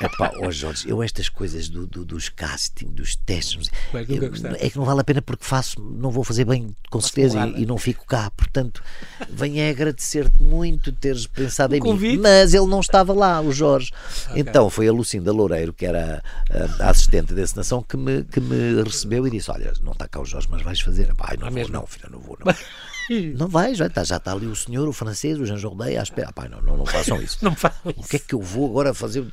É 0.00 0.08
pá, 0.08 0.30
ó 0.40 0.50
Jorge, 0.50 0.88
eu 0.88 1.02
estas 1.02 1.28
coisas 1.28 1.68
do, 1.68 1.86
do, 1.86 2.04
dos 2.04 2.28
casting, 2.28 2.86
dos 2.86 3.16
testes, 3.16 3.70
Mas 3.92 4.08
eu, 4.08 4.22
é 4.58 4.70
que 4.70 4.76
não 4.76 4.84
vale 4.84 5.00
a 5.00 5.04
pena 5.04 5.22
porque 5.22 5.44
faço, 5.44 5.80
não 5.80 6.10
vou 6.10 6.22
fazer 6.22 6.44
bem 6.44 6.74
com 6.90 7.00
certeza 7.00 7.46
e, 7.46 7.62
e, 7.62 7.66
não 7.66 7.78
fico 7.78 8.04
cá. 8.06 8.30
Portanto, 8.30 8.82
venho 9.28 9.66
a 9.66 9.70
agradecer-te 9.70 10.42
muito 10.42 10.92
teres 10.92 11.26
pensado 11.26 11.74
o 11.74 11.76
em 11.76 11.80
convite? 11.80 12.16
mim. 12.16 12.22
Mas 12.22 12.54
ele 12.54 12.66
não 12.66 12.80
estava 12.80 13.12
lá, 13.12 13.40
o 13.40 13.52
Jorge. 13.52 13.92
Okay. 14.28 14.42
Então 14.42 14.70
foi 14.70 14.86
a 14.86 14.92
Lucinda 14.92 15.32
Loureiro, 15.32 15.72
que 15.72 15.86
era 15.86 16.22
a, 16.50 16.84
a, 16.84 16.90
assistente 16.90 17.34
desse 17.34 17.56
nação, 17.56 17.82
que 17.82 17.96
me, 17.96 18.22
que 18.24 18.40
me 18.40 18.82
recebeu 18.82 19.26
e 19.26 19.30
disse: 19.30 19.50
Olha, 19.50 19.72
não 19.82 19.92
está 19.92 20.06
cá 20.06 20.20
o 20.20 20.24
Jorge, 20.24 20.48
mas 20.50 20.62
vais 20.62 20.80
fazer. 20.80 21.14
Pai, 21.14 21.36
não, 21.38 21.48
ah, 21.48 21.50
vou, 21.50 21.68
não, 21.68 21.86
filha, 21.86 22.08
não 22.10 22.18
vou. 22.18 22.38
Não. 22.44 22.54
Não 23.36 23.48
vais, 23.48 23.78
já 23.78 23.86
está, 23.86 24.04
já 24.04 24.16
está 24.16 24.32
ali 24.32 24.46
o 24.46 24.56
senhor, 24.56 24.88
o 24.88 24.92
francês, 24.92 25.38
o 25.38 25.46
Jean 25.46 25.56
Jourdain 25.56 25.96
à 25.96 26.02
espera. 26.02 26.32
pai, 26.32 26.48
não, 26.48 26.60
não, 26.60 26.76
não 26.76 26.86
façam 26.86 27.20
isso. 27.22 27.38
não 27.44 27.54
façam 27.54 27.90
isso. 27.90 28.00
O 28.00 28.04
que 28.04 28.16
é 28.16 28.18
que 28.18 28.34
eu 28.34 28.40
vou 28.40 28.70
agora 28.70 28.92
fazer, 28.92 29.24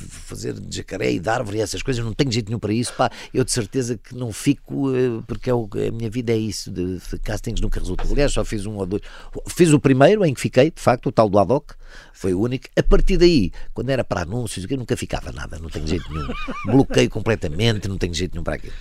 fazer 0.00 0.54
de 0.54 0.76
jacaré 0.76 1.12
e 1.12 1.18
de 1.18 1.28
árvore 1.28 1.58
e 1.58 1.60
essas 1.60 1.82
coisas? 1.82 2.04
Não 2.04 2.14
tenho 2.14 2.32
jeito 2.32 2.48
nenhum 2.48 2.58
para 2.58 2.72
isso. 2.72 2.92
Pá, 2.94 3.10
eu 3.32 3.44
de 3.44 3.52
certeza 3.52 3.96
que 3.96 4.14
não 4.14 4.32
fico, 4.32 4.94
eh, 4.94 5.22
porque 5.26 5.50
é 5.50 5.54
o, 5.54 5.68
a 5.74 5.92
minha 5.92 6.10
vida 6.10 6.32
é 6.32 6.36
isso, 6.36 6.70
de, 6.70 6.98
de 6.98 7.18
castings 7.18 7.60
nunca 7.60 7.78
resulta. 7.80 8.04
Aliás, 8.10 8.32
só 8.32 8.44
fiz 8.44 8.66
um 8.66 8.76
ou 8.76 8.86
dois. 8.86 9.02
Fiz 9.48 9.72
o 9.72 9.80
primeiro 9.80 10.24
em 10.24 10.34
que 10.34 10.40
fiquei, 10.40 10.70
de 10.70 10.80
facto, 10.80 11.06
o 11.08 11.12
tal 11.12 11.28
do 11.28 11.38
Adoc, 11.38 11.72
foi 12.12 12.34
o 12.34 12.40
único. 12.40 12.66
A 12.76 12.82
partir 12.82 13.16
daí, 13.16 13.52
quando 13.72 13.90
era 13.90 14.04
para 14.04 14.22
anúncios, 14.22 14.66
eu 14.68 14.78
nunca 14.78 14.96
ficava 14.96 15.32
nada, 15.32 15.58
não 15.58 15.68
tenho 15.68 15.86
jeito 15.86 16.12
nenhum. 16.12 16.28
Bloqueio 16.66 17.10
completamente, 17.10 17.88
não 17.88 17.98
tenho 17.98 18.14
jeito 18.14 18.32
nenhum 18.32 18.44
para 18.44 18.56
aquilo. 18.56 18.72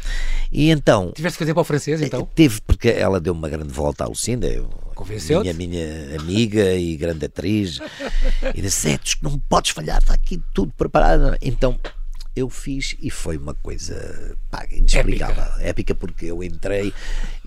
E 0.52 0.70
então. 0.70 1.12
Tiveste 1.14 1.38
que 1.38 1.44
fazer 1.44 1.54
para 1.54 1.62
o 1.62 1.66
francês, 1.66 2.02
então? 2.02 2.28
Teve, 2.36 2.62
porque 2.62 2.90
ela 2.90 3.20
deu 3.20 3.34
uma 3.34 3.50
grande 3.50 3.72
volta 3.74 4.04
à 4.04 4.08
Lucinda. 4.08 4.48
Eu, 4.48 4.70
Convenceu? 4.96 5.42
Minha, 5.42 5.54
minha 5.54 6.20
amiga 6.20 6.74
e 6.74 6.98
grande 6.98 7.26
atriz. 7.26 7.80
E 8.54 8.62
disse: 8.62 8.98
que 8.98 9.24
não 9.24 9.40
podes 9.40 9.72
falhar, 9.72 10.00
está 10.00 10.14
aqui 10.14 10.42
tudo 10.54 10.74
preparado. 10.76 11.38
Então 11.42 11.80
eu 12.40 12.50
fiz 12.50 12.96
e 13.02 13.10
foi 13.10 13.38
uma 13.38 13.54
coisa 13.54 14.38
pá, 14.50 14.66
inexplicável. 14.72 15.44
Épica. 15.44 15.64
Épica. 15.64 15.96
porque 15.96 16.26
eu 16.26 16.44
entrei 16.44 16.94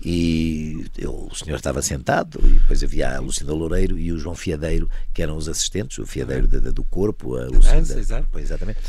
e 0.03 0.85
eu, 0.97 1.27
o 1.31 1.35
senhor 1.35 1.55
estava 1.57 1.81
sentado 1.81 2.39
e 2.43 2.51
depois 2.51 2.83
havia 2.83 3.15
a 3.15 3.19
Lucinda 3.19 3.53
Loureiro 3.53 3.97
e 3.97 4.11
o 4.11 4.17
João 4.17 4.35
Fiadeiro, 4.35 4.89
que 5.13 5.21
eram 5.21 5.35
os 5.35 5.47
assistentes, 5.47 5.97
o 5.97 6.05
Fiadeiro 6.05 6.47
uhum. 6.51 6.71
do 6.71 6.83
corpo, 6.83 7.35
a 7.35 7.45
Lucinda. 7.45 7.75
Dança, 7.75 7.99
exato. 7.99 8.39
Exatamente. 8.39 8.79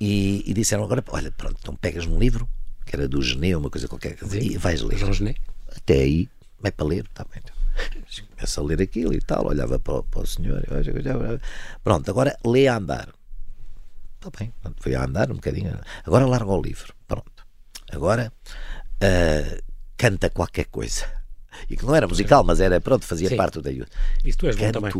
E, 0.00 0.42
e, 0.46 0.52
disseram 0.52 0.84
agora, 0.84 1.02
olha, 1.08 1.30
pronto, 1.30 1.56
então 1.60 1.74
pegas 1.76 2.06
num 2.06 2.18
livro, 2.18 2.48
que 2.84 2.96
era 2.96 3.06
do 3.06 3.22
Gené, 3.22 3.56
uma 3.56 3.70
coisa 3.70 3.86
qualquer, 3.86 4.18
Sim. 4.18 4.38
e 4.38 4.58
vais 4.58 4.82
ler. 4.82 4.98
João 4.98 5.12
Gené. 5.12 5.34
Até 5.74 5.94
aí, 5.94 6.28
vai 6.60 6.72
para 6.72 6.86
ler, 6.86 7.04
está 7.04 7.24
bem. 7.24 7.40
Então. 7.42 7.54
Começa 8.36 8.60
a 8.60 8.64
ler 8.64 8.82
aquilo 8.82 9.14
e 9.14 9.20
tal, 9.20 9.46
olhava 9.46 9.78
para, 9.78 10.02
para 10.02 10.20
o 10.20 10.26
senhor. 10.26 10.62
Pronto, 11.82 12.10
agora 12.10 12.36
lê 12.44 12.68
a 12.68 12.76
andar. 12.76 13.08
Está 14.24 14.38
bem, 14.38 14.54
foi 14.80 14.94
a 14.94 15.04
andar 15.04 15.30
um 15.30 15.34
bocadinho. 15.34 15.78
Agora 16.04 16.24
larga 16.26 16.50
o 16.50 16.62
livro. 16.62 16.94
Pronto. 17.06 17.44
Agora 17.92 18.32
uh, 19.02 19.62
canta 19.98 20.30
qualquer 20.30 20.66
coisa 20.66 21.04
e 21.68 21.76
que 21.76 21.84
não 21.84 21.94
era 21.94 22.08
musical, 22.08 22.42
mas 22.42 22.60
era, 22.60 22.80
pronto, 22.80 23.04
fazia 23.04 23.28
Sim. 23.28 23.36
parte 23.36 23.60
da 23.60 23.70
Isso 24.24 24.38
tu 24.38 24.46
és 24.46 24.56
bom 24.56 24.72
também. 24.72 24.92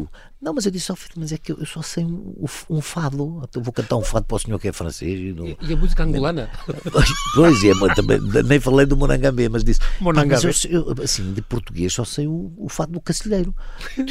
Não, 0.45 0.53
mas 0.53 0.67
eu 0.67 0.71
disse 0.71 0.91
ao 0.91 0.97
filho, 0.97 1.15
mas 1.17 1.33
é 1.33 1.39
que 1.39 1.53
eu, 1.53 1.65
só 1.65 1.81
sei 1.81 2.05
um, 2.05 2.35
um 2.69 2.81
fado. 2.83 3.41
Eu 3.55 3.63
vou 3.63 3.73
cantar 3.73 3.97
um 3.97 4.03
fado 4.03 4.27
para 4.27 4.37
o 4.37 4.39
senhor 4.39 4.59
que 4.59 4.69
é 4.69 4.73
francês. 4.75 5.19
E, 5.19 5.33
não... 5.33 5.47
e 5.47 5.73
a 5.73 5.77
música 5.77 6.05
angolana? 6.05 6.51
Pois 7.35 7.65
é, 7.65 7.73
também, 7.95 8.21
nem 8.45 8.61
falei 8.61 8.85
do 8.85 8.97
Monangambé, 8.97 9.49
mas 9.49 9.65
disse. 9.65 9.81
Monangambé. 10.01 10.47
Mas 10.47 10.65
eu, 10.67 10.95
eu, 10.95 11.03
assim, 11.03 11.33
de 11.33 11.41
português 11.41 11.95
só 11.95 12.05
sei 12.05 12.27
o, 12.27 12.53
o 12.59 12.69
fado 12.69 12.93
do 12.93 13.01
Cacilheiro. 13.01 13.55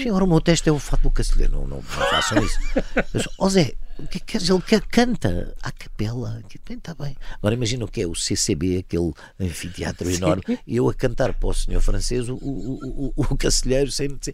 Agora 0.08 0.24
o 0.24 0.28
meu 0.28 0.42
teste 0.42 0.68
é 0.68 0.72
o 0.72 0.80
fado 0.80 1.04
do 1.04 1.12
Cacilheiro. 1.12 1.54
Não, 1.54 1.68
não, 1.68 1.78
não 1.78 1.82
façam 1.84 2.44
isso. 2.44 2.60
Ó 3.38 3.46
oh 3.46 3.50
Zé, 3.50 3.76
o 4.00 4.08
que 4.08 4.18
é 4.18 4.22
que 4.22 4.38
Ele 4.38 4.62
quer, 4.62 4.82
canta 4.82 5.54
à 5.62 5.72
capela. 5.72 6.42
Bem, 6.68 6.78
está 6.78 6.96
bem. 6.96 7.16
Agora 7.38 7.54
imagina 7.54 7.86
o 7.86 7.88
que 7.88 8.02
é 8.02 8.08
o 8.08 8.16
CCB, 8.16 8.78
aquele 8.80 9.14
anfiteatro 9.40 10.08
Sim. 10.08 10.16
enorme, 10.16 10.60
e 10.66 10.76
eu 10.76 10.90
a 10.90 10.94
cantar 10.94 11.34
para 11.34 11.50
o 11.50 11.54
senhor 11.54 11.82
francês 11.82 12.28
o, 12.28 12.36
o, 12.36 13.14
o, 13.16 13.22
o 13.22 13.38
cacilheiro 13.38 13.92
sem 13.92 14.08
dizer 14.08 14.34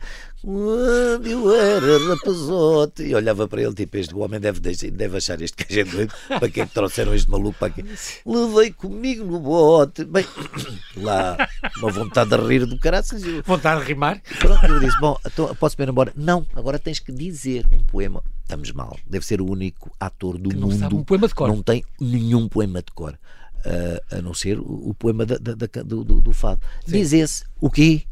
rapazote. 1.97 3.03
E 3.03 3.15
olhava 3.15 3.47
para 3.47 3.61
ele, 3.61 3.73
tipo, 3.73 3.97
este 3.97 4.15
homem 4.15 4.39
deve, 4.39 4.59
deve 4.59 5.17
achar 5.17 5.41
este 5.41 5.65
que 5.65 5.83
doido. 5.83 6.13
Para 6.27 6.49
que 6.49 6.61
é 6.61 6.65
que 6.65 6.73
trouxeram 6.73 7.13
este 7.13 7.29
maluco 7.29 7.57
para 7.57 7.67
aqui? 7.69 7.85
Levei 8.25 8.71
comigo 8.71 9.25
no 9.25 9.39
bote. 9.39 10.05
Bem, 10.05 10.25
lá, 10.97 11.37
uma 11.77 11.91
vontade 11.91 12.29
de 12.29 12.37
rir 12.37 12.65
do 12.65 12.77
caraças. 12.77 13.21
Vontade 13.45 13.81
de 13.81 13.87
rimar? 13.87 14.21
Pronto, 14.39 14.65
eu 14.65 14.79
disse: 14.79 14.99
Bom, 14.99 15.17
então, 15.25 15.55
posso 15.55 15.81
ir 15.81 15.89
embora? 15.89 16.13
Não, 16.15 16.45
agora 16.55 16.77
tens 16.77 16.99
que 16.99 17.11
dizer 17.11 17.65
um 17.71 17.79
poema 17.79 18.23
estamos 18.49 18.71
mal. 18.71 18.97
Deve 19.07 19.25
ser 19.25 19.41
o 19.41 19.49
único 19.49 19.91
ator 19.99 20.37
do 20.37 20.49
que 20.49 20.55
não 20.55 20.69
mundo 20.69 20.79
sabe 20.79 20.95
um 20.95 21.03
poema 21.03 21.27
de 21.27 21.35
cor. 21.35 21.47
não 21.47 21.61
tem 21.61 21.83
nenhum 21.99 22.49
poema 22.49 22.81
de 22.81 22.91
cor. 22.91 23.17
Uh, 23.59 24.17
a 24.17 24.21
não 24.21 24.33
ser 24.33 24.57
o, 24.57 24.89
o 24.89 24.93
poema 24.93 25.25
da, 25.25 25.37
da, 25.37 25.53
da, 25.53 25.67
do, 25.83 26.03
do, 26.03 26.21
do, 26.21 26.33
fado. 26.33 26.61
Sim. 26.85 26.93
Diz 26.93 27.11
esse, 27.11 27.43
o 27.59 27.69
quê? 27.69 28.03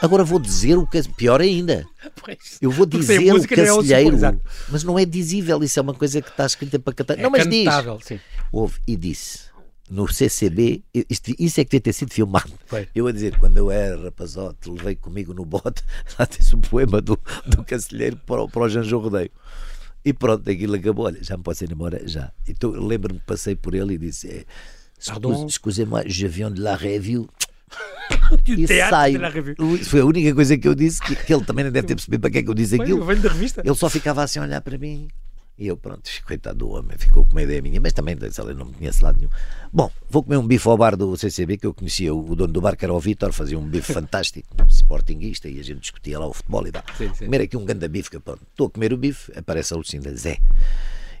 Agora 0.00 0.24
vou 0.24 0.38
dizer 0.38 0.78
o 0.78 0.86
que 0.86 1.02
pior 1.10 1.40
ainda. 1.40 1.86
Pois, 2.22 2.58
eu 2.60 2.70
vou 2.70 2.86
dizer 2.86 3.18
o 3.34 3.46
cacilheiro, 3.46 4.24
é 4.24 4.34
mas 4.70 4.82
não 4.82 4.98
é 4.98 5.04
dizível, 5.04 5.62
isso 5.62 5.78
é 5.78 5.82
uma 5.82 5.94
coisa 5.94 6.22
que 6.22 6.28
está 6.28 6.46
escrita 6.46 6.78
para 6.78 6.94
cantar. 6.94 7.18
É 7.18 7.22
não, 7.22 7.30
mas 7.30 7.44
cantável, 7.44 7.98
diz. 7.98 8.06
Sim. 8.06 8.20
Houve 8.50 8.78
e 8.86 8.96
disse 8.96 9.54
no 9.90 10.10
CCB, 10.10 10.82
isto, 11.08 11.34
isso 11.38 11.60
é 11.60 11.64
que 11.64 11.70
devia 11.70 11.80
ter 11.80 11.92
sido 11.92 12.12
filmado. 12.12 12.52
Foi. 12.66 12.88
Eu 12.94 13.06
a 13.06 13.12
dizer, 13.12 13.38
quando 13.38 13.58
eu 13.58 13.70
era 13.70 14.04
rapazote, 14.04 14.70
levei 14.70 14.96
comigo 14.96 15.34
no 15.34 15.44
bote, 15.44 15.84
lá 16.18 16.26
tens 16.26 16.52
o 16.52 16.58
poema 16.58 17.00
do, 17.00 17.18
do 17.46 17.62
Cacilheiro 17.64 18.16
para, 18.26 18.42
o, 18.42 18.48
para 18.48 18.62
o 18.62 18.98
Rodeio. 18.98 19.30
E 20.04 20.12
pronto, 20.12 20.48
aquilo 20.50 20.74
acabou. 20.74 21.06
Olha, 21.06 21.22
já 21.22 21.36
me 21.36 21.42
posso 21.42 21.64
ir 21.64 21.72
embora, 21.72 22.06
já. 22.06 22.30
Então 22.46 22.70
lembro-me 22.70 23.20
que 23.20 23.26
passei 23.26 23.56
por 23.56 23.74
ele 23.74 23.94
e 23.94 23.98
disse: 23.98 24.46
eh, 25.10 25.46
Excusez-moi, 25.46 26.04
je 26.06 26.26
viens 26.26 26.50
de 26.50 26.60
la 26.60 26.76
revue. 26.76 27.28
e 28.46 28.66
saio. 28.66 29.20
Foi 29.84 30.00
a 30.00 30.04
única 30.04 30.34
coisa 30.34 30.56
que 30.56 30.68
eu 30.68 30.74
disse, 30.74 31.00
que, 31.00 31.16
que 31.16 31.34
ele 31.34 31.44
também 31.44 31.64
não 31.64 31.72
deve 31.72 31.86
ter 31.86 31.94
percebido 31.94 32.20
para 32.20 32.30
que 32.30 32.38
é 32.38 32.42
que 32.42 32.50
eu 32.50 32.54
disse 32.54 32.74
aquilo. 32.80 33.04
Ele 33.10 33.74
só 33.74 33.88
ficava 33.88 34.22
assim 34.22 34.38
a 34.38 34.42
olhar 34.42 34.60
para 34.60 34.78
mim. 34.78 35.08
E 35.56 35.68
eu, 35.68 35.76
pronto, 35.76 36.10
coitado 36.26 36.58
do 36.58 36.70
homem, 36.70 36.98
ficou 36.98 37.24
com 37.24 37.30
uma 37.30 37.42
ideia 37.42 37.62
minha, 37.62 37.80
mas 37.80 37.92
também 37.92 38.16
ele 38.20 38.54
não 38.54 38.66
me 38.66 38.72
conhece 38.72 39.04
lado 39.04 39.18
nenhum. 39.18 39.30
Bom, 39.72 39.88
vou 40.10 40.24
comer 40.24 40.36
um 40.36 40.44
bife 40.44 40.66
ao 40.66 40.76
bar 40.76 40.96
do 40.96 41.16
CCB, 41.16 41.58
que 41.58 41.66
eu 41.66 41.72
conhecia 41.72 42.12
o 42.12 42.34
dono 42.34 42.52
do 42.52 42.60
bar, 42.60 42.76
que 42.76 42.84
era 42.84 42.92
o 42.92 42.98
Vitor, 42.98 43.32
fazia 43.32 43.56
um 43.56 43.64
bife 43.64 43.92
fantástico, 43.94 44.48
sportinguista, 44.68 45.48
e 45.48 45.60
a 45.60 45.62
gente 45.62 45.78
discutia 45.78 46.18
lá 46.18 46.26
o 46.26 46.32
futebol 46.32 46.66
e 46.66 46.72
tal. 46.72 46.82
Sim, 46.98 47.08
sim. 47.14 47.26
Comer 47.26 47.42
aqui 47.42 47.56
um 47.56 47.64
ganda 47.64 47.86
bife, 47.86 48.10
que 48.10 48.18
pronto, 48.18 48.42
estou 48.50 48.66
a 48.66 48.70
comer 48.70 48.92
o 48.92 48.96
bife, 48.96 49.30
aparece 49.38 49.72
a 49.72 49.76
Lucinda, 49.76 50.12
Zé. 50.16 50.38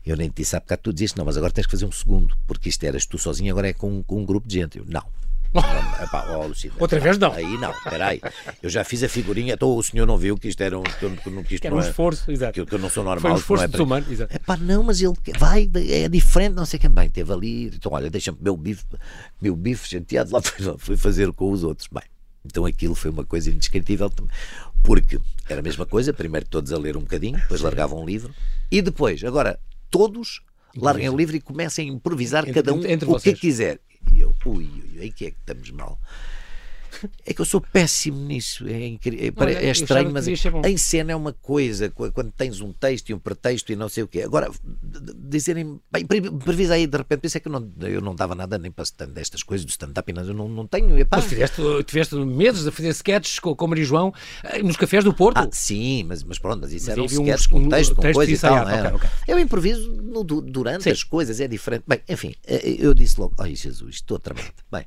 Eu 0.04 0.16
nem 0.16 0.28
te 0.28 0.36
disse 0.42 0.54
há 0.54 0.60
bocado, 0.60 0.82
tu 0.82 0.92
dizeste, 0.92 1.16
não, 1.16 1.24
mas 1.24 1.36
agora 1.36 1.52
tens 1.52 1.66
que 1.66 1.70
fazer 1.70 1.86
um 1.86 1.92
segundo, 1.92 2.36
porque 2.46 2.68
isto 2.68 2.84
eras 2.84 3.06
tu 3.06 3.18
sozinho, 3.18 3.52
agora 3.52 3.68
é 3.68 3.72
com, 3.72 4.02
com 4.02 4.20
um 4.20 4.24
grupo 4.24 4.46
de 4.46 4.54
gente. 4.54 4.78
Eu, 4.78 4.84
não, 4.86 5.02
oh, 5.54 6.82
Outra 6.82 6.98
vez 6.98 7.16
não. 7.16 7.32
Aí 7.32 7.56
não, 7.58 7.72
peraí. 7.84 8.20
Eu 8.60 8.68
já 8.68 8.82
fiz 8.82 9.04
a 9.04 9.08
figurinha, 9.08 9.54
então 9.54 9.76
o 9.76 9.82
senhor 9.82 10.04
não 10.04 10.18
viu 10.18 10.36
que 10.36 10.48
isto 10.48 10.60
era 10.60 10.76
um, 10.76 10.82
que, 10.82 11.08
que, 11.16 11.42
que 11.44 11.54
isto 11.54 11.64
era 11.64 11.74
um 11.74 11.80
é, 11.80 11.88
esforço, 11.88 12.30
exato. 12.30 12.52
Que, 12.52 12.66
que, 12.66 12.74
eu 12.74 12.78
não 12.78 12.90
sou 12.90 13.04
normal. 13.04 13.20
Foi 13.20 13.30
um 13.30 13.36
esforço 13.36 13.64
é 13.64 13.68
desumano, 13.68 14.06
exato. 14.10 14.34
Epá, 14.34 14.56
não, 14.56 14.82
mas 14.82 15.00
ele 15.00 15.14
vai, 15.38 15.70
é 15.88 16.08
diferente, 16.08 16.54
não 16.54 16.66
sei 16.66 16.80
quem. 16.80 16.90
Bem, 16.90 17.08
teve 17.08 17.32
ali, 17.32 17.66
então 17.66 17.92
olha, 17.92 18.10
deixa-me 18.10 18.38
meu 18.40 18.56
bife, 18.56 18.84
meu 19.40 19.54
bife 19.54 19.88
chateado, 19.88 20.32
lá 20.32 20.42
fui, 20.42 20.74
fui 20.76 20.96
fazer 20.96 21.32
com 21.32 21.52
os 21.52 21.62
outros. 21.62 21.88
Bem, 21.92 22.02
então 22.44 22.66
aquilo 22.66 22.96
foi 22.96 23.10
uma 23.10 23.24
coisa 23.24 23.48
indescritível 23.48 24.10
porque 24.82 25.20
era 25.48 25.60
a 25.60 25.62
mesma 25.62 25.86
coisa, 25.86 26.12
primeiro 26.12 26.46
todos 26.46 26.72
a 26.72 26.78
ler 26.78 26.96
um 26.96 27.00
bocadinho, 27.00 27.38
depois 27.38 27.60
largavam 27.60 28.02
um 28.02 28.04
livro, 28.04 28.34
e 28.70 28.82
depois, 28.82 29.22
agora, 29.22 29.58
todos 29.94 30.42
larguem 30.76 31.08
o 31.08 31.16
livro 31.16 31.36
e 31.36 31.40
comecem 31.40 31.88
a 31.88 31.92
improvisar 31.92 32.42
entre, 32.42 32.54
cada 32.54 32.74
um 32.74 32.84
entre 32.84 33.08
o 33.08 33.16
que 33.20 33.32
quiser. 33.32 33.78
E 34.12 34.20
eu, 34.20 34.34
ui, 34.44 34.64
ui, 34.64 34.98
aí 35.00 35.12
que 35.12 35.26
é 35.26 35.30
que 35.30 35.38
estamos 35.38 35.70
mal. 35.70 36.00
É 37.26 37.32
que 37.32 37.40
eu 37.40 37.44
sou 37.44 37.60
péssimo 37.60 38.18
nisso. 38.18 38.66
É, 38.66 38.86
incrível, 38.86 39.32
é, 39.48 39.66
é 39.66 39.70
estranho, 39.70 40.10
mas 40.10 40.26
em 40.28 40.76
cena 40.76 41.12
é 41.12 41.16
uma 41.16 41.32
coisa. 41.32 41.90
Quando 41.90 42.32
tens 42.32 42.60
um 42.60 42.72
texto 42.72 43.10
e 43.10 43.14
um 43.14 43.18
pretexto 43.18 43.72
e 43.72 43.76
não 43.76 43.88
sei 43.88 44.04
o 44.04 44.08
quê. 44.08 44.22
Agora, 44.22 44.50
dizerem. 44.82 45.80
Bem, 45.90 46.04
previsa 46.06 46.74
aí, 46.74 46.86
de 46.86 46.96
repente, 46.96 47.20
pensei 47.20 47.40
que 47.40 47.48
eu 47.48 47.52
não, 47.52 47.72
eu 47.82 48.00
não 48.00 48.14
dava 48.14 48.34
nada 48.34 48.58
nem 48.58 48.70
para 48.70 48.84
stand, 48.84 49.08
destas 49.08 49.42
coisas 49.42 49.64
do 49.64 49.70
stand-up. 49.70 50.12
Eu 50.14 50.34
não, 50.34 50.48
não 50.48 50.66
tenho. 50.66 50.98
Epá. 50.98 51.16
Mas 51.16 51.28
tiveste, 51.28 51.62
tiveste 51.84 52.14
meses 52.16 52.64
de 52.64 52.70
fazer 52.70 52.88
sketches 52.90 53.38
com, 53.38 53.54
com 53.54 53.66
Maria 53.66 53.84
João 53.84 54.12
eh, 54.42 54.62
nos 54.62 54.76
cafés 54.76 55.04
do 55.04 55.12
Porto? 55.12 55.38
Ah, 55.38 55.48
sim, 55.50 56.04
mas, 56.04 56.22
mas 56.22 56.38
pronto, 56.38 56.62
mas 56.62 56.72
isso 56.72 56.86
mas 56.86 56.96
eram 56.96 57.04
sketches 57.06 57.46
um, 57.46 57.50
com 57.50 57.68
texto, 57.68 57.92
um, 57.92 57.94
com 57.94 58.02
texto 58.02 58.14
coisa 58.14 58.32
e 58.32 58.38
tal. 58.38 58.64
Okay, 58.64 58.96
okay. 58.96 59.10
Eu 59.28 59.38
improviso 59.38 59.90
no, 59.92 60.24
durante 60.24 60.84
sim. 60.84 60.90
as 60.90 61.02
coisas, 61.02 61.40
é 61.40 61.48
diferente. 61.48 61.84
Bem, 61.86 62.00
enfim, 62.08 62.34
eh, 62.46 62.76
eu 62.78 62.94
disse 62.94 63.20
logo: 63.20 63.34
ai 63.38 63.54
Jesus, 63.54 63.96
estou 63.96 64.18
tramado. 64.18 64.52
Bem. 64.70 64.86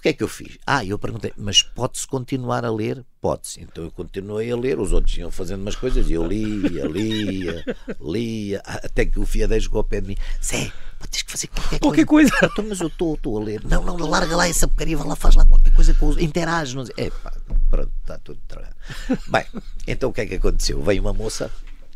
O 0.00 0.02
que 0.02 0.08
é 0.08 0.12
que 0.14 0.22
eu 0.22 0.28
fiz? 0.28 0.56
Ah, 0.66 0.82
eu 0.82 0.98
perguntei, 0.98 1.30
mas 1.36 1.62
pode-se 1.62 2.06
continuar 2.06 2.64
a 2.64 2.72
ler? 2.72 3.04
Pode-se. 3.20 3.60
Então 3.60 3.84
eu 3.84 3.90
continuei 3.90 4.50
a 4.50 4.56
ler, 4.56 4.80
os 4.80 4.94
outros 4.94 5.14
iam 5.18 5.30
fazendo 5.30 5.60
umas 5.60 5.76
coisas 5.76 6.08
e 6.08 6.14
eu 6.14 6.26
lia, 6.26 6.86
lia, 6.88 7.62
lia, 8.00 8.62
até 8.64 9.04
que 9.04 9.20
o 9.20 9.26
fiadeiro 9.26 9.62
chegou 9.62 9.76
ao 9.76 9.84
pé 9.84 10.00
de 10.00 10.08
mim. 10.08 10.16
Zé, 10.42 10.72
tens 11.10 11.22
que 11.22 11.30
fazer 11.30 11.48
qualquer, 11.48 11.80
qualquer 11.80 12.06
coisa. 12.06 12.30
coisa. 12.30 12.50
Então, 12.50 12.64
mas 12.66 12.80
eu 12.80 12.86
estou 12.86 13.38
a 13.38 13.44
ler. 13.44 13.62
Não, 13.62 13.84
não, 13.84 13.94
larga 14.08 14.34
lá 14.34 14.48
essa 14.48 14.66
porcaria, 14.66 14.96
vai 14.96 15.06
lá, 15.06 15.14
faz 15.14 15.34
lá 15.36 15.44
qualquer 15.44 15.74
coisa 15.74 15.92
com 15.92 16.08
os. 16.08 16.16
Interage. 16.16 16.74
Não 16.74 16.86
sei. 16.86 16.94
Epá, 16.96 17.34
pronto, 17.68 17.92
está 18.00 18.16
tudo 18.20 18.40
travado. 18.48 18.74
Bem, 19.28 19.44
então 19.86 20.08
o 20.08 20.14
que 20.14 20.22
é 20.22 20.26
que 20.26 20.36
aconteceu? 20.36 20.82
Veio 20.82 21.02
uma 21.02 21.12
moça 21.12 21.50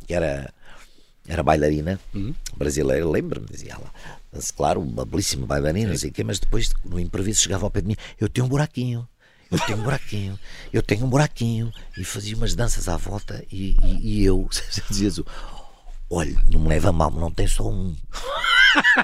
que 0.06 0.12
era 0.12 0.52
era 1.26 1.42
bailarina 1.42 1.98
uhum. 2.14 2.34
brasileira, 2.56 3.08
lembro-me, 3.08 3.46
dizia 3.46 3.72
ela. 3.72 3.90
Mas, 4.32 4.50
claro, 4.50 4.80
uma 4.80 5.04
belíssima 5.04 5.46
bailarina, 5.46 5.90
não 5.90 5.98
sei 5.98 6.10
o 6.10 6.12
quê, 6.12 6.24
mas 6.24 6.38
depois, 6.38 6.72
no 6.84 7.00
improviso, 7.00 7.40
chegava 7.40 7.64
ao 7.64 7.70
pé 7.70 7.80
de 7.80 7.88
mim: 7.88 7.96
Eu 8.20 8.28
tenho 8.28 8.46
um 8.46 8.48
buraquinho, 8.50 9.08
eu 9.50 9.58
tenho 9.60 9.78
um 9.78 9.82
buraquinho, 9.82 10.38
eu 10.72 10.82
tenho 10.82 11.06
um 11.06 11.08
buraquinho. 11.08 11.72
E 11.96 12.04
fazia 12.04 12.36
umas 12.36 12.54
danças 12.54 12.88
à 12.88 12.96
volta 12.96 13.44
e, 13.50 13.76
e, 13.84 14.20
e 14.20 14.24
eu 14.24 14.48
dizia 14.90 15.10
Olha, 16.10 16.36
não 16.50 16.60
me 16.60 16.68
leva 16.68 16.92
mal, 16.92 17.10
não 17.10 17.30
tem 17.30 17.46
só 17.46 17.68
um. 17.68 17.94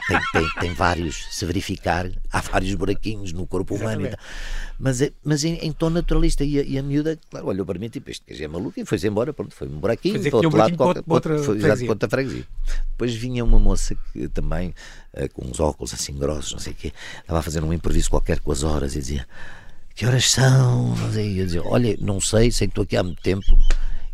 Tem, 0.08 0.20
tem, 0.32 0.50
tem, 0.60 0.74
vários, 0.74 1.26
se 1.30 1.44
verificar, 1.46 2.10
há 2.30 2.40
vários 2.40 2.74
buraquinhos 2.74 3.32
no 3.32 3.46
corpo 3.46 3.74
humano. 3.74 4.08
Mas, 4.78 5.00
é, 5.00 5.12
mas 5.24 5.44
em, 5.44 5.54
em 5.56 5.72
tom 5.72 5.90
naturalista. 5.90 6.44
E 6.44 6.58
a, 6.58 6.62
e 6.62 6.78
a 6.78 6.82
miúda, 6.82 7.18
claro, 7.30 7.46
olhou 7.46 7.64
para 7.64 7.78
mim 7.78 7.88
tipo, 7.88 8.10
este 8.10 8.24
gajo 8.28 8.44
é 8.44 8.48
maluco 8.48 8.80
e 8.80 8.84
foi-se 8.84 9.06
embora. 9.06 9.32
Pronto, 9.32 9.54
foi 9.54 9.68
um 9.68 9.78
buraquinho, 9.78 10.20
para 10.20 10.36
outro 10.36 10.56
lado, 10.56 10.76
qualquer, 10.76 11.04
outra, 11.06 11.38
foi, 11.38 11.60
freguesia. 11.60 11.88
outra 11.88 12.08
freguesia. 12.08 12.46
Depois 12.90 13.14
vinha 13.14 13.44
uma 13.44 13.58
moça 13.58 13.96
que 14.12 14.28
também, 14.28 14.74
uh, 15.14 15.32
com 15.32 15.46
uns 15.46 15.60
óculos 15.60 15.94
assim 15.94 16.16
grossos, 16.18 16.52
não 16.52 16.58
sei 16.58 16.72
o 16.72 16.76
quê, 16.76 16.92
estava 17.20 17.38
a 17.38 17.42
fazer 17.42 17.62
um 17.62 17.72
improviso 17.72 18.10
qualquer 18.10 18.40
com 18.40 18.52
as 18.52 18.62
horas 18.62 18.96
e 18.96 18.98
dizia 18.98 19.26
que 19.94 20.06
horas 20.06 20.30
são? 20.30 20.94
Sei. 21.12 21.40
Eu 21.40 21.44
dizia, 21.44 21.62
olha, 21.62 21.96
não 22.00 22.20
sei, 22.20 22.50
sei 22.50 22.66
que 22.66 22.72
estou 22.72 22.84
aqui 22.84 22.96
há 22.96 23.02
muito 23.02 23.20
tempo 23.22 23.46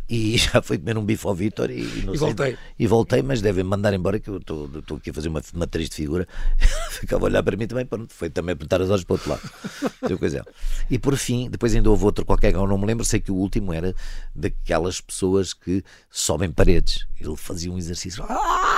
e 0.09 0.37
já 0.37 0.61
fui 0.61 0.77
comer 0.77 0.97
um 0.97 1.03
bife 1.03 1.27
ao 1.27 1.35
Vitor 1.35 1.69
e, 1.69 1.81
e, 1.81 2.05
e 2.11 2.17
voltei. 2.17 2.57
E 2.79 2.87
voltei, 2.87 3.21
mas 3.21 3.41
devem 3.41 3.63
mandar 3.63 3.93
embora 3.93 4.19
que 4.19 4.29
eu 4.29 4.37
estou 4.37 4.97
aqui 4.97 5.09
a 5.09 5.13
fazer 5.13 5.29
uma, 5.29 5.41
uma 5.53 5.67
triste 5.67 5.95
figura. 5.95 6.27
Ficava 6.91 7.25
a 7.25 7.27
olhar 7.27 7.43
para 7.43 7.57
mim 7.57 7.67
também, 7.67 7.85
pronto, 7.85 8.13
foi 8.13 8.29
também 8.29 8.53
apertar 8.53 8.81
as 8.81 8.89
olhos 8.89 9.03
para 9.03 9.13
o 9.13 9.15
outro 9.15 9.29
lado. 9.29 10.17
coisa. 10.19 10.45
E 10.89 10.97
por 10.97 11.15
fim, 11.17 11.49
depois 11.49 11.75
ainda 11.75 11.89
houve 11.89 12.05
outro 12.05 12.25
qualquer 12.25 12.51
que 12.51 12.57
eu 12.57 12.67
não 12.67 12.77
me 12.77 12.85
lembro, 12.85 13.05
sei 13.05 13.19
que 13.19 13.31
o 13.31 13.35
último 13.35 13.73
era 13.73 13.93
daquelas 14.33 15.01
pessoas 15.01 15.53
que 15.53 15.83
sobem 16.09 16.51
paredes. 16.51 17.05
Ele 17.19 17.35
fazia 17.35 17.71
um 17.71 17.77
exercício. 17.77 18.23
Ah! 18.27 18.76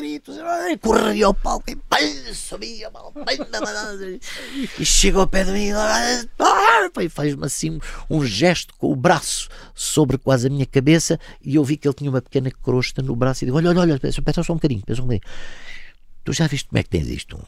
Gritos, 0.00 0.36
corria 0.80 1.26
ao 1.26 1.34
palco 1.34 1.70
e 1.70 1.76
pá, 1.76 1.98
subia, 2.34 2.90
e 4.78 4.84
chega 4.84 5.18
ao 5.18 5.26
pé 5.26 5.44
de 5.44 5.52
mim 5.52 5.68
e 7.00 7.08
faz-me 7.08 7.44
assim 7.44 7.78
um 8.08 8.24
gesto 8.24 8.74
com 8.76 8.90
o 8.90 8.96
braço 8.96 9.48
sobre 9.74 10.16
quase 10.16 10.46
a 10.46 10.50
minha 10.50 10.66
cabeça 10.66 11.18
e 11.42 11.54
eu 11.54 11.64
vi 11.64 11.76
que 11.76 11.86
ele 11.86 11.94
tinha 11.94 12.10
uma 12.10 12.22
pequena 12.22 12.50
crosta 12.50 13.02
no 13.02 13.14
braço 13.14 13.44
e 13.44 13.46
digo, 13.46 13.56
olha, 13.56 13.70
olha, 13.70 13.80
olha, 13.80 14.00
pensa 14.00 14.42
só 14.42 14.52
um 14.52 14.56
bocadinho, 14.56 14.82
pensa 14.84 15.02
um 15.02 15.04
bocadinho. 15.04 15.30
Tu 16.24 16.32
já 16.32 16.46
viste 16.46 16.68
como 16.68 16.78
é 16.78 16.82
que 16.82 16.90
tens 16.90 17.08
isto? 17.08 17.38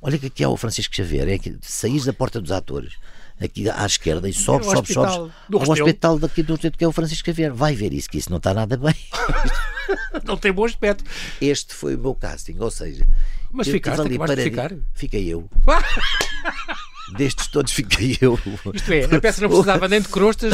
Olha 0.00 0.18
que 0.18 0.26
aqui 0.26 0.44
é 0.44 0.48
o 0.48 0.56
Francisco 0.56 0.94
Xavier, 0.94 1.28
é 1.28 1.38
que 1.38 1.58
saís 1.62 2.04
da 2.04 2.12
porta 2.12 2.40
dos 2.40 2.52
atores 2.52 2.94
aqui 3.40 3.68
à 3.68 3.86
esquerda 3.86 4.28
e 4.28 4.32
sobes, 4.32 4.68
é 4.68 4.74
sobes, 4.74 4.92
sobes 4.92 5.32
ao 5.52 5.70
hospital 5.70 6.18
daqui 6.18 6.42
do 6.42 6.60
centro 6.60 6.78
que 6.78 6.84
é 6.84 6.88
o 6.88 6.92
Francisco 6.92 7.26
Xavier. 7.26 7.52
Vai 7.52 7.74
ver 7.74 7.92
isso, 7.92 8.08
que 8.08 8.18
isso 8.18 8.30
não 8.30 8.38
está 8.38 8.52
nada 8.52 8.76
bem. 8.76 8.94
não 10.24 10.36
tem 10.36 10.52
bom 10.52 10.64
aspecto. 10.64 11.04
Este 11.40 11.74
foi 11.74 11.94
o 11.94 11.98
meu 11.98 12.14
casting, 12.14 12.56
ou 12.58 12.70
seja, 12.70 13.06
mas 13.50 13.68
ficaste, 13.68 14.00
ali 14.00 14.18
para 14.18 14.36
ficar? 14.36 14.72
Fiquei 14.94 15.26
eu. 15.26 15.48
destes 17.16 17.46
todos 17.48 17.72
fiquei 17.72 18.16
eu. 18.20 18.38
Isto 18.72 18.92
é, 18.92 19.04
a 19.04 19.20
peça 19.20 19.40
não 19.42 19.48
precisava 19.48 19.88
nem 19.88 20.00
de 20.00 20.08
crostas, 20.08 20.52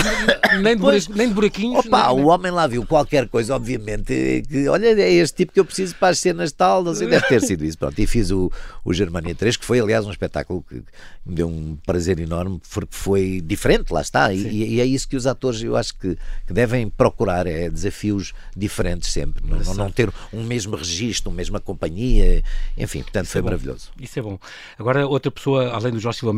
nem 0.62 0.76
de, 0.76 0.80
pois, 0.82 1.08
nem 1.08 1.28
de 1.28 1.34
buraquinhos. 1.34 1.86
Opa, 1.86 2.12
nem, 2.12 2.22
o 2.22 2.28
homem 2.28 2.52
lá 2.52 2.66
viu 2.66 2.86
qualquer 2.86 3.28
coisa, 3.28 3.54
obviamente, 3.54 4.42
que 4.48 4.68
olha, 4.68 4.86
é 4.86 5.12
este 5.12 5.36
tipo 5.38 5.52
que 5.52 5.60
eu 5.60 5.64
preciso 5.64 5.94
para 5.96 6.08
as 6.08 6.18
cenas 6.18 6.52
tal, 6.52 6.84
não 6.84 6.94
sei, 6.94 7.08
deve 7.08 7.26
ter 7.26 7.40
sido 7.40 7.64
isso. 7.64 7.78
Pronto, 7.78 7.98
e 7.98 8.06
fiz 8.06 8.30
o, 8.30 8.50
o 8.84 8.92
Germania 8.92 9.34
3, 9.34 9.56
que 9.56 9.64
foi, 9.64 9.80
aliás, 9.80 10.06
um 10.06 10.10
espetáculo 10.10 10.64
que 10.68 10.82
me 11.26 11.34
deu 11.34 11.48
um 11.48 11.76
prazer 11.86 12.18
enorme, 12.18 12.60
porque 12.72 12.94
foi 12.94 13.40
diferente, 13.40 13.92
lá 13.92 14.00
está. 14.00 14.32
E, 14.32 14.74
e, 14.74 14.80
é 14.80 14.84
isso 14.84 15.08
que 15.08 15.16
os 15.16 15.26
atores, 15.26 15.62
eu 15.62 15.76
acho 15.76 15.94
que, 15.98 16.16
que 16.46 16.52
devem 16.52 16.88
procurar, 16.88 17.46
é 17.46 17.70
desafios 17.70 18.32
diferentes 18.56 19.12
sempre. 19.12 19.42
Não, 19.46 19.58
não, 19.58 19.74
não, 19.74 19.90
ter 19.90 20.12
um 20.32 20.44
mesmo 20.44 20.76
registro, 20.76 21.30
uma 21.30 21.36
mesma 21.36 21.60
companhia, 21.60 22.42
enfim, 22.76 23.02
portanto, 23.02 23.24
isso 23.24 23.32
foi 23.32 23.40
é 23.40 23.44
maravilhoso. 23.44 23.90
Isso 23.98 24.18
é 24.18 24.22
bom. 24.22 24.38
Agora, 24.78 25.06
outra 25.06 25.30
pessoa, 25.30 25.70
além 25.70 25.92
do 25.92 25.98
Jorge 25.98 26.18
Silva 26.18 26.32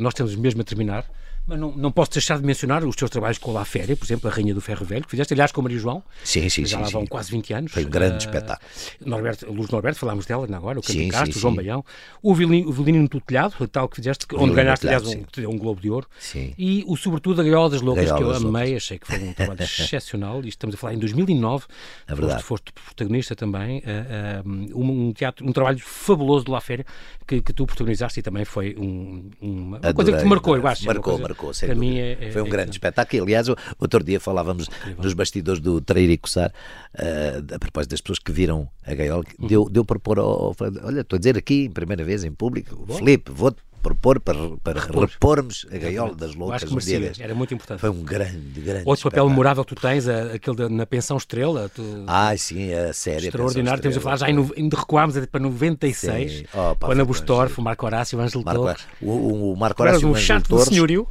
Nós 0.00 0.14
temos 0.14 0.34
mesmo 0.36 0.60
a 0.60 0.64
terminar 0.64 1.04
mas 1.50 1.58
não, 1.58 1.72
não 1.72 1.90
posso 1.90 2.12
deixar 2.12 2.38
de 2.38 2.46
mencionar 2.46 2.84
os 2.84 2.94
teus 2.94 3.10
trabalhos 3.10 3.36
com 3.36 3.50
a 3.50 3.54
La 3.54 3.64
Féria, 3.64 3.96
por 3.96 4.04
exemplo, 4.04 4.30
a 4.30 4.32
Rainha 4.32 4.54
do 4.54 4.60
Ferro 4.60 4.84
Velho, 4.86 5.02
que 5.02 5.10
fizeste, 5.10 5.34
aliás, 5.34 5.50
com 5.50 5.60
o 5.60 5.64
Maria 5.64 5.80
João. 5.80 6.00
Sim, 6.22 6.48
sim, 6.48 6.64
já 6.64 6.78
sim. 6.78 6.84
lá 6.84 6.88
vão 6.90 7.02
sim. 7.02 7.08
quase 7.08 7.32
20 7.32 7.52
anos. 7.54 7.72
Foi 7.72 7.84
um 7.84 7.90
grande 7.90 8.14
uh, 8.14 8.18
espetáculo. 8.18 8.70
Norberto, 9.04 9.52
Luz 9.52 9.68
Norberto, 9.68 9.98
falámos 9.98 10.26
dela 10.26 10.46
agora, 10.54 10.78
o 10.78 10.82
Canto 10.82 11.08
Castro, 11.08 11.36
o 11.36 11.40
João 11.40 11.54
Baião. 11.56 11.84
O 12.22 12.32
Violino, 12.36 12.68
o 12.68 12.72
Violino 12.72 13.08
no 13.12 13.20
Telhado, 13.20 13.66
tal 13.66 13.88
que 13.88 13.96
fizeste, 13.96 14.26
o 14.32 14.40
onde 14.40 14.54
ganhaste, 14.54 14.86
aliás, 14.86 15.04
um, 15.04 15.24
um, 15.48 15.58
Globo 15.58 15.80
de 15.80 15.90
Ouro. 15.90 16.06
Sim. 16.20 16.54
E 16.56 16.84
o 16.86 16.96
Sobretudo 16.96 17.40
a 17.40 17.44
Gaiola 17.44 17.70
das 17.70 17.80
Loucas, 17.80 18.04
Gaiola 18.04 18.38
que 18.38 18.44
eu 18.44 18.48
amei, 18.48 18.76
achei 18.76 18.98
que 19.00 19.06
foi 19.08 19.18
um 19.18 19.32
trabalho 19.32 19.58
excepcional. 19.64 20.44
E 20.44 20.48
estamos 20.48 20.76
a 20.76 20.78
falar 20.78 20.94
em 20.94 20.98
2009. 20.98 21.64
É 22.06 22.14
verdade. 22.14 22.42
Foste, 22.44 22.70
foste 22.70 22.72
protagonista 22.72 23.34
também. 23.34 23.80
Uh, 23.80 24.46
uh, 24.46 24.80
um, 24.80 25.12
teatro, 25.12 25.44
um 25.44 25.52
trabalho 25.52 25.80
fabuloso 25.80 26.44
de 26.44 26.52
La 26.52 26.60
Féria 26.60 26.86
que, 27.26 27.40
que 27.42 27.52
tu 27.52 27.66
protagonizaste 27.66 28.20
e 28.20 28.22
também 28.22 28.44
foi 28.44 28.76
um, 28.76 29.30
uma, 29.40 29.78
uma 29.78 29.94
coisa 29.94 30.12
que 30.12 30.18
te 30.18 30.24
marcou, 30.24 30.56
eu 30.56 30.66
acho. 30.66 30.84
Marcou, 30.84 31.18
coisa, 31.18 31.22
marcou, 31.40 31.54
sem 31.54 31.66
para 31.66 31.74
dúvida. 31.74 31.92
mim 31.92 31.98
é, 31.98 32.28
é, 32.28 32.32
foi 32.32 32.42
um 32.42 32.46
é, 32.46 32.50
grande 32.50 32.70
é, 32.70 32.72
espetáculo. 32.72 33.22
Aliás, 33.22 33.48
outro 33.78 34.04
dia 34.04 34.20
falávamos 34.20 34.68
nos 34.98 35.14
bastidores 35.14 35.60
do 35.60 35.80
Trair 35.80 36.10
e 36.10 36.18
Coçar, 36.18 36.52
uh, 36.94 37.54
a 37.54 37.58
propósito 37.58 37.92
das 37.92 38.00
pessoas 38.00 38.18
que 38.18 38.30
viram 38.30 38.68
a 38.86 38.94
gaiola, 38.94 39.24
deu, 39.38 39.68
deu 39.68 39.84
para 39.84 39.98
pôr, 39.98 40.18
ao, 40.18 40.54
olha, 40.82 41.00
estou 41.00 41.16
a 41.16 41.18
dizer 41.18 41.36
aqui, 41.36 41.68
primeira 41.68 42.04
vez 42.04 42.24
em 42.24 42.32
público. 42.32 42.86
Felipe, 42.94 43.30
vou-te 43.32 43.62
propor 43.82 44.20
para, 44.20 44.38
para 44.62 44.80
Repor. 44.80 45.08
repormos 45.08 45.66
a 45.70 45.76
gaiola 45.76 46.14
das 46.14 46.34
loucas. 46.34 46.64
Merecia, 46.70 47.12
era 47.24 47.34
muito 47.34 47.54
importante. 47.54 47.80
Foi 47.80 47.90
um 47.90 48.02
grande, 48.02 48.60
grande 48.60 48.82
Outro 48.86 49.10
papel 49.10 49.28
memorável 49.28 49.64
que 49.64 49.74
tu 49.74 49.80
tens, 49.80 50.06
aquele 50.08 50.56
de, 50.56 50.68
na 50.68 50.86
Pensão 50.86 51.16
Estrela. 51.16 51.68
Tu, 51.68 51.82
ah, 52.06 52.36
sim, 52.36 52.72
a 52.72 52.92
série. 52.92 53.26
Extraordinário, 53.26 53.82
temos 53.82 53.96
a 53.96 54.00
falar, 54.00 54.16
já 54.16 54.26
ainda 54.26 54.76
recuámos 54.76 55.16
para 55.26 55.40
96, 55.40 56.44
oh, 56.52 56.76
pá, 56.76 56.86
quando 56.86 57.00
a 57.00 57.04
o 57.04 57.62
Marco 57.62 57.86
Horácio, 57.86 58.18
o 58.18 58.22
Ângelo 58.22 58.44
Marco, 58.44 58.62
Torres. 58.62 58.86
O, 59.00 59.52
o 59.52 59.56
Marco 59.56 59.82
Horácio 59.82 60.08
um 60.08 60.14
chato 60.14 60.48
do 60.48 60.58
senhorio. 60.64 61.06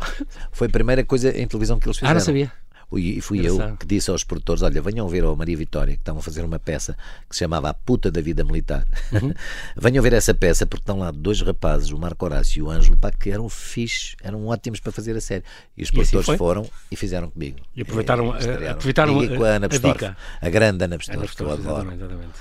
Foi 0.52 0.68
a 0.68 0.70
primeira 0.70 1.04
coisa 1.04 1.30
em 1.30 1.48
televisão 1.48 1.80
que 1.80 1.88
eles 1.88 1.98
fizeram. 1.98 2.12
Ah, 2.12 2.14
não 2.14 2.22
sabia. 2.22 2.52
E 2.92 3.22
fui 3.22 3.46
eu 3.46 3.76
que 3.78 3.86
disse 3.86 4.10
aos 4.10 4.24
produtores: 4.24 4.64
Olha, 4.64 4.82
venham 4.82 5.08
ver 5.08 5.24
a 5.24 5.36
Maria 5.36 5.56
Vitória, 5.56 5.94
que 5.94 6.02
estavam 6.02 6.20
a 6.20 6.24
fazer 6.24 6.44
uma 6.44 6.58
peça 6.58 6.98
que 7.30 7.36
se 7.36 7.40
chamava 7.40 7.70
A 7.70 7.74
Puta 7.74 8.10
da 8.10 8.20
Vida 8.20 8.44
Militar. 8.44 8.88
Uhum. 9.12 9.32
venham 9.78 10.02
ver 10.02 10.14
essa 10.14 10.34
peça, 10.34 10.66
porque 10.66 10.82
estão 10.82 10.98
lá 10.98 11.12
dois 11.12 11.40
rapazes, 11.42 11.92
o 11.92 12.00
Marco 12.00 12.26
Horácio 12.26 12.60
e 12.60 12.62
o 12.64 12.70
Ângelo, 12.70 12.98
pá, 12.98 13.12
que 13.12 13.30
eram 13.30 13.48
fixe, 13.48 14.16
eram 14.24 14.48
ótimos 14.48 14.80
para 14.80 14.92
fazer 14.92 15.16
a 15.16 15.22
série. 15.22 15.44
E 15.78 15.84
os 15.84 15.92
produtores 15.92 16.30
assim 16.30 16.38
foram 16.38 16.68
e 16.90 16.96
fizeram 16.96 17.30
comigo. 17.30 17.60
E 17.76 17.84
aproveitaram, 17.84 18.36
e, 18.40 18.46
eh, 18.46 18.70
aproveitaram 18.70 19.24
e 19.24 19.38
com 19.38 19.44
a 19.44 19.50
Ana 19.50 19.68
Bestorf, 19.68 20.06
a, 20.06 20.16
a, 20.42 20.50
grande 20.50 20.84
Ana 20.84 20.98
Bestorf, 20.98 21.36
que 21.36 21.44
eu 21.44 21.52
adoro. 21.52 21.68
Exatamente, 21.70 22.04
exatamente. 22.04 22.40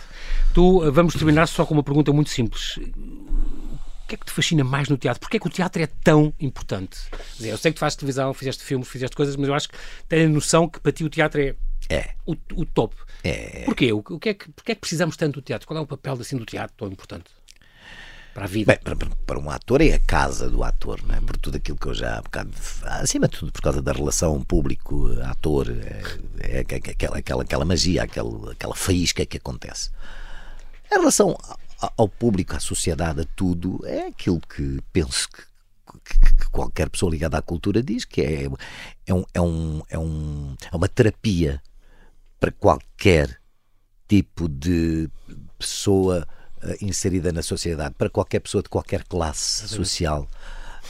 Tu, 0.55 0.85
eh, 0.85 0.91
vamos 0.91 1.15
terminar 1.15 1.47
só 1.47 1.67
com 1.67 1.75
uma 1.75 1.83
pergunta 1.83 2.11
muito 2.11 2.31
simples 2.31 2.79
que 4.09 4.15
é 4.15 4.19
que 4.19 4.27
te 4.27 4.33
fascina 4.33 4.65
mais 4.65 4.89
no 4.89 4.97
teatro? 4.97 5.21
Porquê 5.21 5.37
é 5.37 5.41
que 5.41 5.47
o 5.47 5.51
teatro 5.51 5.83
é 5.83 5.87
tão 5.87 6.33
importante? 6.41 6.99
Dizer, 7.37 7.51
eu 7.51 7.59
sei 7.59 7.71
que 7.71 7.77
tu 7.77 7.81
fazes 7.81 7.97
televisão, 7.97 8.33
fizeste 8.33 8.65
filmes, 8.65 8.89
fizeste 8.89 9.15
coisas, 9.15 9.37
mas 9.37 9.49
eu 9.49 9.55
acho 9.55 9.69
que 9.69 9.77
tens 10.09 10.27
a 10.27 10.29
noção 10.29 10.69
que 10.69 10.81
para 10.81 10.91
ti 10.91 11.05
o 11.05 11.11
teatro 11.11 11.41
é, 11.41 11.55
é. 11.91 12.11
O, 12.27 12.35
o 12.55 12.65
top. 12.65 12.97
É. 13.23 13.65
Porquê? 13.65 13.93
O, 13.93 13.99
o 13.99 14.19
que 14.19 14.31
é 14.31 14.35
que, 14.35 14.51
porquê 14.51 14.73
é 14.73 14.75
que 14.75 14.81
precisamos 14.81 15.17
tanto 15.17 15.35
do 15.35 15.43
teatro? 15.43 15.69
Qual 15.69 15.79
é 15.79 15.81
o 15.81 15.87
papel 15.87 16.15
assim, 16.15 16.37
do 16.37 16.47
teatro 16.47 16.75
tão 16.77 16.89
importante? 16.89 17.27
Para 18.33 18.45
a 18.45 18.49
vida? 18.49 18.73
Bem, 18.73 18.97
para, 18.97 18.97
para, 19.27 19.39
um 19.39 19.51
ator 19.51 19.83
é 19.83 19.93
a 19.93 20.01
casa 20.01 20.49
do 20.49 20.65
ator, 20.65 21.01
não 21.07 21.15
é? 21.15 21.21
por 21.21 21.37
tudo 21.37 21.57
aquilo 21.57 21.77
que 21.77 21.87
eu 21.87 21.95
já 21.95 22.19
há 22.19 22.23
bocado, 22.23 22.51
acima 22.85 23.29
de 23.29 23.37
tudo 23.37 23.53
por 23.53 23.61
causa 23.61 23.83
da 23.83 23.93
relação 23.93 24.41
público-ator, 24.43 25.67
é, 26.41 26.59
é, 26.59 26.61
aquela, 26.61 27.19
aquela, 27.19 27.43
aquela 27.43 27.65
magia, 27.65 28.05
aquela, 28.05 28.53
aquela 28.53 28.75
faísca 28.75 29.27
que 29.27 29.37
acontece. 29.37 29.91
Em 30.91 30.99
relação 30.99 31.37
ao 31.79 32.09
público, 32.09 32.57
à 32.57 32.61
sociedade, 32.61 33.21
a 33.21 33.25
tudo, 33.37 33.81
é 33.87 34.09
aquilo 34.09 34.41
que 34.41 34.81
penso 34.93 35.29
que, 35.31 35.43
que, 36.05 36.37
que 36.37 36.51
qualquer 36.51 36.91
pessoa 36.91 37.11
ligada 37.11 37.39
à 37.39 37.43
cultura 37.43 37.83
diz 37.83 38.05
que 38.05 38.21
é, 38.21 38.45
é, 39.07 39.15
um, 39.15 39.25
é, 39.33 39.41
um, 39.41 39.83
é, 39.89 39.99
um, 39.99 40.57
é 40.71 40.77
uma 40.77 40.89
terapia 40.89 41.63
para 42.41 42.51
qualquer 42.51 43.41
tipo 44.09 44.49
de 44.49 45.09
pessoa 45.59 46.27
uh, 46.63 46.85
inserida 46.85 47.31
na 47.33 47.43
sociedade, 47.43 47.95
para 47.97 48.11
qualquer 48.11 48.41
pessoa 48.41 48.63
de 48.63 48.69
qualquer 48.69 49.05
classe 49.05 49.69
social, 49.69 50.29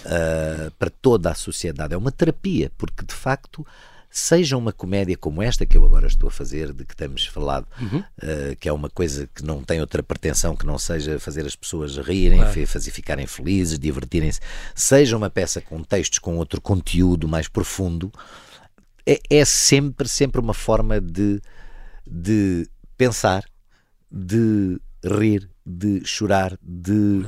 uh, 0.04 0.70
para 0.78 0.90
toda 0.90 1.30
a 1.30 1.34
sociedade. 1.34 1.94
É 1.94 1.96
uma 1.96 2.12
terapia, 2.12 2.70
porque 2.78 3.04
de 3.04 3.14
facto 3.14 3.66
seja 4.10 4.56
uma 4.56 4.72
comédia 4.72 5.16
como 5.16 5.42
esta 5.42 5.66
que 5.66 5.76
eu 5.76 5.84
agora 5.84 6.06
estou 6.06 6.28
a 6.28 6.32
fazer, 6.32 6.72
de 6.72 6.84
que 6.84 6.96
temos 6.96 7.26
falado, 7.26 7.66
uhum. 7.80 7.98
uh, 7.98 8.56
que 8.58 8.68
é 8.68 8.72
uma 8.72 8.88
coisa 8.88 9.28
que 9.34 9.44
não 9.44 9.62
tem 9.62 9.80
outra 9.80 10.02
pretensão 10.02 10.56
que 10.56 10.66
não 10.66 10.78
seja 10.78 11.20
fazer 11.20 11.46
as 11.46 11.54
pessoas 11.54 11.96
rirem, 11.96 12.38
claro. 12.38 12.66
fazer 12.66 12.90
ficarem 12.90 13.26
felizes, 13.26 13.78
divertirem-se, 13.78 14.40
seja 14.74 15.16
uma 15.16 15.28
peça 15.28 15.60
com 15.60 15.82
textos 15.82 16.18
com 16.18 16.36
outro 16.36 16.60
conteúdo 16.60 17.28
mais 17.28 17.48
profundo, 17.48 18.10
é, 19.06 19.20
é 19.30 19.44
sempre, 19.44 20.08
sempre 20.08 20.40
uma 20.40 20.54
forma 20.54 21.00
de, 21.00 21.40
de 22.06 22.68
pensar, 22.96 23.44
de 24.10 24.80
rir, 25.04 25.48
de 25.64 26.04
chorar, 26.04 26.58
de 26.62 27.22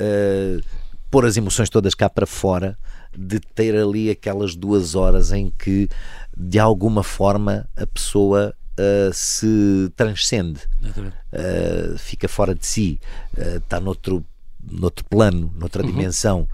uh, 0.00 0.62
pôr 1.10 1.24
as 1.24 1.36
emoções 1.36 1.70
todas 1.70 1.94
cá 1.94 2.08
para 2.08 2.26
fora, 2.26 2.78
de 3.16 3.40
ter 3.40 3.74
ali 3.74 4.10
aquelas 4.10 4.54
duas 4.54 4.94
horas 4.94 5.32
em 5.32 5.50
que 5.50 5.88
de 6.36 6.58
alguma 6.58 7.02
forma 7.02 7.68
a 7.76 7.86
pessoa 7.86 8.54
uh, 8.78 9.12
se 9.12 9.90
transcende, 9.96 10.60
uh, 10.84 11.98
fica 11.98 12.28
fora 12.28 12.54
de 12.54 12.66
si, 12.66 13.00
uh, 13.36 13.56
está 13.56 13.80
noutro, 13.80 14.24
noutro 14.62 15.04
plano, 15.06 15.52
noutra 15.56 15.82
uhum. 15.82 15.90
dimensão. 15.90 16.48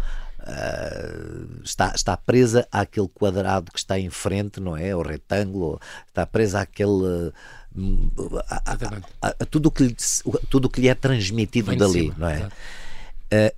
está, 1.64 1.92
está 1.94 2.16
presa 2.16 2.66
àquele 2.70 3.08
quadrado 3.08 3.70
que 3.70 3.78
está 3.78 3.98
em 3.98 4.10
frente, 4.10 4.60
não 4.60 4.76
é? 4.76 4.94
O 4.94 5.02
retângulo, 5.02 5.80
está 6.08 6.26
presa 6.26 6.60
àquele. 6.60 7.32
A, 8.48 8.72
a, 8.72 8.72
a, 9.22 9.28
a, 9.28 9.46
tudo 9.46 9.70
que 9.70 9.84
lhe, 9.84 9.96
tudo 10.50 10.68
que 10.68 10.80
lhe 10.80 10.88
é 10.88 10.94
transmitido 10.94 11.74
dali, 11.74 11.92
cima, 11.92 12.14
não 12.18 12.28
é? 12.28 12.48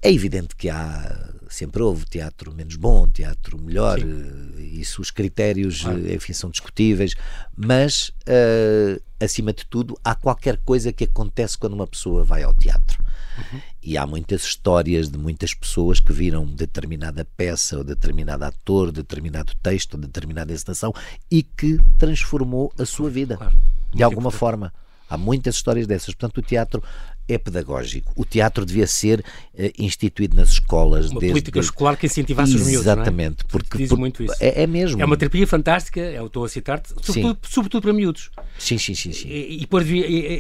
É 0.03 0.13
evidente 0.13 0.55
que 0.55 0.71
há 0.71 1.35
sempre 1.55 1.83
houve 1.83 2.05
teatro 2.07 2.53
menos 2.53 2.75
bom, 2.75 3.07
teatro 3.07 3.61
melhor, 3.61 4.01
Sim. 4.01 4.25
Eh, 4.59 4.63
isso 4.63 5.01
os 5.01 5.11
critérios, 5.11 5.85
ah. 5.87 5.95
enfim, 6.13 6.33
são 6.33 6.51
discutíveis, 6.51 7.15
mas 7.57 8.09
uh, 8.09 9.01
acima 9.21 9.53
de 9.53 9.65
tudo 9.65 9.99
há 10.03 10.15
qualquer 10.15 10.59
coisa 10.59 10.93
que 10.93 11.05
acontece 11.05 11.57
quando 11.57 11.75
uma 11.75 11.87
pessoa 11.87 12.25
vai 12.25 12.43
ao 12.43 12.53
teatro. 12.53 13.03
Uhum. 13.39 13.61
E 13.83 13.97
há 13.97 14.07
muitas 14.07 14.43
histórias 14.43 15.09
de 15.09 15.19
muitas 15.19 15.55
pessoas 15.55 16.01
que 16.01 16.13
viram 16.13 16.45
determinada 16.45 17.25
peça, 17.37 17.79
ou 17.79 17.85
determinado 17.85 18.45
ator, 18.45 18.91
determinado 18.91 19.53
texto, 19.63 19.95
ou 19.95 20.01
determinada 20.01 20.53
encenação 20.53 20.93
e 21.31 21.43
que 21.43 21.79
transformou 21.99 22.73
a 22.79 22.85
sua 22.85 23.11
vida 23.11 23.37
claro. 23.37 23.57
de 23.93 24.03
alguma 24.03 24.29
importante. 24.29 24.41
forma. 24.41 24.75
Há 25.09 25.19
muitas 25.19 25.57
histórias 25.57 25.87
dessas. 25.87 26.15
Portanto, 26.15 26.39
o 26.39 26.43
teatro 26.43 26.83
é 27.29 27.39
pedagógico. 27.39 28.13
O 28.17 28.25
teatro 28.25 28.65
devia 28.65 28.87
ser 28.87 29.21
uh, 29.21 29.71
instituído 29.79 30.37
nas 30.37 30.51
escolas. 30.51 31.11
Uma 31.11 31.21
desde, 31.21 31.33
política 31.33 31.61
escolar 31.61 31.97
que 31.97 32.07
incentivasse 32.07 32.55
os 32.55 32.63
miúdos, 32.63 32.83
Exatamente. 32.83 33.45
É? 33.45 33.49
Porque, 33.49 33.79
Diz 33.79 33.91
muito 33.93 34.23
isso. 34.23 34.35
É, 34.41 34.63
é, 34.63 34.67
mesmo. 34.67 35.01
É 35.01 35.05
uma 35.05 35.17
terapia 35.17 35.47
fantástica, 35.47 36.01
eu 36.01 36.27
estou 36.27 36.45
a 36.45 36.49
citar-te, 36.49 36.91
sobretudo, 37.03 37.39
sobretudo, 37.43 37.83
para 37.83 37.93
miúdos. 37.93 38.31
Sim, 38.59 38.79
sim, 38.79 38.95
sim. 38.95 39.13
sim. 39.13 39.29
E, 39.29 39.57
e 39.57 39.61
depois 39.61 39.87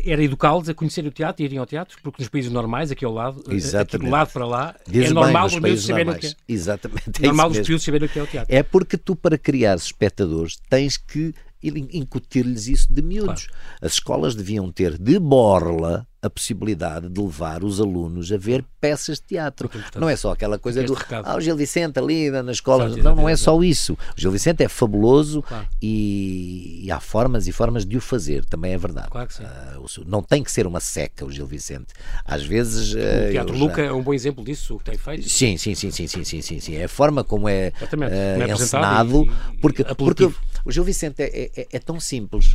era 0.04 0.22
educá-los 0.22 0.68
a 0.68 0.74
conhecer 0.74 1.06
o 1.06 1.10
teatro 1.10 1.42
e 1.42 1.46
irem 1.46 1.58
ao 1.58 1.66
teatro, 1.66 1.96
porque 2.02 2.22
nos 2.22 2.28
países 2.28 2.50
normais, 2.50 2.90
aqui 2.90 3.04
ao 3.04 3.12
lado, 3.12 3.42
eh, 3.48 3.54
Exatamente. 3.54 3.96
aqui 3.96 4.04
do 4.04 4.10
lado 4.10 4.32
para 4.32 4.46
lá, 4.46 4.74
Diz 4.86 5.10
é 5.10 5.14
normal 5.14 5.46
os 5.46 5.58
miúdos 5.58 5.84
saberem 5.84 6.12
o 6.12 6.18
que 6.18 6.26
é. 6.26 6.34
Exatamente. 6.48 7.22
É 7.22 7.26
normal 7.26 7.50
os 7.50 7.58
miúdos 7.58 7.82
saberem 7.82 8.08
o 8.08 8.10
que 8.10 8.18
é 8.18 8.22
o 8.22 8.26
teatro. 8.26 8.54
É 8.54 8.62
porque 8.62 8.96
tu, 8.96 9.16
para 9.16 9.38
criar 9.38 9.76
espectadores, 9.76 10.58
tens 10.68 10.96
que 10.96 11.34
e 11.64 11.98
incutir-lhes 11.98 12.68
isso 12.68 12.92
de 12.92 13.00
miúdos. 13.02 13.46
Claro. 13.46 13.64
As 13.80 13.92
escolas 13.92 14.34
deviam 14.34 14.70
ter 14.70 14.98
de 14.98 15.18
borla 15.18 16.06
a 16.24 16.30
possibilidade 16.30 17.10
de 17.10 17.20
levar 17.20 17.62
os 17.62 17.78
alunos 17.78 18.32
a 18.32 18.38
ver 18.38 18.64
peças 18.80 19.18
de 19.18 19.24
teatro. 19.24 19.70
Não 19.94 20.08
é 20.08 20.16
só 20.16 20.32
aquela 20.32 20.58
coisa 20.58 20.82
do 20.82 20.96
ah, 21.22 21.36
o 21.36 21.40
Gil 21.40 21.54
Vicente 21.54 21.98
ali 21.98 22.30
na 22.30 22.50
escola. 22.50 22.88
Não, 22.88 23.14
não 23.14 23.28
é 23.28 23.36
só 23.36 23.62
isso. 23.62 23.92
O 23.92 24.20
Gil 24.20 24.30
Vicente 24.30 24.62
é 24.62 24.68
fabuloso 24.68 25.42
claro. 25.42 25.68
e, 25.82 26.80
e, 26.84 26.90
há 26.90 26.98
formas 26.98 27.46
e 27.46 27.52
formas 27.52 27.84
de 27.84 27.98
o 27.98 28.00
fazer, 28.00 28.42
também 28.46 28.72
é 28.72 28.78
verdade. 28.78 29.10
Claro 29.10 29.28
que 29.28 29.34
sim. 29.34 29.42
Uh, 29.44 30.04
não 30.06 30.22
tem 30.22 30.42
que 30.42 30.50
ser 30.50 30.66
uma 30.66 30.80
seca 30.80 31.26
o 31.26 31.30
Gil 31.30 31.46
Vicente. 31.46 31.92
Às 32.24 32.42
vezes. 32.42 32.94
O 32.94 32.98
uh, 32.98 33.30
Teatro 33.30 33.58
Luca 33.58 33.82
já... 33.82 33.88
é 33.90 33.92
um 33.92 34.02
bom 34.02 34.14
exemplo 34.14 34.42
disso, 34.42 34.76
o 34.76 34.78
que 34.78 34.84
tem 34.84 34.96
feito. 34.96 35.28
Sim, 35.28 35.58
sim, 35.58 35.74
sim, 35.74 35.90
sim, 35.90 36.06
sim, 36.06 36.24
sim, 36.24 36.40
sim, 36.40 36.60
sim. 36.60 36.76
É 36.76 36.84
a 36.84 36.88
forma 36.88 37.22
como 37.22 37.50
é, 37.50 37.70
uh, 37.82 38.42
é 38.42 38.50
encenado. 38.50 39.24
E, 39.24 39.58
porque, 39.58 39.84
porque 39.94 40.32
o 40.64 40.72
Gil 40.72 40.84
Vicente 40.84 41.22
é, 41.22 41.50
é, 41.54 41.66
é 41.72 41.78
tão 41.78 42.00
simples. 42.00 42.54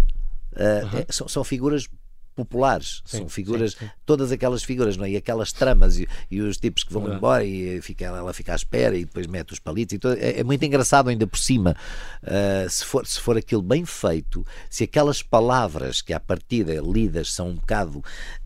Uh, 0.54 0.98
é, 0.98 1.06
são, 1.10 1.28
são, 1.28 1.44
figuras 1.44 1.88
populares, 2.36 3.02
sim, 3.06 3.18
são 3.18 3.30
figuras, 3.30 3.74
sim, 3.74 3.86
sim. 3.86 3.92
todas 4.06 4.32
aquelas 4.32 4.64
figuras, 4.64 4.96
não 4.96 5.06
é? 5.06 5.12
E 5.12 5.18
aquelas 5.18 5.52
tramas 5.52 6.00
e, 6.00 6.08
e 6.32 6.42
os 6.42 6.58
tipos 6.58 6.84
que 6.84 6.94
vão 6.94 7.14
embora 7.14 7.44
e 7.44 7.82
fica, 7.82 8.06
ela 8.06 8.34
fica 8.34 8.54
à 8.54 8.56
espera 8.56 8.98
e 8.98 9.06
depois 9.06 9.28
mete 9.28 9.52
os 9.52 9.60
palitos 9.60 9.94
e 9.94 10.00
tudo. 10.00 10.18
É, 10.18 10.40
é 10.40 10.44
muito 10.44 10.64
engraçado 10.64 11.10
ainda 11.10 11.28
por 11.28 11.38
cima. 11.38 11.76
Uh, 12.24 12.70
se, 12.70 12.86
for, 12.86 13.06
se 13.06 13.20
for 13.20 13.38
aquilo 13.38 13.62
bem 13.62 13.86
feito, 13.86 14.46
se 14.70 14.86
aquelas 14.86 15.22
palavras 15.22 16.02
que 16.02 16.14
à 16.14 16.20
partida 16.20 16.82
lidas 16.82 17.32
são 17.32 17.50
um 17.50 17.56
bocado. 17.56 18.00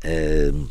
Uh, 0.03 0.69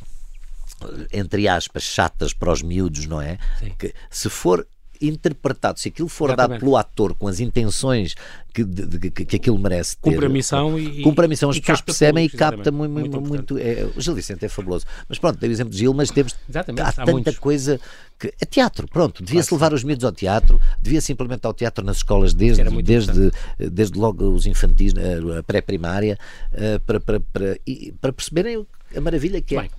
entre 1.12 1.46
aspas, 1.46 1.84
chatas 1.84 2.32
para 2.32 2.50
os 2.50 2.60
miúdos, 2.60 3.06
não 3.06 3.20
é? 3.20 3.38
Que, 3.78 3.94
se 4.10 4.28
for 4.28 4.66
interpretado, 5.02 5.78
se 5.78 5.88
aquilo 5.88 6.08
for 6.08 6.30
Exatamente. 6.30 6.50
dado 6.50 6.60
pelo 6.60 6.76
ator 6.76 7.14
com 7.14 7.28
as 7.28 7.40
intenções 7.40 8.14
que, 8.52 8.64
de, 8.64 9.10
que, 9.10 9.24
que 9.24 9.36
aquilo 9.36 9.58
merece 9.58 9.96
ter. 9.96 10.10
Cumpre 10.10 10.26
a 10.26 10.28
missão 10.28 10.78
e. 10.78 11.02
Cumpre 11.02 11.24
a 11.24 11.28
missão, 11.28 11.50
as 11.50 11.58
pessoas 11.58 11.80
percebem 11.80 12.26
e 12.26 12.28
capta 12.28 12.70
muito, 12.70 12.92
muito, 12.92 13.20
muito, 13.20 13.58
é, 13.58 13.88
o 13.96 14.00
Gil 14.00 14.14
Vicente 14.14 14.44
é 14.44 14.48
fabuloso. 14.48 14.84
Mas 15.08 15.18
pronto, 15.18 15.38
tem 15.38 15.48
o 15.48 15.52
exemplo 15.52 15.72
de 15.72 15.78
Gil, 15.78 15.94
mas 15.94 16.10
temos. 16.10 16.36
Exatamente, 16.48 16.82
há, 16.82 16.88
há 16.88 16.92
tanta 16.92 17.12
muitos. 17.12 17.38
coisa. 17.38 17.80
Que, 18.18 18.32
é 18.40 18.44
teatro, 18.44 18.86
pronto, 18.86 19.24
devia-se 19.24 19.52
levar 19.52 19.72
os 19.72 19.82
miúdos 19.82 20.04
ao 20.04 20.12
teatro, 20.12 20.60
devia-se 20.80 21.12
implementar 21.12 21.50
o 21.50 21.54
teatro 21.54 21.84
nas 21.84 21.96
escolas 21.96 22.32
desde, 22.32 22.62
desde, 22.82 23.32
desde 23.58 23.98
logo 23.98 24.28
os 24.28 24.46
infantis, 24.46 24.92
a 25.38 25.42
pré-primária, 25.42 26.16
eh, 26.52 26.78
para, 26.86 27.00
para, 27.00 27.18
para, 27.20 27.58
para 28.00 28.12
perceberem 28.12 28.64
a 28.94 29.00
maravilha 29.00 29.40
que 29.40 29.56
é. 29.56 29.62
Bem. 29.62 29.70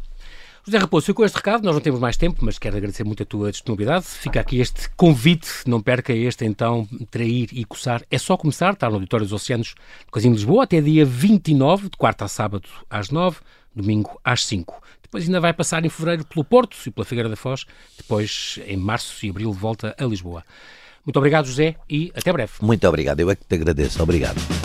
José 0.66 0.78
Raposo, 0.78 1.08
ficou 1.08 1.26
este 1.26 1.36
recado, 1.36 1.66
nós 1.66 1.76
não 1.76 1.82
temos 1.82 2.00
mais 2.00 2.16
tempo, 2.16 2.40
mas 2.42 2.58
quero 2.58 2.78
agradecer 2.78 3.04
muito 3.04 3.22
a 3.22 3.26
tua 3.26 3.52
disponibilidade. 3.52 4.06
Fica 4.06 4.40
aqui 4.40 4.62
este 4.62 4.90
convite, 4.92 5.50
não 5.68 5.82
perca 5.82 6.14
este 6.14 6.46
então, 6.46 6.88
trair 7.12 7.50
e 7.52 7.66
coçar. 7.66 8.02
É 8.10 8.18
só 8.18 8.38
começar, 8.38 8.72
está 8.72 8.88
no 8.88 8.96
Auditório 8.96 9.26
dos 9.26 9.34
Oceanos, 9.34 9.76
Coisinho 10.10 10.34
de 10.34 10.40
Lisboa, 10.40 10.64
até 10.64 10.80
dia 10.80 11.04
29, 11.04 11.90
de 11.90 11.98
quarta 11.98 12.24
a 12.24 12.28
sábado 12.30 12.70
às 12.90 13.10
9, 13.10 13.40
domingo 13.76 14.18
às 14.24 14.46
5. 14.46 14.82
Depois 15.02 15.26
ainda 15.26 15.42
vai 15.42 15.52
passar 15.52 15.84
em 15.84 15.90
fevereiro 15.90 16.26
pelo 16.26 16.46
Porto 16.46 16.78
e 16.86 16.92
pela 16.92 17.04
Figueira 17.04 17.28
da 17.28 17.36
Foz, 17.36 17.66
depois 17.98 18.58
em 18.66 18.78
março 18.78 19.26
e 19.26 19.30
abril 19.32 19.52
volta 19.52 19.94
a 20.00 20.06
Lisboa. 20.06 20.46
Muito 21.06 21.18
obrigado, 21.18 21.46
José, 21.46 21.76
e 21.90 22.10
até 22.16 22.32
breve. 22.32 22.54
Muito 22.62 22.88
obrigado, 22.88 23.20
eu 23.20 23.30
é 23.30 23.36
que 23.36 23.44
te 23.44 23.56
agradeço. 23.56 24.02
Obrigado. 24.02 24.63